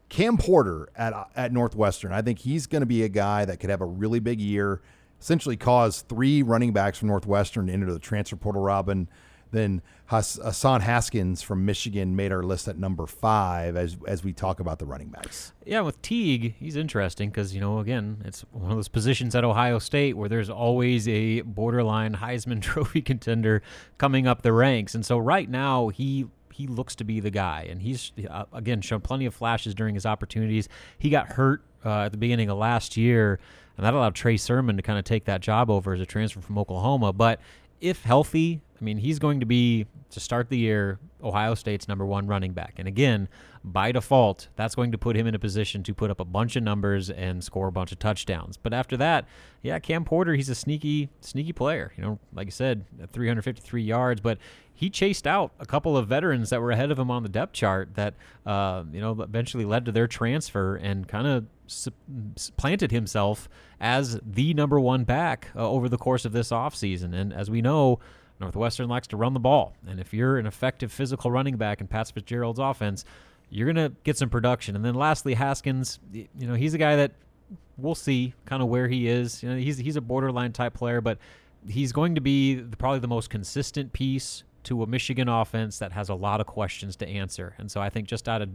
Cam 0.09 0.37
Porter 0.37 0.89
at 0.95 1.13
at 1.35 1.53
Northwestern. 1.53 2.11
I 2.11 2.21
think 2.21 2.39
he's 2.39 2.67
going 2.67 2.81
to 2.81 2.87
be 2.87 3.03
a 3.03 3.09
guy 3.09 3.45
that 3.45 3.59
could 3.59 3.69
have 3.69 3.81
a 3.81 3.85
really 3.85 4.19
big 4.19 4.41
year. 4.41 4.81
Essentially, 5.21 5.57
cause 5.57 6.01
three 6.01 6.41
running 6.41 6.71
backs 6.71 6.97
from 6.97 7.09
Northwestern 7.09 7.67
to 7.67 7.73
enter 7.73 7.91
the 7.91 7.99
transfer 7.99 8.35
portal. 8.35 8.61
Robin. 8.61 9.09
Then 9.51 9.81
Hassan 10.05 10.81
Haskins 10.81 11.41
from 11.41 11.65
Michigan 11.65 12.15
made 12.15 12.31
our 12.31 12.43
list 12.43 12.67
at 12.67 12.77
number 12.77 13.05
five 13.07 13.75
as 13.75 13.97
as 14.07 14.23
we 14.23 14.33
talk 14.33 14.59
about 14.59 14.79
the 14.79 14.85
running 14.85 15.09
backs. 15.09 15.53
Yeah, 15.65 15.81
with 15.81 16.01
Teague, 16.01 16.55
he's 16.59 16.75
interesting 16.75 17.29
because 17.29 17.53
you 17.53 17.61
know 17.61 17.79
again 17.79 18.21
it's 18.25 18.41
one 18.51 18.71
of 18.71 18.77
those 18.77 18.87
positions 18.87 19.35
at 19.35 19.43
Ohio 19.43 19.79
State 19.79 20.17
where 20.17 20.29
there's 20.29 20.49
always 20.49 21.07
a 21.07 21.41
borderline 21.41 22.15
Heisman 22.15 22.61
Trophy 22.61 23.01
contender 23.01 23.61
coming 23.97 24.27
up 24.27 24.41
the 24.41 24.53
ranks, 24.53 24.93
and 24.93 25.05
so 25.05 25.17
right 25.17 25.49
now 25.49 25.89
he 25.89 26.27
he 26.59 26.67
looks 26.67 26.93
to 26.95 27.05
be 27.05 27.21
the 27.21 27.31
guy, 27.31 27.65
and 27.69 27.81
he's 27.81 28.11
uh, 28.29 28.43
again 28.51 28.81
shown 28.81 28.99
plenty 28.99 29.25
of 29.25 29.33
flashes 29.33 29.73
during 29.73 29.95
his 29.95 30.05
opportunities. 30.05 30.67
He 30.97 31.09
got 31.09 31.27
hurt 31.27 31.61
uh, 31.85 32.01
at 32.01 32.11
the 32.11 32.17
beginning 32.17 32.49
of 32.49 32.57
last 32.57 32.97
year, 32.97 33.39
and 33.77 33.85
that 33.85 33.93
allowed 33.93 34.13
Trey 34.13 34.35
Sermon 34.35 34.75
to 34.75 34.81
kind 34.81 34.99
of 34.99 35.05
take 35.05 35.23
that 35.23 35.39
job 35.39 35.69
over 35.69 35.93
as 35.93 36.01
a 36.01 36.05
transfer 36.05 36.41
from 36.41 36.57
Oklahoma. 36.57 37.13
But 37.13 37.39
if 37.79 38.03
healthy, 38.03 38.59
I 38.79 38.83
mean, 38.83 38.97
he's 38.97 39.19
going 39.19 39.39
to 39.41 39.45
be, 39.45 39.85
to 40.11 40.19
start 40.19 40.49
the 40.49 40.57
year, 40.57 40.99
Ohio 41.21 41.53
State's 41.53 41.87
number 41.87 42.05
one 42.05 42.27
running 42.27 42.53
back. 42.53 42.75
And 42.77 42.87
again, 42.87 43.27
by 43.63 43.91
default, 43.91 44.47
that's 44.55 44.75
going 44.75 44.91
to 44.93 44.97
put 44.97 45.17
him 45.17 45.27
in 45.27 45.35
a 45.35 45.39
position 45.39 45.83
to 45.83 45.93
put 45.93 46.09
up 46.09 46.19
a 46.19 46.25
bunch 46.25 46.55
of 46.55 46.63
numbers 46.63 47.09
and 47.09 47.43
score 47.43 47.67
a 47.67 47.71
bunch 47.71 47.91
of 47.91 47.99
touchdowns. 47.99 48.57
But 48.57 48.73
after 48.73 48.95
that, 48.97 49.27
yeah, 49.61 49.79
Cam 49.79 50.05
Porter, 50.05 50.33
he's 50.35 50.49
a 50.49 50.55
sneaky, 50.55 51.09
sneaky 51.19 51.51
player. 51.51 51.91
You 51.97 52.03
know, 52.03 52.19
like 52.33 52.47
I 52.47 52.51
said, 52.51 52.85
353 53.11 53.83
yards, 53.83 54.21
but 54.21 54.37
he 54.73 54.89
chased 54.89 55.27
out 55.27 55.51
a 55.59 55.65
couple 55.65 55.97
of 55.97 56.07
veterans 56.07 56.51
that 56.51 56.61
were 56.61 56.71
ahead 56.71 56.89
of 56.89 56.97
him 56.97 57.11
on 57.11 57.23
the 57.23 57.29
depth 57.29 57.51
chart 57.51 57.95
that, 57.95 58.13
uh, 58.45 58.83
you 58.93 59.01
know, 59.01 59.21
eventually 59.21 59.65
led 59.65 59.83
to 59.85 59.91
their 59.91 60.07
transfer 60.07 60.77
and 60.77 61.05
kind 61.05 61.27
of 61.27 61.45
planted 62.55 62.91
himself 62.91 63.49
as 63.81 64.19
the 64.25 64.53
number 64.53 64.79
one 64.79 65.03
back 65.03 65.49
uh, 65.55 65.69
over 65.69 65.89
the 65.89 65.97
course 65.97 66.23
of 66.23 66.31
this 66.31 66.49
offseason. 66.49 67.13
And 67.13 67.33
as 67.33 67.49
we 67.49 67.61
know, 67.61 67.99
Northwestern 68.39 68.87
likes 68.87 69.07
to 69.07 69.17
run 69.17 69.33
the 69.33 69.39
ball. 69.39 69.73
And 69.87 69.99
if 69.99 70.13
you're 70.13 70.37
an 70.37 70.45
effective 70.45 70.91
physical 70.91 71.31
running 71.31 71.57
back 71.57 71.81
in 71.81 71.87
Pat 71.87 72.11
Fitzgerald's 72.11 72.59
offense, 72.59 73.05
you're 73.49 73.71
going 73.71 73.91
to 73.91 73.95
get 74.03 74.17
some 74.17 74.29
production. 74.29 74.75
And 74.75 74.85
then 74.85 74.95
lastly, 74.95 75.33
Haskins, 75.33 75.99
you 76.13 76.27
know, 76.35 76.53
he's 76.53 76.73
a 76.73 76.77
guy 76.77 76.95
that 76.95 77.11
we'll 77.77 77.95
see 77.95 78.33
kind 78.45 78.61
of 78.61 78.69
where 78.69 78.87
he 78.87 79.07
is. 79.07 79.41
You 79.43 79.49
know, 79.49 79.57
he's 79.57 79.77
he's 79.77 79.95
a 79.95 80.01
borderline 80.01 80.53
type 80.53 80.73
player, 80.73 81.01
but 81.01 81.17
he's 81.67 81.91
going 81.91 82.15
to 82.15 82.21
be 82.21 82.55
the, 82.55 82.77
probably 82.77 82.99
the 82.99 83.07
most 83.07 83.29
consistent 83.29 83.91
piece 83.91 84.43
to 84.69 84.83
a 84.83 84.87
Michigan 84.87 85.27
offense 85.27 85.79
that 85.79 85.91
has 85.91 86.09
a 86.09 86.13
lot 86.13 86.39
of 86.39 86.45
questions 86.45 86.95
to 86.97 87.07
answer. 87.07 87.55
And 87.57 87.71
so 87.71 87.81
I 87.81 87.89
think 87.89 88.07
just 88.07 88.29
out 88.29 88.43
of 88.43 88.49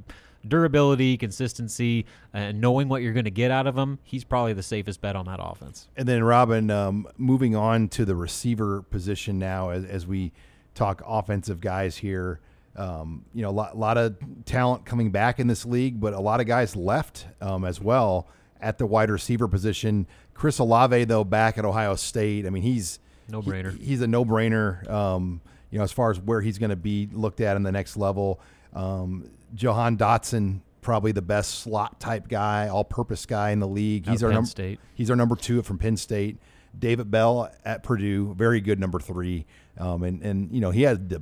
durability, 0.47 1.17
consistency, 1.17 2.07
and 2.33 2.61
knowing 2.61 2.89
what 2.89 3.03
you're 3.03 3.13
going 3.13 3.25
to 3.25 3.33
get 3.33 3.51
out 3.51 3.67
of 3.67 3.77
him, 3.77 3.99
he's 4.05 4.23
probably 4.23 4.53
the 4.53 4.63
safest 4.63 5.01
bet 5.01 5.17
on 5.17 5.27
that 5.27 5.41
offense. 5.43 5.89
And 5.97 6.07
then, 6.07 6.23
Robin, 6.23 6.71
um, 6.71 7.09
moving 7.19 7.57
on 7.57 7.89
to 7.89 8.05
the 8.05 8.15
receiver 8.15 8.83
position 8.83 9.41
now 9.41 9.71
as, 9.71 9.85
as 9.85 10.07
we 10.07 10.33
talk 10.75 11.03
offensive 11.05 11.61
guys 11.61 11.97
here. 11.97 12.39
Um, 12.77 13.25
you 13.35 13.43
know, 13.43 13.51
a 13.51 13.53
lot, 13.53 13.77
lot, 13.77 13.99
of 13.99 14.17
talent 14.45 14.85
coming 14.85 15.11
back 15.11 15.41
in 15.41 15.49
this 15.49 15.65
league, 15.65 16.01
but 16.01 16.13
a 16.13 16.21
lot 16.21 16.41
of 16.41 16.47
guys 16.47 16.77
left 16.77 17.27
um, 17.41 17.65
as 17.65 17.81
well 17.81 18.29
at 18.61 18.79
the 18.79 18.87
wide 18.87 19.11
receiver 19.11 19.49
position. 19.49 20.07
Chris 20.33 20.59
Olave, 20.59 21.05
though, 21.05 21.25
back 21.25 21.59
at 21.59 21.65
Ohio 21.65 21.97
State. 21.97 22.47
I 22.47 22.51
mean, 22.51 22.63
he's 22.63 22.99
no 23.29 23.41
brainer. 23.41 23.77
He, 23.79 23.87
he's 23.87 24.01
a 24.01 24.07
no 24.07 24.25
brainer. 24.25 24.89
Um, 24.91 25.41
you 25.75 25.79
know, 25.79 25.83
as 25.83 25.91
far 25.91 26.13
as 26.13 26.21
where 26.21 26.41
he's 26.41 26.57
going 26.57 26.71
to 26.71 26.77
be 26.77 27.09
looked 27.13 27.41
at 27.41 27.57
in 27.57 27.65
the 27.65 27.73
next 27.73 27.97
level. 27.97 28.41
Um, 28.75 29.29
Jahan 29.57 29.99
Dotson, 29.99 30.61
probably 30.83 31.11
the 31.11 31.21
best 31.21 31.63
slot 31.63 31.99
type 31.99 32.29
guy, 32.29 32.69
all 32.69 32.85
purpose 32.85 33.27
guy 33.27 33.51
in 33.51 33.59
the 33.59 33.67
league. 33.67 34.09
He's 34.09 34.23
our 34.23 34.33
number 34.33 34.77
he's 34.95 35.11
our 35.11 35.17
number 35.17 35.35
two 35.35 35.63
from 35.63 35.79
Penn 35.79 35.97
State. 35.97 36.39
David 36.79 37.11
Bell 37.11 37.51
at 37.65 37.83
Purdue, 37.83 38.35
very 38.35 38.61
good 38.61 38.79
number 38.79 39.01
three. 39.01 39.47
Um, 39.77 40.05
and, 40.05 40.23
and, 40.23 40.53
you 40.53 40.61
know, 40.61 40.71
he 40.71 40.83
had 40.83 41.09
the 41.09 41.21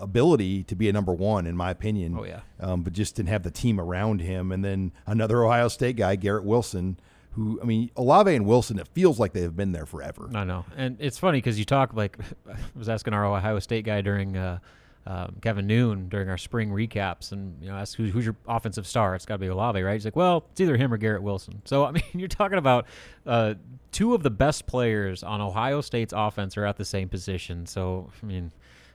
ability 0.00 0.64
to 0.64 0.74
be 0.74 0.88
a 0.88 0.92
number 0.92 1.12
one, 1.12 1.46
in 1.46 1.56
my 1.56 1.70
opinion. 1.70 2.16
Oh, 2.18 2.24
yeah. 2.24 2.40
Um, 2.58 2.82
but 2.82 2.94
just 2.94 3.14
didn't 3.14 3.28
have 3.28 3.44
the 3.44 3.52
team 3.52 3.78
around 3.78 4.20
him. 4.20 4.50
And 4.50 4.64
then 4.64 4.90
another 5.06 5.44
Ohio 5.44 5.68
State 5.68 5.94
guy, 5.94 6.16
Garrett 6.16 6.42
Wilson, 6.42 6.98
who, 7.32 7.60
I 7.62 7.64
mean, 7.64 7.90
Olave 7.96 8.34
and 8.34 8.46
Wilson, 8.46 8.78
it 8.78 8.88
feels 8.88 9.18
like 9.18 9.32
they 9.32 9.42
have 9.42 9.56
been 9.56 9.72
there 9.72 9.86
forever. 9.86 10.30
I 10.34 10.44
know. 10.44 10.64
And 10.76 10.96
it's 11.00 11.18
funny 11.18 11.38
because 11.38 11.58
you 11.58 11.64
talk 11.64 11.94
like, 11.94 12.18
I 12.48 12.56
was 12.74 12.88
asking 12.88 13.14
our 13.14 13.24
Ohio 13.24 13.58
State 13.58 13.84
guy 13.84 14.00
during, 14.02 14.36
uh, 14.36 14.58
um, 15.04 15.36
Kevin 15.42 15.66
Noon 15.66 16.08
during 16.08 16.28
our 16.28 16.38
spring 16.38 16.70
recaps, 16.70 17.32
and 17.32 17.60
you 17.60 17.68
know, 17.68 17.74
ask 17.76 17.96
who, 17.96 18.04
who's 18.04 18.24
your 18.24 18.36
offensive 18.46 18.86
star. 18.86 19.16
It's 19.16 19.26
got 19.26 19.34
to 19.34 19.38
be 19.38 19.48
Olave, 19.48 19.82
right? 19.82 19.94
He's 19.94 20.04
like, 20.04 20.14
well, 20.14 20.44
it's 20.52 20.60
either 20.60 20.76
him 20.76 20.92
or 20.92 20.96
Garrett 20.96 21.22
Wilson. 21.22 21.60
So 21.64 21.84
I 21.84 21.90
mean, 21.92 22.04
you're 22.12 22.28
talking 22.28 22.58
about 22.58 22.86
uh, 23.26 23.54
two 23.90 24.14
of 24.14 24.22
the 24.22 24.30
best 24.30 24.66
players 24.66 25.24
on 25.24 25.40
Ohio 25.40 25.80
State's 25.80 26.12
offense 26.16 26.56
are 26.56 26.64
at 26.64 26.76
the 26.76 26.84
same 26.84 27.08
position. 27.08 27.66
So 27.66 28.10
I 28.22 28.26
mean, 28.26 28.52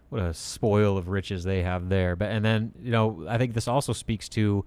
what 0.09 0.21
a 0.21 0.33
spoil 0.33 0.97
of 0.97 1.09
riches 1.09 1.43
they 1.43 1.63
have 1.63 1.89
there. 1.89 2.15
But 2.15 2.31
and 2.31 2.43
then 2.43 2.71
you 2.81 2.91
know, 2.91 3.25
I 3.27 3.37
think 3.37 3.53
this 3.53 3.67
also 3.67 3.91
speaks 3.91 4.29
to 4.29 4.63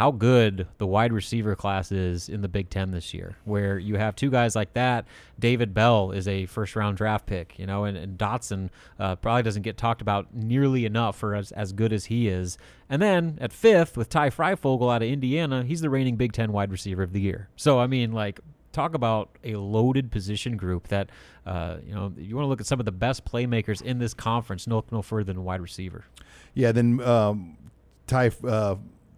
how 0.00 0.10
good 0.10 0.66
the 0.78 0.86
wide 0.86 1.12
receiver 1.12 1.54
class 1.54 1.92
is 1.92 2.30
in 2.30 2.40
the 2.40 2.48
Big 2.48 2.70
Ten 2.70 2.90
this 2.90 3.12
year, 3.12 3.36
where 3.44 3.78
you 3.78 3.96
have 3.96 4.16
two 4.16 4.30
guys 4.30 4.56
like 4.56 4.72
that. 4.72 5.04
David 5.38 5.74
Bell 5.74 6.10
is 6.12 6.26
a 6.26 6.46
first 6.46 6.74
round 6.74 6.96
draft 6.96 7.26
pick, 7.26 7.58
you 7.58 7.66
know, 7.66 7.84
and, 7.84 7.98
and 7.98 8.16
Dotson 8.16 8.70
uh, 8.98 9.16
probably 9.16 9.42
doesn't 9.42 9.60
get 9.60 9.76
talked 9.76 10.00
about 10.00 10.34
nearly 10.34 10.86
enough 10.86 11.18
for 11.18 11.34
as, 11.34 11.52
as 11.52 11.74
good 11.74 11.92
as 11.92 12.06
he 12.06 12.28
is. 12.28 12.56
And 12.88 13.02
then 13.02 13.36
at 13.42 13.52
fifth, 13.52 13.98
with 13.98 14.08
Ty 14.08 14.30
Fryfogle 14.30 14.90
out 14.90 15.02
of 15.02 15.08
Indiana, 15.10 15.64
he's 15.64 15.82
the 15.82 15.90
reigning 15.90 16.16
Big 16.16 16.32
Ten 16.32 16.50
wide 16.50 16.72
receiver 16.72 17.02
of 17.02 17.12
the 17.12 17.20
year. 17.20 17.50
So, 17.56 17.78
I 17.78 17.86
mean, 17.86 18.10
like, 18.12 18.40
talk 18.72 18.94
about 18.94 19.36
a 19.44 19.56
loaded 19.56 20.10
position 20.10 20.56
group 20.56 20.88
that, 20.88 21.10
uh, 21.44 21.76
you 21.86 21.94
know, 21.94 22.10
you 22.16 22.36
want 22.36 22.46
to 22.46 22.48
look 22.48 22.62
at 22.62 22.66
some 22.66 22.80
of 22.80 22.86
the 22.86 22.90
best 22.92 23.26
playmakers 23.26 23.82
in 23.82 23.98
this 23.98 24.14
conference, 24.14 24.66
no, 24.66 24.82
no 24.90 25.02
further 25.02 25.24
than 25.24 25.44
wide 25.44 25.60
receiver. 25.60 26.06
Yeah, 26.54 26.72
then 26.72 27.02
um, 27.02 27.58
Ty. 28.06 28.30
Uh, 28.42 28.76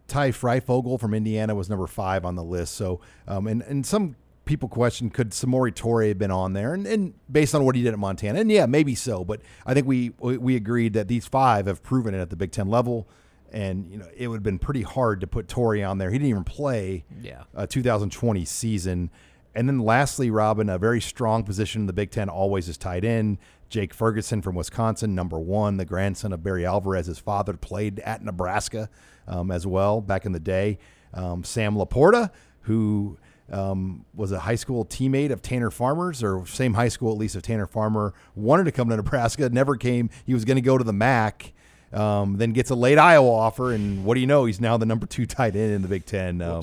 Ty 0.09 0.31
Fryfogle 0.31 0.99
from 0.99 1.15
Indiana 1.15 1.55
was 1.55 1.71
number 1.71 1.87
five 1.87 2.25
on 2.25 2.35
the 2.35 2.45
list. 2.45 2.75
So, 2.75 3.01
um, 3.27 3.47
and 3.47 3.63
and 3.63 3.87
some 3.87 4.17
people 4.45 4.69
question 4.69 5.11
could 5.11 5.31
Samori 5.31 5.73
Toure 5.73 6.09
have 6.09 6.19
been 6.19 6.31
on 6.31 6.53
there, 6.53 6.75
and, 6.75 6.87
and 6.87 7.15
based 7.31 7.55
on 7.55 7.65
what 7.65 7.75
he 7.75 7.83
did 7.83 7.93
at 7.93 7.99
Montana, 7.99 8.41
and 8.41 8.51
yeah, 8.51 8.67
maybe 8.67 8.95
so. 8.95 9.25
But 9.25 9.41
I 9.67 9.75
think 9.75 9.87
we 9.87 10.13
we 10.19 10.57
agreed 10.57 10.93
that 10.95 11.09
these 11.09 11.27
five 11.27 11.67
have 11.67 11.83
proven 11.83 12.15
it 12.15 12.21
at 12.21 12.31
the 12.31 12.37
Big 12.37 12.53
Ten 12.53 12.69
level, 12.69 13.09
and 13.53 13.91
you 13.91 13.99
know 13.99 14.09
it 14.17 14.29
would 14.29 14.37
have 14.37 14.43
been 14.43 14.59
pretty 14.59 14.83
hard 14.83 15.21
to 15.21 15.27
put 15.27 15.47
Toure 15.47 15.89
on 15.89 15.99
there. 15.99 16.11
He 16.11 16.19
didn't 16.19 16.31
even 16.31 16.45
play 16.45 17.05
yeah. 17.21 17.45
a 17.55 17.67
2020 17.67 18.45
season. 18.45 19.11
And 19.55 19.69
then 19.69 19.81
lastly, 19.81 20.31
Robin, 20.31 20.71
a 20.71 20.79
very 20.79 21.03
strong 21.03 21.45
position 21.45 21.83
in 21.83 21.87
the 21.87 21.93
Big 21.93 22.11
Ten 22.11 22.31
always 22.31 22.71
is 22.71 22.79
tight 22.79 23.05
end. 23.05 23.37
Jake 23.73 23.95
Ferguson 23.95 24.43
from 24.43 24.55
Wisconsin, 24.55 25.15
number 25.15 25.39
one, 25.39 25.79
the 25.79 25.87
grandson 25.87 26.35
of 26.35 26.43
Barry 26.43 26.67
Alvarez. 26.67 27.07
His 27.07 27.19
father 27.19 27.55
played 27.55 28.01
at 28.01 28.23
Nebraska 28.23 28.91
um, 29.27 29.51
as 29.51 29.67
well 29.67 30.03
back 30.03 30.27
in 30.27 30.33
the 30.33 30.41
day. 30.41 30.79
Um, 31.15 31.43
Sam 31.43 31.75
LaPorta, 31.75 32.31
who 32.61 33.17
um, 33.51 34.05
was 34.15 34.31
a 34.31 34.41
high 34.41 34.57
school 34.57 34.85
teammate 34.85 35.31
of 35.31 35.41
Tanner 35.41 35.71
Farmer's, 35.71 36.23
or 36.23 36.47
same 36.47 36.75
high 36.75 36.89
school 36.89 37.13
at 37.13 37.19
least 37.19 37.35
of 37.35 37.43
Tanner 37.43 37.67
Farmer, 37.67 38.13
wanted 38.35 38.65
to 38.65 38.73
come 38.73 38.91
to 38.91 38.97
Nebraska, 38.97 39.49
never 39.49 39.77
came. 39.77 40.11
He 40.27 40.35
was 40.35 40.45
going 40.45 40.57
to 40.59 40.63
go 40.63 40.77
to 40.77 40.85
the 40.85 40.93
MAC. 40.93 41.55
Um, 41.95 42.37
then 42.37 42.53
gets 42.53 42.71
a 42.71 42.75
late 42.75 42.99
Iowa 42.99 43.31
offer, 43.31 43.73
and 43.73 44.05
what 44.05 44.15
do 44.15 44.21
you 44.21 44.27
know? 44.27 44.47
He's 44.47 44.61
now 44.61 44.79
the 44.79 44.87
number 44.87 45.07
two 45.07 45.27
tight 45.27 45.57
end 45.57 45.73
in 45.73 45.83
the 45.83 45.89
Big 45.89 46.07
Ten. 46.07 46.41
Um, 46.41 46.63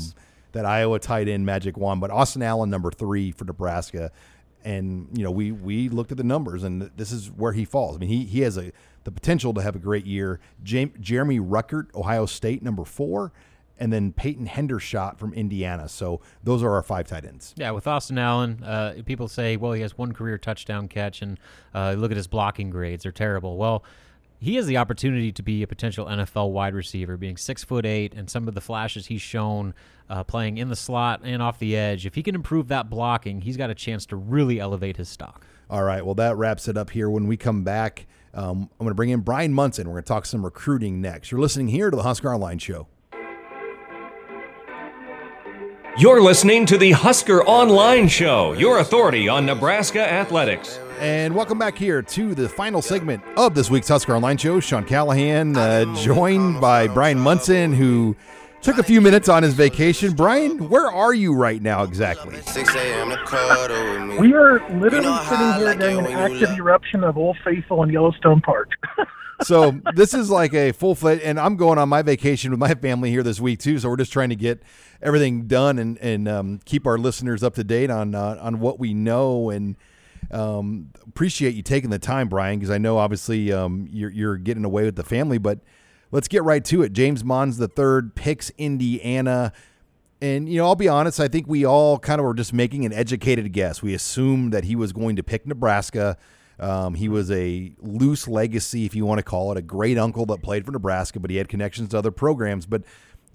that 0.52 0.66
Iowa 0.66 1.00
tight 1.00 1.28
end 1.28 1.46
magic 1.46 1.78
wand, 1.78 2.02
but 2.02 2.10
Austin 2.10 2.42
Allen 2.42 2.70
number 2.70 2.92
three 2.92 3.32
for 3.32 3.46
Nebraska, 3.46 4.12
and 4.64 5.08
you 5.14 5.24
know 5.24 5.32
we 5.32 5.52
we 5.52 5.90
looked 5.90 6.12
at 6.12 6.18
the 6.18 6.24
numbers, 6.24 6.64
and 6.64 6.90
this 6.96 7.12
is 7.12 7.32
where 7.32 7.54
he 7.54 7.66
falls. 7.66 7.96
I 7.96 8.00
mean, 8.00 8.10
he 8.10 8.26
he 8.26 8.42
has 8.42 8.58
a 8.58 8.72
the 9.04 9.12
potential 9.12 9.54
to 9.54 9.62
have 9.62 9.76
a 9.76 9.80
great 9.80 10.06
year. 10.06 10.40
James, 10.64 10.94
Jeremy 11.00 11.40
Ruckert, 11.40 11.94
Ohio 11.96 12.26
State, 12.26 12.62
number 12.62 12.84
four, 12.84 13.32
and 13.80 13.94
then 13.94 14.12
Peyton 14.12 14.48
Hendershot 14.48 15.18
from 15.18 15.34
Indiana. 15.34 15.88
So 15.88 16.22
those 16.44 16.62
are 16.64 16.74
our 16.74 16.84
five 16.84 17.08
tight 17.08 17.26
ends. 17.26 17.54
Yeah, 17.58 17.72
with 17.72 17.88
Austin 17.88 18.18
Allen, 18.18 18.64
uh, 18.64 19.02
people 19.06 19.28
say, 19.28 19.56
well, 19.56 19.72
he 19.72 19.82
has 19.82 19.98
one 19.98 20.12
career 20.12 20.38
touchdown 20.38 20.88
catch, 20.88 21.22
and 21.22 21.40
uh, 21.74 21.96
look 21.98 22.12
at 22.12 22.18
his 22.18 22.28
blocking 22.28 22.70
grades; 22.70 23.04
they're 23.04 23.12
terrible. 23.12 23.58
Well 23.58 23.84
he 24.40 24.56
has 24.56 24.66
the 24.68 24.78
opportunity 24.78 25.32
to 25.34 25.44
be 25.44 25.64
a 25.64 25.68
potential 25.68 26.06
NFL 26.06 26.52
wide 26.52 26.74
receiver, 26.74 27.18
being 27.18 27.38
six 27.38 27.64
foot 27.64 27.86
eight, 27.86 28.14
and 28.14 28.30
some 28.30 28.48
of 28.48 28.56
the 28.56 28.62
flashes 28.62 29.08
he's 29.08 29.22
shown 29.22 29.74
uh, 30.10 30.24
playing 30.24 30.58
in 30.58 30.70
the 30.70 30.76
slot 30.76 31.22
and 31.24 31.42
off 31.42 31.60
the 31.60 31.76
edge. 31.76 32.06
If 32.06 32.16
he 32.16 32.24
can 32.24 32.36
improve 32.36 32.70
that 32.70 32.90
blocking, 32.90 33.42
he's 33.42 33.58
got 33.58 33.70
a 33.70 33.76
chance 33.76 34.06
to 34.08 34.16
really 34.16 34.60
elevate 34.60 34.98
his 34.98 35.10
stock. 35.10 35.46
All 35.70 35.84
right, 35.84 36.04
well 36.04 36.16
that 36.16 36.38
wraps 36.38 36.68
it 36.68 36.78
up 36.78 36.90
here. 36.90 37.10
When 37.10 37.28
we 37.28 37.38
come 37.38 37.64
back, 37.64 38.08
um, 38.34 38.70
I'm 38.80 38.86
going 38.86 38.90
to 38.90 38.96
bring 38.96 39.10
in 39.10 39.22
Bryan 39.22 39.54
Munson. 39.54 39.88
We're 39.88 39.96
going 39.96 40.04
to 40.04 40.08
talk 40.08 40.26
some 40.26 40.44
recruiting 40.44 41.02
next. 41.02 41.32
You're 41.32 41.42
listening 41.42 41.68
here 41.68 41.90
to 41.90 41.96
the 41.96 42.04
Husker 42.04 42.34
Online 42.34 42.60
Show. 42.60 42.88
You're 45.98 46.22
listening 46.22 46.66
to 46.68 46.78
the 46.78 46.92
Husker 46.92 47.44
Online 47.44 48.08
Show, 48.08 48.54
your 48.54 48.80
authority 48.80 49.28
on 49.28 49.46
Nebraska 49.46 50.00
athletics. 50.00 50.80
And 51.00 51.34
welcome 51.34 51.58
back 51.58 51.78
here 51.78 52.02
to 52.02 52.36
the 52.36 52.50
final 52.50 52.82
segment 52.82 53.24
of 53.38 53.56
this 53.56 53.70
week's 53.70 53.88
Husker 53.88 54.14
Online 54.14 54.36
Show. 54.36 54.60
Sean 54.60 54.84
Callahan, 54.84 55.56
uh, 55.56 55.86
joined 55.96 56.60
by 56.60 56.90
Bryan 56.90 57.18
Munson, 57.18 57.72
who 57.72 58.18
took 58.62 58.80
a 58.80 58.84
few 58.84 59.00
minutes 59.00 59.30
on 59.30 59.42
his 59.42 59.54
vacation. 59.54 60.14
Bryan, 60.14 60.68
where 60.68 60.92
are 60.92 61.14
you 61.14 61.34
right 61.34 61.62
now 61.62 61.84
exactly? 61.84 62.36
We 64.20 64.34
are 64.34 64.60
literally 64.78 65.18
sitting 65.24 65.54
here 65.54 65.76
during 65.76 66.00
an 66.00 66.08
active 66.08 66.50
eruption 66.58 67.06
of 67.06 67.18
Old 67.18 67.38
Faithful 67.46 67.82
in 67.84 67.92
Yellowstone 67.92 68.42
Park. 68.42 68.72
so 69.44 69.80
this 69.96 70.14
is 70.14 70.30
like 70.30 70.54
a 70.54 70.74
full 70.74 70.96
fledged, 70.96 71.22
and 71.22 71.40
I'm 71.40 71.56
going 71.56 71.78
on 71.78 71.88
my 71.88 72.02
vacation 72.02 72.52
with 72.52 72.60
my 72.60 72.74
family 72.76 73.10
here 73.10 73.24
this 73.24 73.40
week 73.40 73.60
too. 73.60 73.80
So 73.80 73.88
we're 73.88 73.96
just 73.96 74.12
trying 74.12 74.30
to 74.32 74.36
get 74.36 74.62
everything 75.02 75.48
done 75.48 75.80
and 75.80 75.98
and 76.00 76.28
um, 76.28 76.60
keep 76.66 76.86
our 76.86 76.98
listeners 76.98 77.42
up 77.42 77.56
to 77.56 77.64
date 77.64 77.90
on 77.90 78.16
uh, 78.16 78.38
on 78.42 78.60
what 78.60 78.80
we 78.80 78.94
know 78.94 79.50
and 79.50 79.78
um, 80.32 80.92
appreciate 81.08 81.56
you 81.56 81.62
taking 81.62 81.90
the 81.90 82.00
time, 82.00 82.30
Bryan, 82.30 82.60
because 82.60 82.72
I 82.72 82.78
know 82.78 82.98
obviously 82.98 83.52
um, 83.52 83.88
you're, 83.92 84.12
you're 84.12 84.38
getting 84.38 84.66
away 84.66 84.86
with 84.86 84.96
the 84.96 85.04
family, 85.04 85.38
but 85.38 85.60
let's 86.12 86.28
get 86.28 86.44
right 86.44 86.64
to 86.66 86.84
it. 86.84 86.94
James 86.94 87.24
Monds 87.24 87.58
the 87.58 87.68
third 87.68 88.16
picks 88.16 88.52
Indiana. 88.58 89.54
And, 90.22 90.50
you 90.50 90.58
know, 90.58 90.66
I'll 90.66 90.76
be 90.76 90.90
honest, 90.90 91.20
I 91.20 91.30
think 91.30 91.48
we 91.48 91.66
all 91.66 91.98
kind 91.98 92.20
of 92.20 92.26
were 92.26 92.34
just 92.34 92.54
making 92.54 92.86
an 92.86 92.92
educated 92.92 93.52
guess. 93.54 93.82
We 93.82 93.94
assumed 93.94 94.52
that 94.54 94.66
he 94.66 94.76
was 94.76 94.92
going 94.92 95.16
to 95.16 95.24
pick 95.24 95.48
Nebraska. 95.48 96.18
Um, 96.60 96.96
he 96.96 97.08
was 97.08 97.32
a 97.32 97.72
loose 97.80 98.28
legacy, 98.28 98.86
if 98.86 98.94
you 98.94 99.06
want 99.06 99.20
to 99.20 99.24
call 99.24 99.52
it, 99.54 99.58
a 99.58 99.62
great 99.62 99.98
uncle 99.98 100.26
that 100.26 100.44
played 100.44 100.66
for 100.66 100.72
Nebraska, 100.72 101.20
but 101.20 101.32
he 101.32 101.38
had 101.38 101.48
connections 101.48 101.90
to 101.90 101.98
other 101.98 102.12
programs. 102.12 102.66
But 102.66 102.84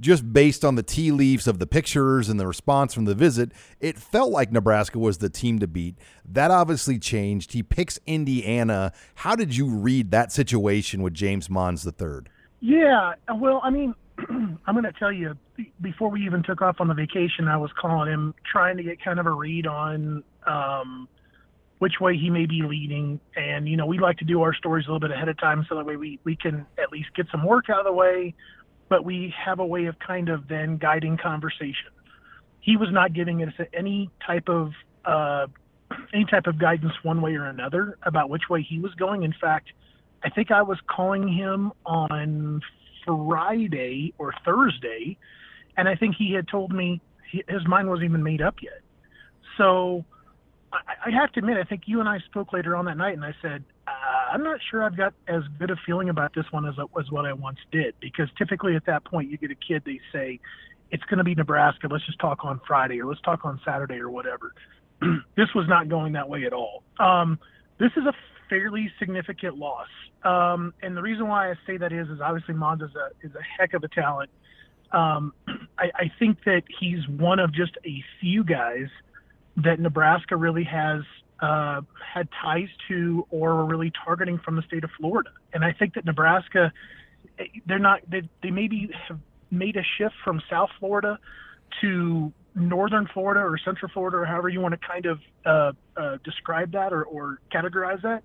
just 0.00 0.32
based 0.32 0.64
on 0.64 0.74
the 0.74 0.82
tea 0.82 1.10
leaves 1.10 1.46
of 1.46 1.58
the 1.58 1.66
pictures 1.66 2.28
and 2.28 2.38
the 2.38 2.46
response 2.46 2.94
from 2.94 3.04
the 3.04 3.14
visit, 3.14 3.52
it 3.80 3.98
felt 3.98 4.30
like 4.30 4.50
Nebraska 4.50 4.98
was 4.98 5.18
the 5.18 5.30
team 5.30 5.58
to 5.60 5.66
beat. 5.66 5.96
That 6.24 6.50
obviously 6.50 6.98
changed. 6.98 7.52
He 7.52 7.62
picks 7.62 7.98
Indiana. 8.06 8.92
How 9.16 9.36
did 9.36 9.56
you 9.56 9.68
read 9.68 10.10
that 10.10 10.32
situation 10.32 11.02
with 11.02 11.14
James 11.14 11.48
Monds 11.48 11.86
III? 11.86 12.22
Yeah, 12.60 13.14
well, 13.36 13.60
I 13.62 13.70
mean, 13.70 13.94
I'm 14.18 14.74
going 14.74 14.84
to 14.84 14.92
tell 14.92 15.12
you, 15.12 15.36
before 15.80 16.08
we 16.08 16.24
even 16.24 16.42
took 16.42 16.62
off 16.62 16.76
on 16.80 16.88
the 16.88 16.94
vacation, 16.94 17.46
I 17.48 17.56
was 17.56 17.70
calling 17.78 18.10
him, 18.10 18.34
trying 18.50 18.76
to 18.78 18.82
get 18.82 19.02
kind 19.02 19.20
of 19.20 19.26
a 19.26 19.30
read 19.30 19.66
on 19.66 20.24
um, 20.46 21.08
which 21.78 22.00
way 22.00 22.16
he 22.16 22.30
may 22.30 22.46
be 22.46 22.62
leading. 22.62 23.20
And, 23.36 23.68
you 23.68 23.76
know, 23.76 23.86
we 23.86 23.98
like 23.98 24.18
to 24.18 24.24
do 24.24 24.42
our 24.42 24.54
stories 24.54 24.86
a 24.86 24.88
little 24.88 25.00
bit 25.00 25.10
ahead 25.10 25.28
of 25.28 25.38
time 25.38 25.66
so 25.68 25.76
that 25.76 25.86
way 25.86 25.96
we, 25.96 26.18
we 26.24 26.36
can 26.36 26.66
at 26.82 26.90
least 26.90 27.08
get 27.14 27.26
some 27.30 27.44
work 27.44 27.70
out 27.70 27.80
of 27.80 27.84
the 27.84 27.92
way 27.92 28.34
but 28.88 29.04
we 29.04 29.34
have 29.44 29.58
a 29.58 29.66
way 29.66 29.86
of 29.86 29.98
kind 29.98 30.28
of 30.28 30.48
then 30.48 30.76
guiding 30.76 31.16
conversation. 31.16 31.90
He 32.60 32.76
was 32.76 32.88
not 32.90 33.12
giving 33.12 33.42
us 33.42 33.52
any 33.72 34.10
type 34.26 34.48
of 34.48 34.72
uh, 35.04 35.46
any 36.12 36.24
type 36.24 36.46
of 36.46 36.58
guidance 36.58 36.92
one 37.02 37.20
way 37.20 37.34
or 37.34 37.44
another 37.44 37.98
about 38.02 38.30
which 38.30 38.48
way 38.48 38.62
he 38.62 38.78
was 38.78 38.94
going. 38.94 39.22
In 39.22 39.34
fact, 39.38 39.68
I 40.22 40.30
think 40.30 40.50
I 40.50 40.62
was 40.62 40.78
calling 40.88 41.28
him 41.28 41.72
on 41.84 42.62
Friday 43.04 44.14
or 44.18 44.32
Thursday, 44.44 45.18
and 45.76 45.88
I 45.88 45.94
think 45.94 46.16
he 46.16 46.32
had 46.32 46.48
told 46.48 46.72
me 46.72 47.00
his 47.30 47.66
mind 47.66 47.88
wasn't 47.88 48.06
even 48.06 48.22
made 48.22 48.40
up 48.40 48.56
yet. 48.62 48.80
So 49.58 50.04
I, 50.72 50.78
I 51.06 51.10
have 51.10 51.32
to 51.32 51.40
admit, 51.40 51.58
I 51.58 51.64
think 51.64 51.82
you 51.86 52.00
and 52.00 52.08
I 52.08 52.18
spoke 52.20 52.52
later 52.52 52.74
on 52.76 52.86
that 52.86 52.96
night, 52.96 53.14
and 53.14 53.24
I 53.24 53.34
said, 53.42 53.64
uh, 53.86 54.32
I'm 54.32 54.42
not 54.42 54.60
sure 54.70 54.82
I've 54.82 54.96
got 54.96 55.14
as 55.28 55.42
good 55.58 55.70
a 55.70 55.76
feeling 55.86 56.08
about 56.08 56.34
this 56.34 56.44
one 56.50 56.66
as, 56.66 56.74
as 56.98 57.10
what 57.10 57.26
I 57.26 57.32
once 57.32 57.58
did, 57.70 57.94
because 58.00 58.28
typically 58.38 58.76
at 58.76 58.86
that 58.86 59.04
point 59.04 59.30
you 59.30 59.36
get 59.36 59.50
a 59.50 59.54
kid, 59.54 59.82
they 59.84 60.00
say, 60.12 60.40
it's 60.90 61.04
going 61.04 61.18
to 61.18 61.24
be 61.24 61.34
Nebraska. 61.34 61.88
Let's 61.90 62.06
just 62.06 62.18
talk 62.18 62.44
on 62.44 62.60
Friday 62.66 63.00
or 63.00 63.06
let's 63.06 63.20
talk 63.22 63.44
on 63.44 63.60
Saturday 63.64 63.96
or 63.96 64.10
whatever. 64.10 64.54
this 65.36 65.48
was 65.54 65.66
not 65.68 65.88
going 65.88 66.12
that 66.12 66.28
way 66.28 66.44
at 66.44 66.52
all. 66.52 66.82
Um, 66.98 67.38
this 67.78 67.90
is 67.96 68.04
a 68.06 68.12
fairly 68.48 68.90
significant 68.98 69.56
loss. 69.56 69.88
Um, 70.22 70.72
and 70.82 70.96
the 70.96 71.02
reason 71.02 71.26
why 71.28 71.50
I 71.50 71.54
say 71.66 71.76
that 71.78 71.92
is, 71.92 72.08
is 72.08 72.20
obviously 72.20 72.54
Monds 72.54 72.84
is 72.84 72.90
a, 72.94 73.26
is 73.26 73.34
a 73.34 73.42
heck 73.42 73.74
of 73.74 73.82
a 73.82 73.88
talent. 73.88 74.30
Um, 74.92 75.32
I, 75.78 75.90
I 75.96 76.12
think 76.18 76.44
that 76.44 76.62
he's 76.80 77.06
one 77.08 77.38
of 77.38 77.52
just 77.52 77.76
a 77.84 78.04
few 78.20 78.44
guys 78.44 78.86
that 79.56 79.80
Nebraska 79.80 80.36
really 80.36 80.64
has 80.64 81.02
uh, 81.40 81.80
had 82.14 82.28
ties 82.42 82.68
to 82.88 83.26
or 83.30 83.54
were 83.54 83.64
really 83.66 83.92
targeting 84.04 84.38
from 84.38 84.56
the 84.56 84.62
state 84.62 84.84
of 84.84 84.90
Florida. 84.98 85.30
And 85.52 85.64
I 85.64 85.72
think 85.72 85.94
that 85.94 86.04
Nebraska, 86.04 86.72
they're 87.66 87.78
not, 87.78 88.00
they, 88.08 88.22
they 88.42 88.50
maybe 88.50 88.90
have 89.08 89.18
made 89.50 89.76
a 89.76 89.82
shift 89.98 90.14
from 90.24 90.42
South 90.48 90.70
Florida 90.78 91.18
to 91.80 92.32
Northern 92.54 93.08
Florida 93.12 93.40
or 93.40 93.58
Central 93.58 93.90
Florida 93.92 94.18
or 94.18 94.24
however 94.24 94.48
you 94.48 94.60
want 94.60 94.80
to 94.80 94.86
kind 94.86 95.06
of 95.06 95.20
uh, 95.44 95.72
uh, 95.96 96.18
describe 96.24 96.72
that 96.72 96.92
or, 96.92 97.04
or 97.04 97.40
categorize 97.52 98.00
that. 98.02 98.22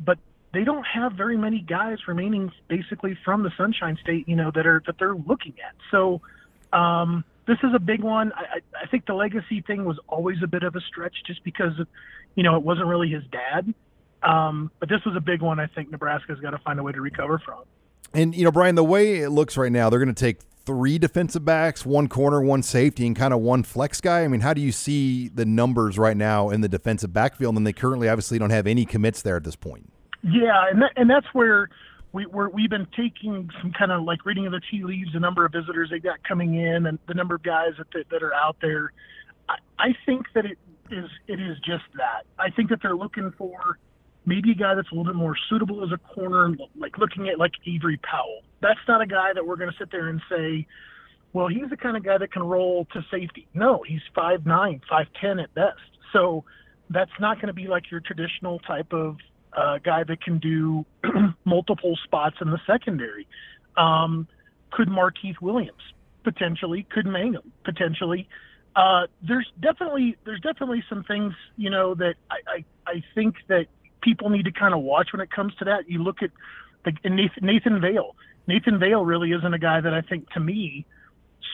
But 0.00 0.18
they 0.54 0.64
don't 0.64 0.84
have 0.84 1.12
very 1.12 1.36
many 1.36 1.60
guys 1.60 1.98
remaining 2.06 2.50
basically 2.68 3.18
from 3.24 3.42
the 3.42 3.50
Sunshine 3.56 3.98
State, 4.02 4.26
you 4.28 4.36
know, 4.36 4.50
that 4.54 4.66
are 4.66 4.82
that 4.86 4.98
they're 4.98 5.14
looking 5.14 5.54
at. 5.64 5.74
So 5.90 6.22
um, 6.72 7.24
this 7.48 7.58
is 7.64 7.74
a 7.74 7.78
big 7.80 8.02
one. 8.02 8.30
I, 8.36 8.60
I 8.80 8.86
think 8.86 9.06
the 9.06 9.14
legacy 9.14 9.62
thing 9.62 9.84
was 9.84 9.98
always 10.06 10.36
a 10.44 10.46
bit 10.46 10.62
of 10.62 10.76
a 10.76 10.80
stretch 10.80 11.16
just 11.26 11.42
because 11.42 11.78
of, 11.80 11.88
you 12.36 12.44
know, 12.44 12.54
it 12.56 12.62
wasn't 12.62 12.86
really 12.86 13.08
his 13.08 13.24
dad. 13.32 13.74
Um, 14.22 14.70
but 14.78 14.88
this 14.88 15.00
was 15.06 15.16
a 15.16 15.20
big 15.20 15.40
one. 15.40 15.58
I 15.58 15.66
think 15.66 15.90
Nebraska's 15.90 16.38
got 16.40 16.50
to 16.50 16.58
find 16.58 16.78
a 16.78 16.82
way 16.82 16.92
to 16.92 17.00
recover 17.00 17.40
from. 17.44 17.64
And 18.14 18.34
you 18.34 18.44
know, 18.44 18.52
Bryan, 18.52 18.74
the 18.74 18.84
way 18.84 19.18
it 19.18 19.30
looks 19.30 19.56
right 19.56 19.72
now, 19.72 19.90
they're 19.90 19.98
going 19.98 20.14
to 20.14 20.24
take 20.24 20.40
three 20.66 20.98
defensive 20.98 21.44
backs, 21.44 21.86
one 21.86 22.08
corner, 22.08 22.42
one 22.42 22.62
safety, 22.62 23.06
and 23.06 23.16
kind 23.16 23.32
of 23.32 23.40
one 23.40 23.62
flex 23.62 24.00
guy. 24.00 24.24
I 24.24 24.28
mean, 24.28 24.40
how 24.40 24.52
do 24.52 24.60
you 24.60 24.72
see 24.72 25.28
the 25.28 25.46
numbers 25.46 25.98
right 25.98 26.16
now 26.16 26.50
in 26.50 26.60
the 26.60 26.68
defensive 26.68 27.12
backfield? 27.12 27.56
And 27.56 27.66
they 27.66 27.72
currently 27.72 28.08
obviously 28.08 28.38
don't 28.38 28.50
have 28.50 28.66
any 28.66 28.84
commits 28.84 29.22
there 29.22 29.36
at 29.36 29.44
this 29.44 29.56
point. 29.56 29.90
Yeah, 30.22 30.68
and 30.70 30.82
that, 30.82 30.92
and 30.96 31.08
that's 31.08 31.26
where 31.32 31.70
we, 32.12 32.26
we're, 32.26 32.48
we've 32.48 32.70
been 32.70 32.86
taking 32.96 33.50
some 33.60 33.72
kind 33.72 33.92
of 33.92 34.02
like 34.02 34.24
reading 34.24 34.46
of 34.46 34.52
the 34.52 34.60
tea 34.70 34.82
leaves, 34.82 35.12
the 35.12 35.20
number 35.20 35.44
of 35.44 35.52
visitors 35.52 35.90
they 35.90 35.98
got 35.98 36.22
coming 36.26 36.54
in, 36.54 36.86
and 36.86 36.98
the 37.06 37.14
number 37.14 37.34
of 37.34 37.42
guys 37.42 37.72
that 37.78 37.86
that, 37.92 38.08
that 38.10 38.22
are 38.22 38.34
out 38.34 38.56
there. 38.62 38.92
I, 39.48 39.56
I 39.78 39.88
think 40.06 40.26
that 40.34 40.44
it 40.44 40.58
is 40.90 41.08
it 41.26 41.40
is 41.40 41.56
just 41.58 41.84
that. 41.96 42.24
I 42.38 42.50
think 42.50 42.70
that 42.70 42.80
they're 42.82 42.96
looking 42.96 43.32
for 43.36 43.78
maybe 44.24 44.52
a 44.52 44.54
guy 44.54 44.74
that's 44.74 44.90
a 44.90 44.94
little 44.94 45.10
bit 45.12 45.16
more 45.16 45.36
suitable 45.48 45.84
as 45.84 45.90
a 45.92 45.98
corner, 46.14 46.54
like 46.76 46.98
looking 46.98 47.28
at 47.28 47.38
like 47.38 47.52
Avery 47.66 47.98
Powell. 47.98 48.42
That's 48.60 48.80
not 48.86 49.00
a 49.00 49.06
guy 49.06 49.32
that 49.34 49.46
we're 49.46 49.56
going 49.56 49.70
to 49.70 49.76
sit 49.78 49.90
there 49.90 50.08
and 50.08 50.20
say, 50.30 50.66
well, 51.32 51.48
he's 51.48 51.70
the 51.70 51.76
kind 51.76 51.96
of 51.96 52.04
guy 52.04 52.18
that 52.18 52.32
can 52.32 52.42
roll 52.42 52.86
to 52.92 53.02
safety. 53.10 53.46
No, 53.54 53.82
he's 53.86 54.00
five 54.14 54.46
nine, 54.46 54.80
five 54.88 55.06
ten 55.20 55.38
at 55.38 55.54
best. 55.54 55.78
So 56.12 56.44
that's 56.90 57.10
not 57.20 57.36
going 57.36 57.48
to 57.48 57.52
be 57.52 57.68
like 57.68 57.90
your 57.90 58.00
traditional 58.00 58.58
type 58.60 58.92
of 58.92 59.16
uh, 59.52 59.78
guy 59.78 60.04
that 60.04 60.22
can 60.22 60.38
do 60.38 60.84
multiple 61.44 61.98
spots 62.04 62.36
in 62.40 62.50
the 62.50 62.60
secondary. 62.66 63.26
Um, 63.76 64.28
could 64.70 64.88
Markeith 64.88 65.40
Williams 65.40 65.82
potentially? 66.24 66.86
Could 66.90 67.06
Mangum 67.06 67.52
potentially? 67.64 68.28
Uh, 68.76 69.06
there's 69.26 69.50
definitely 69.60 70.16
there's 70.24 70.40
definitely 70.40 70.84
some 70.88 71.02
things 71.04 71.32
you 71.56 71.70
know 71.70 71.94
that 71.94 72.14
I, 72.30 72.36
I, 72.46 72.64
I 72.86 73.04
think 73.14 73.36
that 73.48 73.66
people 74.02 74.30
need 74.30 74.44
to 74.44 74.52
kind 74.52 74.74
of 74.74 74.80
watch 74.80 75.08
when 75.12 75.20
it 75.20 75.30
comes 75.30 75.54
to 75.56 75.64
that. 75.64 75.88
You 75.88 76.02
look 76.02 76.22
at 76.22 76.30
the 76.84 76.92
Nathan, 77.08 77.44
Nathan 77.46 77.80
Vale. 77.80 78.14
Nathan 78.46 78.78
Vale 78.78 79.04
really 79.04 79.32
isn't 79.32 79.52
a 79.52 79.58
guy 79.58 79.80
that 79.80 79.92
I 79.92 80.00
think 80.00 80.30
to 80.30 80.40
me 80.40 80.86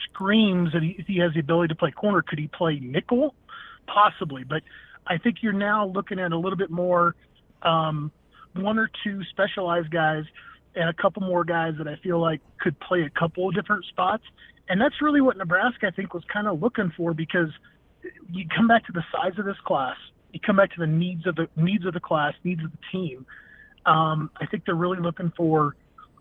screams 0.03 0.71
that 0.73 0.81
he, 0.81 1.03
he 1.07 1.19
has 1.19 1.33
the 1.33 1.39
ability 1.39 1.69
to 1.69 1.75
play 1.75 1.91
corner. 1.91 2.21
Could 2.21 2.39
he 2.39 2.47
play 2.47 2.79
nickel? 2.79 3.33
Possibly, 3.87 4.43
but 4.43 4.63
I 5.07 5.17
think 5.17 5.37
you're 5.41 5.53
now 5.53 5.87
looking 5.87 6.19
at 6.19 6.31
a 6.31 6.37
little 6.37 6.57
bit 6.57 6.71
more 6.71 7.15
um, 7.65 8.11
one 8.53 8.79
or 8.79 8.89
two 9.03 9.21
specialized 9.31 9.91
guys 9.91 10.23
and 10.75 10.89
a 10.89 10.93
couple 10.93 11.21
more 11.23 11.43
guys 11.43 11.73
that 11.77 11.87
I 11.87 11.95
feel 11.97 12.19
like 12.19 12.41
could 12.59 12.79
play 12.79 13.01
a 13.01 13.09
couple 13.09 13.49
of 13.49 13.55
different 13.55 13.85
spots. 13.85 14.23
And 14.67 14.79
that's 14.79 15.01
really 15.01 15.21
what 15.21 15.37
Nebraska, 15.37 15.87
I 15.87 15.91
think, 15.91 16.13
was 16.13 16.23
kind 16.31 16.47
of 16.47 16.61
looking 16.61 16.91
for 16.95 17.13
because 17.13 17.49
you 18.31 18.45
come 18.55 18.67
back 18.67 18.85
to 18.85 18.91
the 18.91 19.03
size 19.11 19.37
of 19.37 19.45
this 19.45 19.57
class, 19.65 19.95
you 20.31 20.39
come 20.39 20.57
back 20.57 20.73
to 20.73 20.79
the 20.79 20.87
needs 20.87 21.25
of 21.27 21.35
the 21.35 21.47
needs 21.55 21.85
of 21.85 21.93
the 21.93 21.99
class, 21.99 22.33
needs 22.43 22.63
of 22.63 22.71
the 22.71 22.77
team. 22.91 23.25
Um, 23.85 24.31
I 24.39 24.45
think 24.47 24.65
they're 24.65 24.75
really 24.75 24.99
looking 24.99 25.31
for 25.37 25.75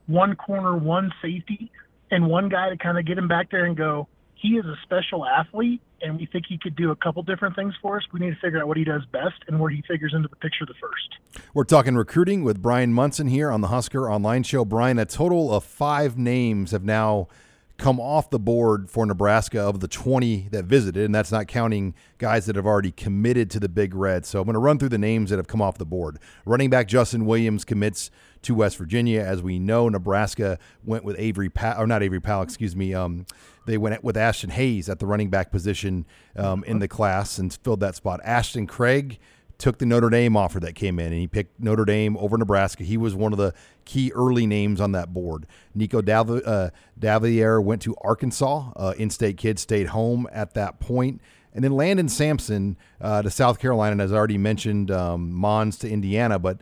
one 0.07 0.37
corner, 0.37 0.77
one 0.77 1.13
safety, 1.23 1.71
and 2.11 2.27
one 2.27 2.49
guy 2.49 2.69
to 2.69 2.77
kind 2.77 2.99
of 2.99 3.07
get 3.07 3.19
him 3.19 3.29
back 3.29 3.51
there 3.51 3.65
and 3.65 3.77
go, 3.77 4.07
he 4.35 4.57
is 4.57 4.65
a 4.67 4.77
special 4.83 5.25
athlete, 5.25 5.81
and 6.03 6.19
we 6.19 6.27
think 6.27 6.45
he 6.49 6.59
could 6.59 6.77
do 6.77 6.91
a 6.91 6.97
couple 6.97 7.23
different 7.23 7.57
things 7.57 7.75
for 7.81 7.97
us. 7.97 8.03
We 8.13 8.21
need 8.21 8.35
to 8.35 8.41
figure 8.41 8.61
out 8.61 8.69
what 8.69 8.77
he 8.77 8.85
does 8.85 9.05
best 9.07 9.43
and 9.49 9.59
where 9.59 9.71
he 9.71 9.83
figures 9.89 10.13
into 10.15 10.29
the 10.29 10.37
picture 10.37 10.67
the 10.67 10.75
first. 10.75 11.47
We're 11.55 11.65
talking 11.65 11.97
recruiting 11.97 12.45
with 12.45 12.61
Bryan 12.61 12.93
Munson 12.93 13.29
here 13.29 13.51
on 13.51 13.61
the 13.61 13.69
Husker 13.69 14.11
Online 14.11 14.43
Show. 14.43 14.65
Bryan, 14.65 14.99
a 14.99 15.07
total 15.07 15.55
of 15.55 15.65
five 15.65 16.19
names 16.19 16.73
have 16.73 16.85
now 16.85 17.29
come 17.77 17.99
off 17.99 18.31
the 18.31 18.39
board 18.39 18.89
for 18.89 19.05
Nebraska 19.05 19.61
of 19.61 19.81
the 19.81 19.89
20 19.89 20.49
that 20.53 20.65
visited, 20.65 21.05
and 21.05 21.15
that's 21.15 21.33
not 21.33 21.49
counting 21.49 21.95
guys 22.19 22.47
that 22.47 22.57
have 22.57 22.67
already 22.67 22.93
committed 22.93 23.51
to 23.51 23.61
the 23.61 23.69
Big 23.69 23.95
Red. 23.95 24.25
So 24.25 24.41
I'm 24.41 24.47
going 24.47 24.55
to 24.55 24.61
run 24.61 24.79
through 24.79 24.91
the 24.91 24.99
names 24.99 25.31
that 25.31 25.37
have 25.37 25.49
come 25.49 25.61
off 25.61 25.79
the 25.79 25.85
board. 25.85 26.19
Running 26.45 26.71
back 26.71 26.87
Justin 26.87 27.27
Williams 27.27 27.65
commits 27.65 28.11
to 28.43 28.55
West 28.55 28.77
Virginia. 28.77 29.21
As 29.21 29.43
we 29.43 29.59
know, 29.59 29.89
Nebraska 29.89 30.59
went 30.85 31.05
with 31.05 31.17
Avery, 31.19 31.49
pa- 31.49 31.77
or 31.79 31.87
not 31.87 32.03
Avery 32.03 32.21
Powell, 32.21 32.43
excuse 32.43 32.77
me. 32.77 32.95
Um, 32.95 33.27
they 33.67 33.77
went 33.77 34.05
with 34.05 34.17
Ashton 34.17 34.51
Hayes 34.51 34.89
at 34.89 34.99
the 35.01 35.07
running 35.07 35.31
back 35.31 35.51
position 35.51 36.07
um, 36.37 36.63
in 36.65 36.79
the 36.79 36.89
class 36.89 37.39
and 37.39 37.53
filled 37.53 37.81
that 37.81 37.97
spot. 37.97 38.21
Ashton 38.23 38.67
Craig 38.67 39.19
took 39.59 39.79
the 39.79 39.87
Notre 39.87 40.11
Dame 40.11 40.37
offer 40.37 40.61
that 40.61 40.75
came 40.75 40.99
in, 40.99 41.07
and 41.07 41.15
he 41.15 41.27
picked 41.27 41.61
Notre 41.61 41.85
Dame 41.85 42.17
over 42.17 42.37
Nebraska. 42.37 42.85
He 42.85 42.97
was 42.97 43.15
one 43.15 43.33
of 43.33 43.39
the 43.39 43.55
key 43.85 44.13
early 44.15 44.47
names 44.47 44.81
on 44.81 44.93
that 44.93 45.13
board. 45.13 45.47
Nico 45.75 46.01
Dav- 46.01 46.31
uh, 46.31 46.71
Davillier 46.99 47.63
went 47.63 47.83
to 47.83 47.95
Arkansas. 48.03 48.71
Uh, 48.77 48.95
in-state 48.99 49.37
kid 49.37 49.59
stayed 49.59 49.89
home 49.89 50.29
at 50.33 50.55
that 50.55 50.81
point. 50.81 51.21
And 51.55 51.63
then 51.63 51.73
Landon 51.73 52.09
Samson 52.09 52.77
uh, 53.01 53.23
to 53.23 53.31
South 53.31 53.61
Carolina, 53.61 53.93
and 53.93 54.03
as 54.03 54.13
I 54.13 54.17
already 54.17 54.39
mentioned, 54.39 54.91
um, 54.91 55.33
Monds 55.33 55.79
to 55.79 55.89
Indiana. 55.89 56.39
But 56.39 56.59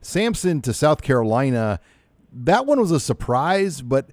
Samson 0.00 0.62
to 0.62 0.72
South 0.72 1.02
Carolina, 1.02 1.80
that 2.32 2.64
one 2.64 2.80
was 2.80 2.92
a 2.92 3.00
surprise, 3.00 3.82
but 3.82 4.10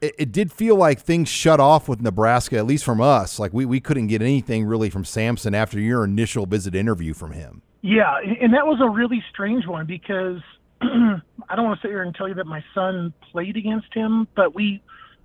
it, 0.00 0.14
it, 0.18 0.32
did 0.32 0.52
feel 0.52 0.74
like 0.74 1.00
things 1.00 1.28
shut 1.28 1.60
off 1.60 1.88
with 1.88 2.00
Nebraska, 2.00 2.56
at 2.56 2.66
least 2.66 2.84
from 2.84 3.00
us. 3.00 3.38
Like 3.38 3.52
we, 3.52 3.64
we 3.64 3.80
couldn't 3.80 4.08
get 4.08 4.20
anything 4.20 4.64
really 4.64 4.90
from 4.90 5.04
Samson 5.04 5.54
after 5.54 5.78
your 5.78 6.04
initial 6.04 6.46
visit 6.46 6.74
interview 6.74 7.14
from 7.14 7.32
him. 7.32 7.62
Yeah, 7.80 8.16
and 8.40 8.54
that 8.54 8.66
was 8.66 8.80
a 8.82 8.88
really 8.88 9.22
strange 9.30 9.66
one 9.66 9.86
because 9.86 10.40
I 10.80 11.56
don't 11.56 11.64
want 11.64 11.80
to 11.80 11.86
sit 11.86 11.90
here 11.90 12.02
and 12.02 12.14
tell 12.14 12.28
you 12.28 12.34
that 12.34 12.46
my 12.46 12.62
son 12.74 13.12
played 13.30 13.56
against 13.56 13.92
him, 13.94 14.26
but 14.34 14.54
we 14.54 14.82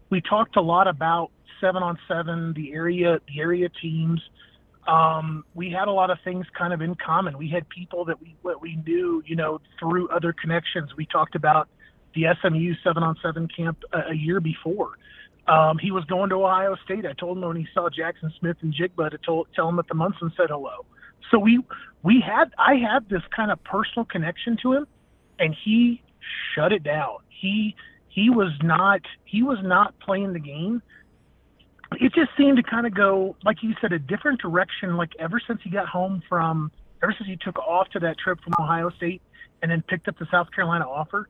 we 0.09 0.21
talked 0.21 0.55
a 0.55 0.61
lot 0.61 0.87
about 0.87 1.31
seven 1.59 1.81
on 1.81 1.97
seven, 2.07 2.53
the 2.53 2.73
area 2.73 3.19
the 3.27 3.39
area 3.39 3.69
teams. 3.81 4.21
Um, 4.87 5.45
we 5.55 5.71
had 5.71 5.87
a 5.87 5.91
lot 5.91 6.11
of 6.11 6.17
things 6.23 6.45
kind 6.57 6.73
of 6.73 6.81
in 6.81 6.95
common. 6.95 7.37
We 7.37 7.49
had 7.49 7.67
people 7.69 8.05
that 8.05 8.21
we 8.21 8.35
what 8.41 8.61
we 8.61 8.75
knew, 8.85 9.23
you 9.25 9.35
know, 9.35 9.59
through 9.79 10.09
other 10.09 10.33
connections. 10.33 10.91
We 10.95 11.05
talked 11.05 11.35
about 11.35 11.69
the 12.13 12.25
SMU 12.41 12.75
seven 12.83 13.01
on 13.01 13.15
seven 13.23 13.47
camp 13.47 13.79
a, 13.93 14.11
a 14.11 14.15
year 14.15 14.39
before. 14.39 14.91
Um, 15.47 15.77
he 15.77 15.91
was 15.91 16.05
going 16.05 16.29
to 16.29 16.35
Ohio 16.35 16.75
State. 16.85 17.05
I 17.05 17.13
told 17.13 17.37
him 17.37 17.43
when 17.43 17.57
he 17.57 17.67
saw 17.73 17.89
Jaxon 17.89 18.31
Smith-Njigba 18.39 19.11
to 19.11 19.17
told, 19.17 19.47
tell 19.53 19.67
him 19.67 19.75
that 19.75 19.87
the 19.89 19.93
Munson 19.93 20.31
said 20.37 20.47
hello. 20.49 20.85
So 21.31 21.39
we 21.39 21.63
we 22.03 22.21
had 22.21 22.53
I 22.57 22.75
had 22.75 23.09
this 23.09 23.23
kind 23.35 23.51
of 23.51 23.63
personal 23.63 24.05
connection 24.05 24.57
to 24.63 24.73
him, 24.73 24.87
and 25.39 25.55
he 25.63 26.01
shut 26.53 26.71
it 26.71 26.83
down. 26.83 27.17
He 27.29 27.75
he 28.09 28.29
was 28.29 28.51
not 28.61 29.01
he 29.25 29.43
was 29.43 29.57
not 29.63 29.97
playing 29.99 30.33
the 30.33 30.39
game. 30.39 30.81
It 31.99 32.13
just 32.13 32.31
seemed 32.37 32.57
to 32.57 32.63
kind 32.63 32.87
of 32.87 32.93
go 32.93 33.35
like 33.43 33.63
you 33.63 33.75
said 33.81 33.93
a 33.93 33.99
different 33.99 34.41
direction. 34.41 34.97
Like 34.97 35.11
ever 35.19 35.41
since 35.45 35.61
he 35.63 35.69
got 35.69 35.87
home 35.87 36.21
from 36.27 36.71
ever 37.01 37.13
since 37.17 37.27
he 37.27 37.37
took 37.37 37.57
off 37.59 37.89
to 37.89 37.99
that 37.99 38.17
trip 38.17 38.39
from 38.43 38.53
Ohio 38.59 38.89
State 38.91 39.21
and 39.61 39.71
then 39.71 39.81
picked 39.87 40.07
up 40.07 40.17
the 40.17 40.27
South 40.31 40.51
Carolina 40.51 40.87
offer, 40.87 41.27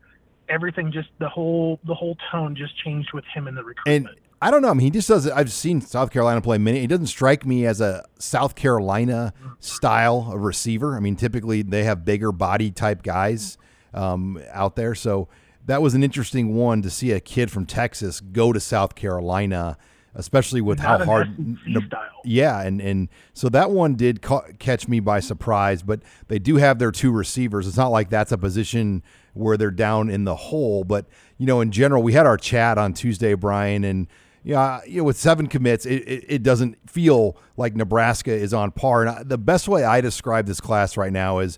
everything 0.49 0.91
just 0.91 1.09
the 1.19 1.29
whole 1.29 1.79
the 1.85 1.93
whole 1.93 2.17
tone 2.31 2.55
just 2.55 2.77
changed 2.83 3.09
with 3.13 3.25
him 3.33 3.47
in 3.47 3.55
the 3.55 3.63
recruitment. 3.63 4.17
And 4.17 4.22
I 4.43 4.51
don't 4.51 4.61
know. 4.61 4.69
I 4.69 4.73
mean, 4.73 4.83
he 4.83 4.89
just 4.91 5.07
does. 5.07 5.25
It 5.25 5.33
I've 5.33 5.51
seen 5.51 5.79
South 5.79 6.11
Carolina 6.11 6.41
play 6.41 6.57
many. 6.57 6.81
He 6.81 6.87
doesn't 6.87 7.07
strike 7.07 7.45
me 7.45 7.65
as 7.65 7.79
a 7.79 8.03
South 8.19 8.55
Carolina 8.55 9.33
style 9.59 10.31
of 10.33 10.41
receiver. 10.41 10.97
I 10.97 10.99
mean, 10.99 11.15
typically 11.15 11.61
they 11.61 11.85
have 11.85 12.03
bigger 12.03 12.31
body 12.33 12.69
type 12.69 13.03
guys 13.03 13.57
um, 13.93 14.41
out 14.51 14.75
there. 14.75 14.95
So 14.95 15.29
that 15.65 15.81
was 15.81 15.93
an 15.93 16.03
interesting 16.03 16.55
one 16.55 16.81
to 16.81 16.89
see 16.89 17.11
a 17.11 17.21
kid 17.21 17.49
from 17.51 17.65
Texas 17.65 18.19
go 18.19 18.51
to 18.51 18.59
South 18.59 18.95
Carolina, 18.95 19.77
especially 20.13 20.59
with 20.59 20.79
Not 20.79 20.99
how 20.99 21.05
hard. 21.05 21.57
style. 21.87 22.01
Yeah, 22.25 22.61
and 22.61 22.81
and 22.81 23.07
so 23.33 23.47
that 23.47 23.71
one 23.71 23.95
did 23.95 24.21
ca- 24.21 24.51
catch 24.59 24.89
me 24.89 24.99
by 24.99 25.21
surprise. 25.21 25.83
But 25.83 26.01
they 26.27 26.37
do 26.39 26.57
have 26.57 26.79
their 26.79 26.91
two 26.91 27.11
receivers. 27.11 27.65
It's 27.65 27.77
not 27.77 27.89
like 27.93 28.09
that's 28.09 28.33
a 28.33 28.37
position 28.37 29.03
where 29.33 29.55
they're 29.55 29.71
down 29.71 30.09
in 30.09 30.25
the 30.25 30.35
hole. 30.35 30.83
But 30.83 31.05
you 31.37 31.45
know, 31.45 31.61
in 31.61 31.71
general, 31.71 32.03
we 32.03 32.11
had 32.11 32.25
our 32.25 32.37
chat 32.37 32.77
on 32.77 32.93
Tuesday, 32.93 33.35
Bryan, 33.35 33.85
and 33.85 34.07
yeah, 34.43 34.81
you 34.85 34.97
know, 34.97 35.03
with 35.05 35.17
seven 35.17 35.47
commits, 35.47 35.85
it, 35.85 36.03
it, 36.07 36.25
it, 36.27 36.43
doesn't 36.43 36.89
feel 36.89 37.37
like 37.55 37.75
Nebraska 37.75 38.31
is 38.31 38.53
on 38.53 38.71
par. 38.71 39.05
And 39.05 39.29
the 39.29 39.37
best 39.37 39.67
way 39.69 39.85
I 39.85 40.01
describe 40.01 40.47
this 40.47 40.59
class 40.59 40.97
right 40.97 41.13
now 41.13 41.39
is 41.39 41.57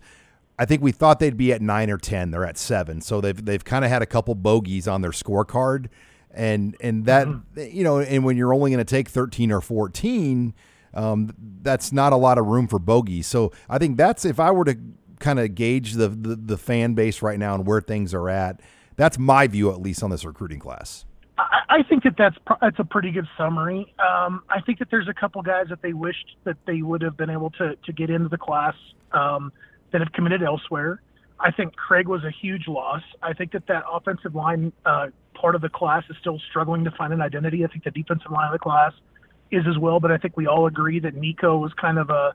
I 0.60 0.66
think 0.66 0.84
we 0.84 0.92
thought 0.92 1.20
they'd 1.20 1.36
be 1.36 1.52
at 1.52 1.62
nine 1.62 1.90
or 1.90 1.98
10. 1.98 2.32
They're 2.32 2.46
at 2.46 2.58
seven. 2.58 3.02
So 3.02 3.22
they've, 3.22 3.44
they've 3.44 3.64
kind 3.64 3.84
of 3.84 3.92
had 3.92 4.02
a 4.02 4.06
couple 4.06 4.36
bogeys 4.36 4.88
on 4.88 5.02
their 5.02 5.12
scorecard. 5.12 5.88
And, 6.32 6.78
and 6.80 7.06
that, 7.06 7.28
mm-hmm. 7.28 7.76
you 7.76 7.84
know, 7.84 8.00
and 8.00 8.24
when 8.24 8.38
you're 8.38 8.54
only 8.54 8.72
going 8.72 8.86
to 8.86 8.90
take 8.90 9.10
13 9.10 9.52
or 9.52 9.62
14, 9.62 10.54
um, 10.94 11.34
that's 11.62 11.92
not 11.92 12.14
a 12.14 12.18
lot 12.18 12.38
of 12.38 12.46
room 12.46 12.68
for 12.68 12.78
bogeys. 12.78 13.26
So 13.26 13.52
I 13.68 13.80
think 13.80 13.98
that's, 13.98 14.26
if 14.26 14.40
I 14.40 14.52
were 14.52 14.66
to 14.66 14.78
kind 15.20 15.40
of 15.40 15.56
gauge 15.56 15.94
the, 15.94 16.10
the, 16.10 16.36
the 16.36 16.58
fan 16.58 16.94
base 16.94 17.22
right 17.22 17.40
now 17.40 17.56
and 17.56 17.66
where 17.66 17.82
things 17.82 18.14
are 18.14 18.30
at, 18.30 18.62
that's 18.96 19.18
my 19.18 19.48
view, 19.48 19.72
at 19.72 19.82
least 19.82 20.04
on 20.04 20.12
this 20.12 20.24
recruiting 20.24 20.60
class. 20.60 21.06
I, 21.38 21.84
think 21.84 22.04
that 22.04 22.16
that's 22.18 22.38
that's 22.62 22.80
a 22.80 22.84
pretty 22.84 23.12
good 23.12 23.28
summary. 23.38 23.94
Um, 24.00 24.44
I 24.50 24.62
think 24.62 24.80
that 24.80 24.90
there's 24.90 25.10
a 25.10 25.14
couple 25.14 25.42
guys 25.42 25.66
that 25.70 25.82
they 25.82 25.94
wished 25.94 26.38
that 26.46 26.58
they 26.66 26.82
would 26.82 27.02
have 27.02 27.18
been 27.18 27.30
able 27.30 27.50
to 27.52 27.76
to 27.76 27.94
get 27.94 28.10
into 28.10 28.30
the 28.30 28.38
class 28.38 28.76
um, 29.12 29.52
that 29.92 30.02
have 30.02 30.12
committed 30.14 30.44
elsewhere. 30.44 31.02
I 31.40 31.52
think 31.52 31.76
Craig 31.76 32.08
was 32.08 32.24
a 32.24 32.32
huge 32.32 32.68
loss. 32.68 33.02
I 33.22 33.34
think 33.34 33.52
that 33.52 33.68
that 33.68 33.84
offensive 33.92 34.34
line 34.34 34.72
uh, 34.86 35.08
part 35.34 35.56
of 35.56 35.62
the 35.62 35.70
class 35.70 36.04
is 36.10 36.16
still 36.22 36.40
struggling 36.50 36.86
to 36.86 36.92
find 36.92 37.12
an 37.12 37.22
identity. 37.22 37.66
I 37.66 37.68
think 37.68 37.84
the 37.84 37.92
defensive 37.92 38.32
line 38.32 38.48
of 38.48 38.54
the 38.54 38.60
class 38.60 38.94
is 39.52 39.64
as 39.68 39.78
well, 39.78 40.00
but 40.00 40.12
I 40.12 40.18
think 40.18 40.38
we 40.38 40.48
all 40.48 40.68
agree 40.68 41.00
that 41.02 41.16
Nico 41.16 41.58
was 41.58 41.74
kind 41.74 41.98
of 41.98 42.10
a 42.10 42.34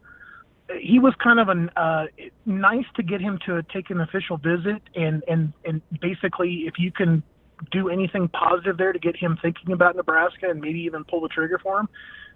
he 0.79 0.99
was 0.99 1.15
kind 1.23 1.41
of 1.41 1.49
a 1.49 1.81
uh, 1.81 2.07
nice 2.47 2.85
to 2.97 3.03
get 3.03 3.21
him 3.21 3.39
to 3.47 3.63
take 3.73 3.91
an 3.91 4.01
official 4.01 4.37
visit 4.37 4.83
and 4.95 5.25
and 5.27 5.53
and 5.65 5.83
basically 6.01 6.65
if 6.67 6.75
you 6.79 6.93
can 6.93 7.23
do 7.71 7.89
anything 7.89 8.29
positive 8.29 8.77
there 8.77 8.93
to 8.93 8.99
get 8.99 9.17
him 9.17 9.39
thinking 9.41 9.73
about 9.73 9.97
Nebraska 9.97 10.49
and 10.49 10.61
maybe 10.61 10.81
even 10.81 11.05
pull 11.05 11.21
the 11.21 11.29
trigger 11.29 11.59
for 11.59 11.81
him, 11.81 11.89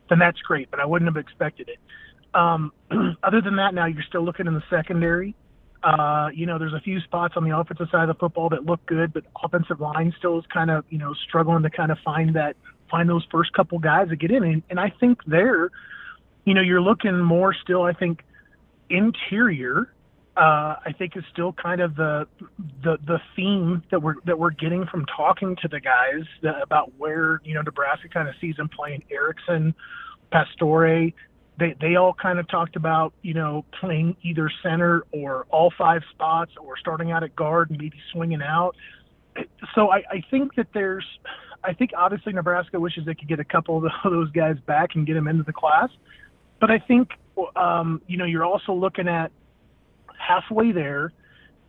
then 0.09 0.19
that's 0.19 0.41
great. 0.41 0.71
But 0.71 0.81
I 0.81 0.87
wouldn't 0.87 1.09
have 1.09 1.17
expected 1.17 1.69
it. 1.69 1.79
Um, 2.35 2.73
other 3.23 3.41
than 3.41 3.57
that, 3.57 3.75
now 3.75 3.87
you're 3.87 4.03
still 4.03 4.25
looking 4.25 4.47
in 4.47 4.55
the 4.55 4.63
secondary. 4.69 5.35
Uh, 5.83 6.29
you 6.35 6.47
know, 6.47 6.59
there's 6.59 6.73
a 6.73 6.81
few 6.81 6.99
spots 7.01 7.35
on 7.37 7.45
the 7.45 7.57
offensive 7.57 7.89
side 7.93 8.09
of 8.09 8.17
the 8.17 8.19
football 8.19 8.49
that 8.49 8.65
look 8.65 8.85
good, 8.87 9.13
but 9.13 9.25
offensive 9.43 9.81
line 9.81 10.15
still 10.19 10.39
is 10.39 10.45
kind 10.53 10.71
of, 10.71 10.85
you 10.89 10.99
know, 10.99 11.15
struggling 11.29 11.63
to 11.63 11.71
kind 11.71 11.93
of 11.93 11.99
find 12.05 12.35
that, 12.37 12.57
find 12.91 13.09
those 13.09 13.25
first 13.31 13.53
couple 13.53 13.79
guys 13.79 14.09
to 14.09 14.17
get 14.17 14.31
in. 14.31 14.43
And, 14.43 14.63
and 14.71 14.81
I 14.81 14.91
think 14.99 15.19
there, 15.27 15.71
you 16.45 16.55
know, 16.55 16.63
you're 16.63 16.81
looking 16.81 17.21
more 17.21 17.55
still, 17.55 17.83
I 17.83 17.93
think, 17.93 18.23
interior 18.89 19.94
uh, 20.37 20.77
I 20.85 20.93
think 20.99 21.17
is 21.17 21.23
still 21.33 21.53
kind 21.53 21.81
of 21.81 21.95
the 21.95 22.27
the 22.83 22.99
the 23.07 23.21
theme 23.37 23.83
that 23.91 24.03
we're 24.03 24.17
that 24.27 24.39
we're 24.39 24.51
getting 24.51 24.85
from 24.87 25.07
talking 25.17 25.57
to 25.63 25.69
the 25.69 25.79
guys 25.79 26.25
that, 26.43 26.61
about 26.61 26.93
where 26.99 27.41
you 27.45 27.55
know 27.55 27.63
Nebraska 27.63 28.09
kind 28.09 28.29
of 28.29 28.35
sees 28.41 28.57
them 28.57 28.69
playing 28.69 29.05
Erickson, 29.11 29.75
Pastore. 30.33 31.13
They 31.57 31.77
they 31.81 31.95
all 31.95 32.15
kind 32.15 32.41
of 32.41 32.49
talked 32.49 32.75
about 32.75 33.13
you 33.23 33.35
know 33.35 33.65
playing 33.81 34.17
either 34.23 34.51
center 34.61 35.05
or 35.13 35.47
all 35.51 35.73
five 35.79 36.03
spots 36.11 36.51
or 36.61 36.77
starting 36.79 37.13
out 37.13 37.23
at 37.23 37.37
guard 37.37 37.71
and 37.71 37.79
maybe 37.79 37.99
swinging 38.13 38.43
out. 38.43 38.75
So 39.77 39.91
I, 39.91 39.99
I 40.11 40.23
think 40.33 40.57
that 40.57 40.67
there's 40.75 41.07
I 41.63 41.75
think 41.75 41.93
obviously 41.97 42.33
Nebraska 42.33 42.81
wishes 42.81 43.05
they 43.07 43.15
could 43.15 43.29
get 43.29 43.39
a 43.39 43.45
couple 43.45 43.77
of 43.77 43.93
those 44.05 44.33
guys 44.33 44.57
back 44.67 44.97
and 44.97 45.07
get 45.07 45.15
them 45.15 45.29
into 45.29 45.45
the 45.45 45.53
class. 45.53 45.91
but 46.61 46.73
I 46.73 46.81
think 46.81 47.11
um, 47.55 48.03
you 48.09 48.17
know 48.17 48.25
you're 48.25 48.45
also 48.45 48.73
looking 48.73 49.07
at 49.07 49.31
halfway 50.27 50.73
there. 50.73 51.13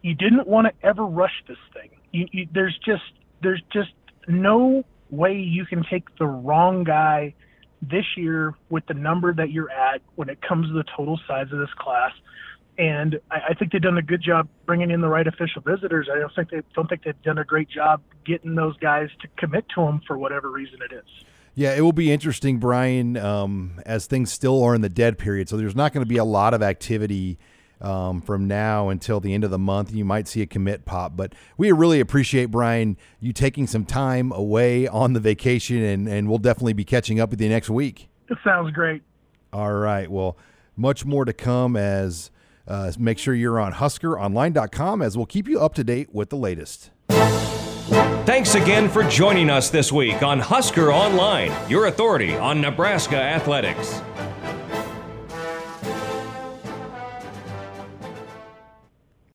You 0.01 0.14
didn't 0.14 0.47
want 0.47 0.68
to 0.68 0.88
ever 0.88 1.03
rush 1.03 1.43
this 1.47 1.58
thing. 1.74 1.89
You, 2.12 2.28
you, 2.32 2.47
there's 2.53 2.78
just 2.86 3.03
there's 3.41 3.62
just 3.74 3.91
no 4.28 4.84
way 5.10 5.38
you 5.38 5.66
can 5.66 5.84
take 5.89 6.03
the 6.18 6.26
wrong 6.26 6.84
guy 6.84 7.34
this 7.82 8.06
year 8.16 8.53
with 8.70 8.86
the 8.88 8.93
number 8.93 9.34
that 9.34 9.51
you're 9.51 9.70
at 9.70 10.01
when 10.16 10.30
it 10.30 10.41
comes 10.41 10.68
to 10.68 10.74
the 10.74 10.86
total 10.95 11.20
size 11.28 11.47
of 11.51 11.60
this 11.60 11.74
class. 11.78 12.12
And 12.78 13.20
I, 13.32 13.38
I 13.49 13.53
think 13.53 13.72
they've 13.72 13.82
done 13.82 13.97
a 13.97 14.01
good 14.01 14.22
job 14.22 14.47
bringing 14.66 14.91
in 14.91 15.01
the 15.01 15.08
right 15.08 15.28
official 15.28 15.62
visitors. 15.62 16.08
I 16.12 16.20
don't 16.20 16.34
think 16.36 16.49
they 16.49 16.62
don't 16.74 16.88
think 16.88 17.03
they've 17.03 17.22
done 17.24 17.38
a 17.38 17.45
great 17.45 17.70
job 17.70 18.01
getting 18.26 18.56
those 18.56 18.78
guys 18.78 19.10
to 19.22 19.28
commit 19.38 19.66
to 19.76 19.82
them 19.82 20.01
for 20.08 20.18
whatever 20.18 20.51
reason 20.51 20.80
it 20.82 20.93
is. 20.93 21.26
Yeah, 21.58 21.74
it 21.74 21.82
will 21.82 21.93
be 21.93 22.12
interesting, 22.12 22.58
Bryan, 22.58 23.16
um, 23.16 23.82
as 23.86 24.08
things 24.08 24.30
still 24.30 24.62
are 24.62 24.76
in 24.76 24.82
the 24.82 24.89
dead 24.89 25.18
period. 25.18 25.47
So 25.47 25.56
there's 25.56 25.76
not 25.76 25.93
going 25.93 26.03
to 26.06 26.10
be 26.10 26.18
a 26.18 26.26
lot 26.26 26.53
of 26.53 26.62
activity 26.62 27.39
um, 27.82 28.22
from 28.22 28.48
now 28.48 28.90
until 28.90 29.20
the 29.20 29.34
end 29.34 29.44
of 29.44 29.52
the 29.52 29.60
month. 29.60 29.92
You 29.94 30.06
might 30.06 30.28
see 30.28 30.42
a 30.42 30.46
commit 30.46 30.86
pop, 30.86 31.16
but 31.16 31.34
we 31.58 31.72
really 31.72 32.00
appreciate, 32.00 32.46
Bryan, 32.46 32.98
you 33.20 33.34
taking 33.34 33.68
some 33.68 33.86
time 33.86 34.32
away 34.32 34.88
on 34.88 35.14
the 35.14 35.20
vacation, 35.20 35.82
and, 35.84 36.08
and 36.08 36.30
we'll 36.30 36.38
definitely 36.38 36.74
be 36.74 36.86
catching 36.86 37.20
up 37.20 37.30
with 37.32 37.42
you 37.42 37.50
next 37.50 37.70
week. 37.70 38.10
It 38.30 38.38
sounds 38.44 38.72
great. 38.72 39.04
All 39.54 39.74
right. 39.74 40.10
Well, 40.10 40.38
much 40.76 41.06
more 41.06 41.26
to 41.26 41.34
come 41.34 41.76
as 41.76 42.32
uh, 42.68 42.92
make 42.98 43.18
sure 43.18 43.34
you're 43.34 43.60
on 43.60 43.74
huskeronline.com 43.74 45.02
as 45.02 45.16
we'll 45.16 45.26
keep 45.26 45.48
you 45.48 45.60
up 45.60 45.74
to 45.76 45.84
date 45.84 46.14
with 46.14 46.30
the 46.30 46.38
latest. 46.38 46.92
Thanks 48.26 48.56
again 48.56 48.90
for 48.90 49.04
joining 49.04 49.52
us 49.52 49.70
this 49.70 49.92
week 49.92 50.24
on 50.24 50.40
Husker 50.40 50.92
Online, 50.92 51.54
your 51.70 51.86
authority 51.86 52.36
on 52.36 52.60
Nebraska 52.60 53.22
athletics. 53.22 54.02